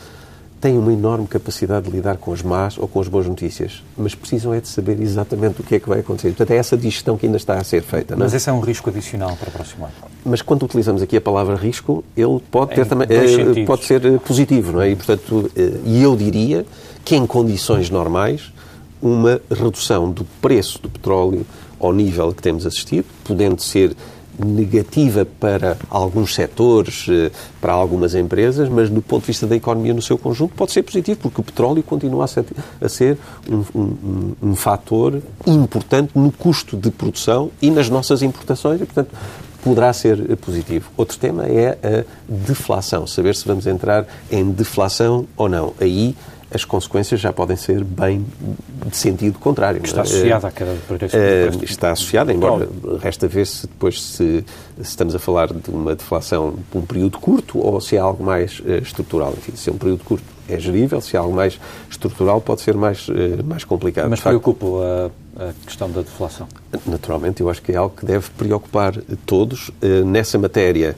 têm 0.62 0.78
uma 0.78 0.92
enorme 0.92 1.26
capacidade 1.26 1.86
de 1.86 1.90
lidar 1.90 2.16
com 2.18 2.32
as 2.32 2.40
más 2.40 2.78
ou 2.78 2.86
com 2.86 3.00
as 3.00 3.08
boas 3.08 3.26
notícias, 3.26 3.82
mas 3.98 4.14
precisam 4.14 4.54
é 4.54 4.60
de 4.60 4.68
saber 4.68 5.00
exatamente 5.02 5.60
o 5.60 5.64
que 5.64 5.74
é 5.74 5.80
que 5.80 5.88
vai 5.88 5.98
acontecer. 5.98 6.28
Portanto, 6.28 6.52
é 6.52 6.56
essa 6.56 6.76
digestão 6.76 7.18
que 7.18 7.26
ainda 7.26 7.36
está 7.36 7.54
a 7.54 7.64
ser 7.64 7.82
feita. 7.82 8.14
É? 8.14 8.16
Mas 8.16 8.32
esse 8.32 8.48
é 8.48 8.52
um 8.52 8.60
risco 8.60 8.88
adicional 8.88 9.36
para 9.36 9.48
o 9.48 9.52
próximo 9.52 9.84
ano. 9.84 9.94
Mas 10.24 10.40
quando 10.40 10.62
utilizamos 10.62 11.02
aqui 11.02 11.16
a 11.16 11.20
palavra 11.20 11.56
risco, 11.56 12.04
ele 12.16 12.40
pode 12.48 12.76
ter 12.76 12.86
também 12.86 13.08
eh, 13.10 13.64
pode 13.64 13.84
ser 13.84 14.06
eh, 14.06 14.18
positivo, 14.18 14.70
não 14.72 14.82
é? 14.82 14.90
E 14.90 14.94
portanto, 14.94 15.50
eh, 15.56 15.72
e 15.84 16.00
eu 16.00 16.14
diria 16.14 16.64
que 17.04 17.16
em 17.16 17.26
condições 17.26 17.90
normais 17.90 18.52
uma 19.02 19.40
redução 19.50 20.12
do 20.12 20.24
preço 20.40 20.80
do 20.80 20.88
petróleo 20.88 21.44
ao 21.80 21.92
nível 21.92 22.32
que 22.32 22.40
temos 22.40 22.64
assistido, 22.64 23.06
podendo 23.24 23.60
ser 23.60 23.96
negativa 24.38 25.26
para 25.38 25.76
alguns 25.90 26.34
setores, 26.34 27.06
eh, 27.08 27.30
para 27.60 27.72
algumas 27.72 28.14
empresas, 28.14 28.68
mas 28.68 28.88
do 28.88 29.02
ponto 29.02 29.22
de 29.22 29.26
vista 29.28 29.46
da 29.46 29.56
economia 29.56 29.92
no 29.92 30.02
seu 30.02 30.16
conjunto 30.16 30.54
pode 30.54 30.72
ser 30.72 30.82
positivo, 30.82 31.20
porque 31.20 31.40
o 31.40 31.44
petróleo 31.44 31.82
continua 31.82 32.24
a 32.24 32.88
ser, 32.88 33.18
um, 33.48 33.64
um, 33.74 34.34
um 34.42 34.56
fator 34.56 35.20
importante 35.46 36.12
no 36.14 36.32
custo 36.32 36.76
de 36.76 36.90
produção 36.90 37.50
e 37.60 37.70
nas 37.70 37.88
nossas 37.88 38.22
importações 38.22 38.80
e, 38.80 38.84
portanto, 38.84 39.10
poderá 39.62 39.92
ser 39.92 40.36
positivo. 40.36 40.90
Outro 40.96 41.18
tema 41.18 41.46
é 41.46 41.78
a 41.82 42.04
deflação, 42.28 43.06
saber 43.06 43.34
se 43.36 43.46
vamos 43.46 43.66
entrar 43.66 44.06
em 44.30 44.50
deflação 44.50 45.26
ou 45.36 45.48
não. 45.48 45.72
Aí 45.80 46.16
as 46.54 46.64
consequências 46.64 47.20
já 47.20 47.32
podem 47.32 47.56
ser 47.56 47.82
bem 47.82 48.24
de 48.86 48.96
sentido 48.96 49.38
contrário. 49.38 49.80
Que 49.80 49.88
está 49.88 50.02
associada 50.02 50.48
à 50.48 50.50
queda 50.50 50.74
do 50.74 50.98
preço. 50.98 51.16
Uh, 51.16 51.64
está 51.64 51.92
associada, 51.92 52.32
embora 52.32 52.68
resta 53.00 53.26
ver 53.26 53.46
se 53.46 53.66
depois 53.66 54.02
se, 54.02 54.16
se, 54.16 54.44
estamos 54.82 55.14
a 55.14 55.18
falar 55.18 55.52
de 55.52 55.70
uma 55.70 55.94
deflação 55.94 56.54
por 56.70 56.78
um 56.80 56.86
período 56.86 57.18
curto 57.18 57.58
ou 57.58 57.80
se 57.80 57.96
é 57.96 57.98
algo 57.98 58.22
mais 58.22 58.60
uh, 58.60 58.82
estrutural. 58.82 59.32
Enfim, 59.36 59.52
se 59.56 59.70
é 59.70 59.72
um 59.72 59.78
período 59.78 60.04
curto 60.04 60.24
é 60.48 60.58
gerível, 60.58 61.00
se 61.00 61.16
é 61.16 61.18
algo 61.18 61.34
mais 61.34 61.58
estrutural 61.88 62.40
pode 62.40 62.60
ser 62.60 62.74
mais, 62.74 63.08
uh, 63.08 63.12
mais 63.44 63.64
complicado. 63.64 64.10
Mas 64.10 64.20
preocupa 64.20 64.66
a, 65.36 65.48
a 65.48 65.52
questão 65.64 65.90
da 65.90 66.02
deflação? 66.02 66.46
Naturalmente, 66.86 67.40
eu 67.40 67.48
acho 67.48 67.62
que 67.62 67.72
é 67.72 67.76
algo 67.76 67.94
que 67.96 68.04
deve 68.04 68.28
preocupar 68.30 68.94
todos. 69.24 69.70
nessa 70.04 70.38
matéria, 70.38 70.96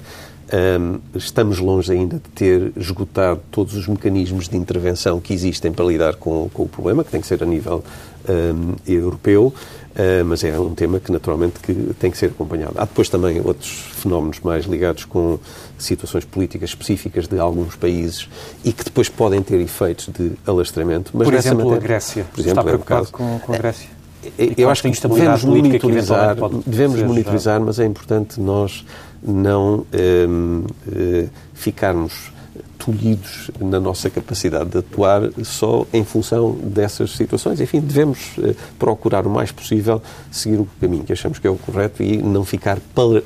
um, 0.53 1.01
estamos 1.15 1.59
longe 1.59 1.93
ainda 1.93 2.17
de 2.17 2.29
ter 2.31 2.73
esgotado 2.77 3.41
todos 3.51 3.75
os 3.75 3.89
mecanismos 3.89 4.49
de 4.49 4.57
intervenção 4.57 5.21
que 5.21 5.33
existem 5.33 5.73
para 5.73 5.85
lidar 5.85 6.17
com, 6.17 6.49
com 6.53 6.65
o 6.65 6.69
problema, 6.69 7.03
que 7.03 7.11
tem 7.11 7.21
que 7.21 7.27
ser 7.27 7.43
a 7.43 7.47
nível 7.47 7.83
um, 8.29 8.75
europeu, 8.87 9.47
uh, 9.53 10.25
mas 10.25 10.45
é 10.45 10.59
um 10.59 10.75
tema 10.75 11.01
que 11.01 11.11
naturalmente 11.11 11.61
que 11.61 11.73
tem 11.99 12.11
que 12.11 12.19
ser 12.19 12.27
acompanhado. 12.27 12.75
Há 12.77 12.85
depois 12.85 13.09
também 13.09 13.41
outros 13.41 13.71
fenómenos 13.71 14.41
mais 14.41 14.67
ligados 14.67 15.05
com 15.05 15.39
situações 15.79 16.25
políticas 16.25 16.71
específicas 16.71 17.27
de 17.27 17.39
alguns 17.39 17.77
países 17.77 18.29
e 18.65 18.73
que 18.73 18.85
depois 18.85 19.09
podem 19.09 19.43
ter 19.43 19.61
efeitos 19.61 20.09
de 20.09 20.33
alastramento. 20.47 21.11
Mas 21.15 21.27
por 21.27 21.35
exemplo, 21.35 21.59
matéria, 21.59 21.79
a 21.79 21.83
Grécia. 21.83 22.25
Por 22.33 22.41
exemplo, 22.41 22.61
Está 22.61 22.61
é 22.61 22.65
preocupado 22.65 23.09
é 23.09 23.11
com, 23.11 23.39
com 23.41 23.55
a 23.55 23.59
Grécia? 23.59 23.89
Eu 24.57 24.71
acho 24.71 24.83
que 24.83 24.91
devemos 24.91 25.45
monitorizar, 25.45 26.37
devemos 26.67 27.03
monitorizar, 27.03 27.61
mas 27.61 27.79
é 27.79 27.85
importante 27.85 28.41
nós 28.41 28.85
não 29.25 29.87
um, 30.29 30.65
uh, 30.87 31.29
ficarmos 31.55 32.33
tolhidos 32.79 33.51
na 33.59 33.81
nossa 33.81 34.11
capacidade 34.11 34.71
de 34.71 34.79
atuar 34.79 35.23
só 35.43 35.87
em 35.93 36.05
função 36.05 36.53
dessas 36.53 37.13
situações. 37.13 37.61
Enfim, 37.61 37.81
devemos 37.81 38.37
uh, 38.37 38.55
procurar 38.79 39.27
o 39.27 39.31
mais 39.31 39.51
possível 39.51 40.03
seguir 40.31 40.61
o 40.61 40.69
caminho 40.81 41.05
que 41.05 41.13
achamos 41.13 41.39
que 41.39 41.47
é 41.47 41.51
o 41.51 41.57
correto 41.57 42.03
e 42.03 42.19
não 42.19 42.45
ficar 42.45 42.79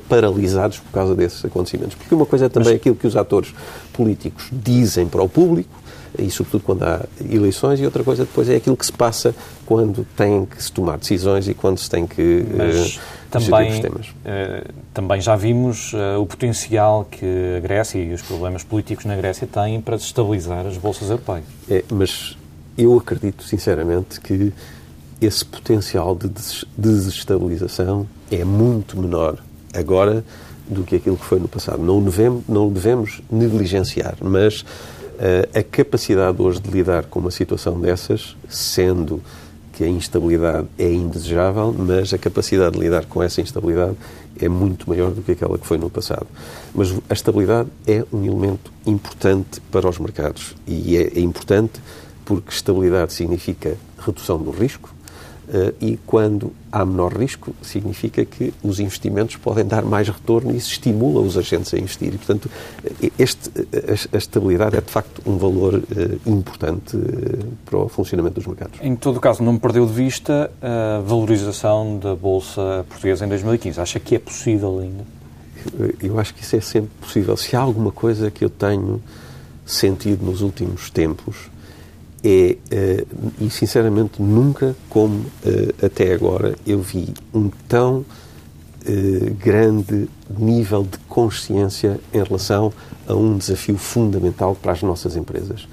paralisados 0.07 0.79
por 0.79 0.91
causa 0.91 1.13
desses 1.13 1.43
acontecimentos. 1.43 1.95
Porque 1.95 2.15
uma 2.15 2.25
coisa 2.25 2.45
é 2.45 2.49
também 2.49 2.73
Mas... 2.73 2.79
aquilo 2.79 2.95
que 2.95 3.07
os 3.07 3.17
atores 3.17 3.53
políticos 3.91 4.47
dizem 4.51 5.07
para 5.07 5.21
o 5.21 5.27
público, 5.27 5.69
e 6.17 6.29
sobretudo 6.31 6.63
quando 6.63 6.83
há 6.83 7.05
eleições, 7.29 7.79
e 7.79 7.85
outra 7.85 8.03
coisa 8.03 8.25
depois 8.25 8.49
é 8.49 8.55
aquilo 8.55 8.75
que 8.75 8.85
se 8.85 8.91
passa 8.91 9.35
quando 9.65 10.05
tem 10.15 10.45
que 10.45 10.61
se 10.61 10.71
tomar 10.71 10.97
decisões 10.97 11.47
e 11.47 11.53
quando 11.53 11.77
se 11.77 11.89
tem 11.89 12.07
que 12.07 12.45
Mas, 12.55 12.95
uh, 12.95 13.01
também, 13.29 13.79
uh, 13.79 14.73
também 14.93 15.21
já 15.21 15.35
vimos 15.35 15.93
uh, 15.93 16.19
o 16.19 16.25
potencial 16.25 17.05
que 17.09 17.55
a 17.57 17.59
Grécia 17.59 17.99
e 17.99 18.11
os 18.13 18.21
problemas 18.21 18.63
políticos 18.63 19.05
na 19.05 19.15
Grécia 19.15 19.47
têm 19.47 19.79
para 19.79 19.95
desestabilizar 19.95 20.65
as 20.65 20.77
bolsas 20.77 21.09
europeias. 21.09 21.45
É, 21.69 21.83
mas 21.91 22.35
eu 22.77 22.97
acredito 22.97 23.43
sinceramente 23.43 24.19
que 24.19 24.51
esse 25.21 25.45
potencial 25.45 26.15
de 26.15 26.29
desestabilização 26.77 28.07
é 28.31 28.43
muito 28.43 28.99
menor 28.99 29.37
agora 29.73 30.23
do 30.67 30.83
que 30.83 30.95
aquilo 30.95 31.17
que 31.17 31.25
foi 31.25 31.39
no 31.39 31.47
passado. 31.47 31.81
Não 31.81 31.99
o 31.99 32.01
devemos, 32.01 32.43
não 32.47 32.67
o 32.67 32.71
devemos 32.71 33.21
negligenciar, 33.29 34.15
mas 34.21 34.63
a 35.53 35.63
capacidade 35.63 36.41
hoje 36.41 36.59
de 36.59 36.69
lidar 36.71 37.05
com 37.05 37.19
uma 37.19 37.31
situação 37.31 37.79
dessas, 37.79 38.35
sendo 38.47 39.21
que 39.73 39.83
a 39.83 39.87
instabilidade 39.87 40.67
é 40.77 40.91
indesejável, 40.91 41.73
mas 41.73 42.13
a 42.13 42.17
capacidade 42.17 42.75
de 42.75 42.81
lidar 42.81 43.05
com 43.05 43.23
essa 43.23 43.39
instabilidade 43.39 43.95
é 44.39 44.49
muito 44.49 44.89
maior 44.89 45.11
do 45.11 45.21
que 45.21 45.31
aquela 45.31 45.57
que 45.57 45.65
foi 45.65 45.77
no 45.77 45.89
passado. 45.89 46.27
Mas 46.73 46.93
a 47.09 47.13
estabilidade 47.13 47.69
é 47.87 48.03
um 48.11 48.25
elemento 48.25 48.71
importante 48.85 49.61
para 49.71 49.87
os 49.87 49.97
mercados 49.99 50.55
e 50.67 50.97
é, 50.97 51.17
é 51.17 51.19
importante 51.19 51.81
porque 52.25 52.51
estabilidade 52.51 53.13
significa 53.13 53.77
redução 54.05 54.37
do 54.37 54.51
risco, 54.51 54.93
e 55.81 55.97
quando 56.05 56.53
há 56.71 56.85
menor 56.85 57.13
risco, 57.17 57.55
significa 57.61 58.23
que 58.23 58.53
os 58.63 58.79
investimentos 58.79 59.35
podem 59.37 59.65
dar 59.65 59.83
mais 59.83 60.07
retorno 60.07 60.51
e 60.51 60.57
isso 60.57 60.71
estimula 60.71 61.21
os 61.21 61.37
agentes 61.37 61.73
a 61.73 61.77
investir. 61.77 62.13
E, 62.13 62.17
portanto, 62.17 62.49
este, 63.17 63.49
a, 63.49 64.15
a 64.15 64.17
estabilidade 64.17 64.77
é, 64.77 64.81
de 64.81 64.91
facto, 64.91 65.21
um 65.25 65.37
valor 65.37 65.81
importante 66.25 66.97
para 67.65 67.79
o 67.79 67.89
funcionamento 67.89 68.35
dos 68.35 68.45
mercados. 68.45 68.79
Em 68.81 68.95
todo 68.95 69.17
o 69.17 69.19
caso, 69.19 69.41
não 69.43 69.53
me 69.53 69.59
perdeu 69.59 69.85
de 69.85 69.93
vista 69.93 70.51
a 70.61 71.01
valorização 71.01 71.97
da 71.97 72.15
Bolsa 72.15 72.85
Portuguesa 72.87 73.25
em 73.25 73.29
2015. 73.29 73.81
Acha 73.81 73.99
que 73.99 74.15
é 74.15 74.19
possível 74.19 74.79
ainda? 74.79 75.03
Eu 76.01 76.19
acho 76.19 76.33
que 76.33 76.43
isso 76.43 76.55
é 76.55 76.61
sempre 76.61 76.91
possível. 77.01 77.35
Se 77.35 77.55
há 77.55 77.59
alguma 77.59 77.91
coisa 77.91 78.31
que 78.31 78.43
eu 78.43 78.49
tenho 78.49 79.01
sentido 79.65 80.25
nos 80.25 80.41
últimos 80.41 80.89
tempos, 80.89 81.49
é, 82.23 82.57
uh, 82.71 83.31
e 83.39 83.49
sinceramente 83.49 84.21
nunca 84.21 84.75
como 84.89 85.19
uh, 85.19 85.85
até 85.85 86.13
agora 86.13 86.55
eu 86.67 86.81
vi 86.81 87.13
um 87.33 87.49
tão 87.67 87.99
uh, 87.99 89.33
grande 89.39 90.09
nível 90.37 90.83
de 90.83 90.97
consciência 91.07 91.99
em 92.13 92.21
relação 92.21 92.73
a 93.07 93.13
um 93.13 93.37
desafio 93.37 93.77
fundamental 93.77 94.55
para 94.55 94.73
as 94.73 94.83
nossas 94.83 95.15
empresas, 95.15 95.67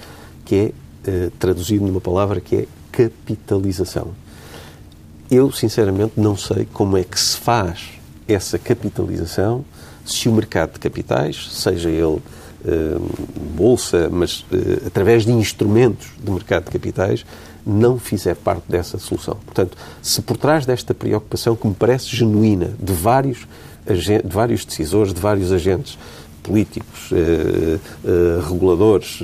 que 0.45 0.55
é 0.55 1.31
traduzido 1.39 1.87
numa 1.87 2.01
palavra 2.01 2.41
que 2.41 2.57
é 2.57 2.67
capitalização. 2.91 4.09
Eu, 5.31 5.53
sinceramente, 5.53 6.15
não 6.17 6.37
sei 6.37 6.67
como 6.73 6.97
é 6.97 7.05
que 7.05 7.21
se 7.21 7.37
faz 7.37 7.91
essa 8.27 8.59
capitalização 8.59 9.65
se 10.05 10.29
o 10.29 10.33
mercado 10.33 10.73
de 10.73 10.81
capitais, 10.81 11.49
seja 11.53 11.91
ele 11.91 12.21
bolsa, 13.57 14.09
mas 14.11 14.41
uh, 14.41 14.87
através 14.87 15.25
de 15.25 15.33
instrumentos 15.33 16.09
de 16.23 16.31
mercado 16.31 16.65
de 16.65 16.71
capitais, 16.71 17.25
não 17.65 17.99
fizer 17.99 18.37
parte 18.37 18.65
dessa 18.69 18.99
solução. 18.99 19.37
Portanto, 19.45 19.77
se 20.01 20.23
por 20.23 20.37
trás 20.37 20.67
desta 20.67 20.95
preocupação, 20.95 21.57
que 21.57 21.67
me 21.67 21.75
parece 21.75 22.15
genuína, 22.15 22.71
de 22.79 22.93
vários, 22.93 23.47
de 23.85 24.23
vários 24.29 24.65
decisores, 24.65 25.13
de 25.13 25.21
vários 25.21 25.51
agentes 25.51 25.99
políticos, 26.43 27.11
uh, 27.11 28.49
reguladores, 28.49 29.19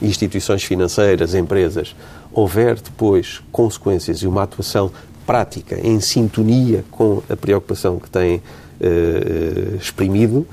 instituições 0.00 0.62
financeiras, 0.62 1.34
empresas, 1.34 1.96
houver 2.32 2.76
depois 2.76 3.40
consequências 3.50 4.18
e 4.18 4.26
uma 4.28 4.44
atuação 4.44 4.92
prática 5.26 5.76
em 5.80 6.00
sintonia 6.00 6.84
com 6.92 7.22
a 7.28 7.36
preocupação 7.36 7.98
que 7.98 8.08
têm 8.08 8.40
exprimido, 9.80 10.46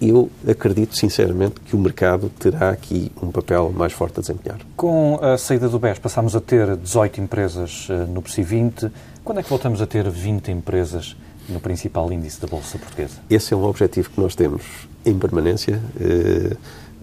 eu 0.00 0.30
acredito 0.48 0.96
sinceramente 0.96 1.60
que 1.60 1.76
o 1.76 1.78
mercado 1.78 2.30
terá 2.38 2.70
aqui 2.70 3.12
um 3.22 3.30
papel 3.30 3.72
mais 3.74 3.92
forte 3.92 4.18
a 4.18 4.20
desempenhar. 4.20 4.58
Com 4.76 5.18
a 5.20 5.36
saída 5.36 5.68
do 5.68 5.78
BES, 5.78 5.98
passámos 5.98 6.34
a 6.34 6.40
ter 6.40 6.76
18 6.76 7.20
empresas 7.20 7.86
eh, 7.90 8.06
no 8.06 8.22
PSI 8.22 8.42
20. 8.42 8.90
Quando 9.22 9.40
é 9.40 9.42
que 9.42 9.50
voltamos 9.50 9.82
a 9.82 9.86
ter 9.86 10.08
20 10.08 10.50
empresas 10.50 11.16
no 11.48 11.60
principal 11.60 12.10
índice 12.12 12.40
da 12.40 12.46
Bolsa 12.46 12.78
Portuguesa? 12.78 13.16
Esse 13.28 13.52
é 13.52 13.56
um 13.56 13.64
objetivo 13.64 14.10
que 14.10 14.20
nós 14.20 14.34
temos 14.34 14.62
em 15.04 15.18
permanência. 15.18 15.80
Uh, 15.96 16.56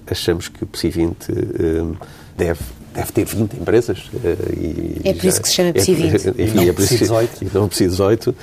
achamos 0.10 0.48
que 0.48 0.64
o 0.64 0.68
PSI 0.68 0.90
20 0.90 1.32
uh, 1.32 1.98
deve 2.38 2.60
deve 2.98 3.12
ter 3.12 3.26
20 3.26 3.54
empresas. 3.54 4.00
Uh, 4.08 4.20
e 4.60 5.02
é 5.04 5.14
por 5.14 5.22
já, 5.22 5.30
isso 5.30 5.42
que 5.42 5.48
se 5.48 5.54
chama 5.54 5.74
PSI 5.74 5.94
20. 5.94 6.28
É, 6.28 6.54
não 6.54 6.64
é 6.64 6.74
PSI 6.74 6.98
18. 6.98 7.44
E 7.44 7.50
não 7.54 7.68
PSI 7.68 7.88
18. 7.88 8.30
Uh, 8.30 8.36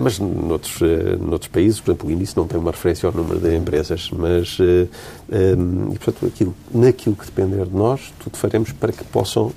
mas 0.00 0.18
noutros, 0.18 0.80
uh, 0.80 1.18
noutros 1.20 1.48
países, 1.48 1.78
por 1.78 1.90
exemplo, 1.90 2.08
o 2.08 2.12
índice 2.12 2.36
não 2.36 2.46
tem 2.46 2.58
uma 2.58 2.70
referência 2.70 3.06
ao 3.06 3.12
número 3.12 3.38
de 3.38 3.54
empresas, 3.54 4.10
mas, 4.10 4.58
uh, 4.58 4.88
um, 5.30 5.92
e, 5.92 5.98
portanto, 5.98 6.26
aquilo, 6.26 6.54
naquilo 6.72 7.14
que 7.14 7.26
depender 7.26 7.66
de 7.66 7.76
nós, 7.76 8.12
tudo 8.18 8.36
faremos 8.36 8.72
para 8.72 8.92
que 8.92 9.04
possam 9.04 9.52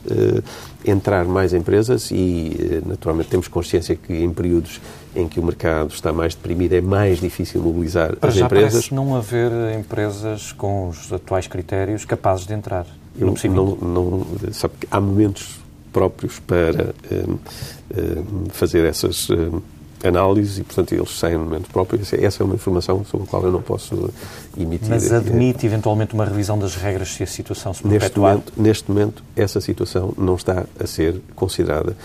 entrar 0.85 1.25
mais 1.25 1.53
empresas 1.53 2.11
e, 2.11 2.81
naturalmente, 2.85 3.29
temos 3.29 3.47
consciência 3.47 3.95
que 3.95 4.13
em 4.13 4.31
períodos 4.31 4.81
em 5.15 5.27
que 5.27 5.39
o 5.39 5.43
mercado 5.43 5.93
está 5.93 6.11
mais 6.11 6.35
deprimido 6.35 6.73
é 6.73 6.81
mais 6.81 7.19
difícil 7.19 7.61
mobilizar 7.61 8.15
para 8.17 8.29
as 8.29 8.35
já 8.35 8.45
empresas. 8.45 8.73
Parece 8.73 8.93
não 8.93 9.15
haver 9.15 9.51
empresas 9.77 10.51
com 10.51 10.89
os 10.89 11.11
atuais 11.11 11.47
critérios 11.47 12.05
capazes 12.05 12.45
de 12.45 12.53
entrar. 12.53 12.85
Eu 13.17 13.33
não, 13.49 13.65
não, 13.75 14.25
sabe 14.51 14.73
que 14.79 14.87
há 14.91 14.99
momentos 14.99 15.59
próprios 15.91 16.39
para 16.39 16.93
um, 17.11 17.33
um, 17.33 18.49
fazer 18.49 18.83
essas 18.85 19.29
um, 19.29 19.61
análises 20.03 20.59
e, 20.59 20.63
portanto, 20.63 20.93
eles 20.93 21.17
saem 21.17 21.37
no 21.37 21.45
momento 21.45 21.69
próprio. 21.69 22.01
Essa 22.01 22.43
é 22.43 22.45
uma 22.45 22.55
informação 22.55 23.05
sobre 23.05 23.25
a 23.25 23.29
qual 23.29 23.43
eu 23.43 23.51
não 23.51 23.61
posso 23.61 24.11
emitir. 24.57 24.89
Mas 24.89 25.11
admite 25.11 25.65
eventualmente 25.65 26.13
uma 26.13 26.25
revisão 26.25 26.59
das 26.59 26.75
regras 26.75 27.13
se 27.13 27.23
a 27.23 27.27
situação 27.27 27.73
se 27.73 27.87
neste 27.87 28.19
momento, 28.19 28.53
neste 28.57 28.91
momento, 28.91 29.23
essa 29.35 29.61
situação 29.61 30.13
não 30.17 30.35
está 30.35 30.65
a 30.77 30.85
ser 30.85 31.21
considerada. 31.35 31.95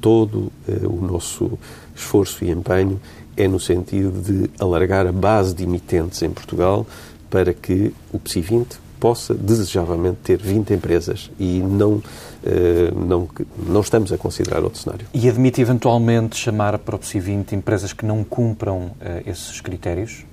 Todo 0.00 0.52
uh, 0.68 0.88
o 0.88 1.04
nosso 1.04 1.58
esforço 1.94 2.44
e 2.44 2.50
empenho 2.50 3.00
é 3.36 3.48
no 3.48 3.58
sentido 3.58 4.20
de 4.20 4.50
alargar 4.58 5.06
a 5.06 5.12
base 5.12 5.54
de 5.54 5.64
emitentes 5.64 6.22
em 6.22 6.30
Portugal 6.30 6.86
para 7.30 7.52
que 7.52 7.92
o 8.12 8.18
PSI 8.18 8.40
20 8.40 8.78
possa 9.02 9.34
desejavelmente 9.34 10.18
ter 10.22 10.38
20 10.38 10.74
empresas 10.74 11.28
e 11.36 11.58
não, 11.58 12.00
eh, 12.44 12.92
não, 12.94 13.28
não 13.66 13.80
estamos 13.80 14.12
a 14.12 14.16
considerar 14.16 14.62
outro 14.62 14.78
cenário. 14.78 15.04
E 15.12 15.28
admite 15.28 15.60
eventualmente 15.60 16.36
chamar 16.36 16.78
para 16.78 16.94
o 16.94 16.98
PSI 17.00 17.18
20 17.18 17.56
empresas 17.56 17.92
que 17.92 18.06
não 18.06 18.22
cumpram 18.22 18.92
eh, 19.00 19.24
esses 19.26 19.60
critérios? 19.60 20.24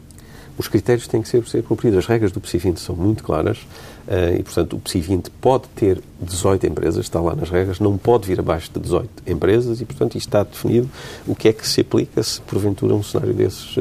Os 0.56 0.68
critérios 0.68 1.08
têm 1.08 1.20
que 1.20 1.30
ser, 1.30 1.44
ser 1.48 1.64
cumpridos. 1.64 1.98
As 1.98 2.06
regras 2.06 2.32
do 2.32 2.40
PSI 2.40 2.60
20 2.60 2.80
são 2.80 2.96
muito 2.96 3.24
claras 3.24 3.58
uh, 3.58 4.38
e, 4.38 4.44
portanto, 4.44 4.76
o 4.76 4.80
PSI 4.80 5.00
20 5.00 5.32
pode 5.42 5.70
ter 5.70 6.00
18 6.22 6.68
empresas, 6.68 7.06
está 7.06 7.20
lá 7.22 7.34
nas 7.34 7.50
regras, 7.50 7.80
não 7.80 7.98
pode 7.98 8.28
vir 8.28 8.42
abaixo 8.42 8.70
de 8.74 8.82
18 8.82 9.10
empresas 9.26 9.80
e, 9.80 9.86
portanto, 9.86 10.18
isto 10.18 10.28
está 10.28 10.44
definido 10.44 10.90
o 11.26 11.34
que 11.34 11.48
é 11.48 11.54
que 11.54 11.66
se 11.66 11.80
aplica 11.80 12.22
se 12.22 12.42
porventura 12.42 12.94
um 12.94 13.02
cenário 13.02 13.34
desses 13.34 13.74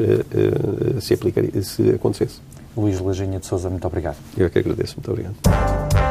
se, 1.01 1.13
aplicaria, 1.13 1.61
se 1.61 1.89
acontecesse. 1.89 2.39
Luís 2.79 2.99
Lajinha 2.99 3.39
de 3.39 3.45
Souza, 3.45 3.69
muito 3.69 3.85
obrigado. 3.85 4.17
Eu 4.37 4.47
é 4.47 4.49
que 4.49 4.59
agradeço, 4.59 4.95
muito 4.97 5.11
obrigado. 5.11 6.08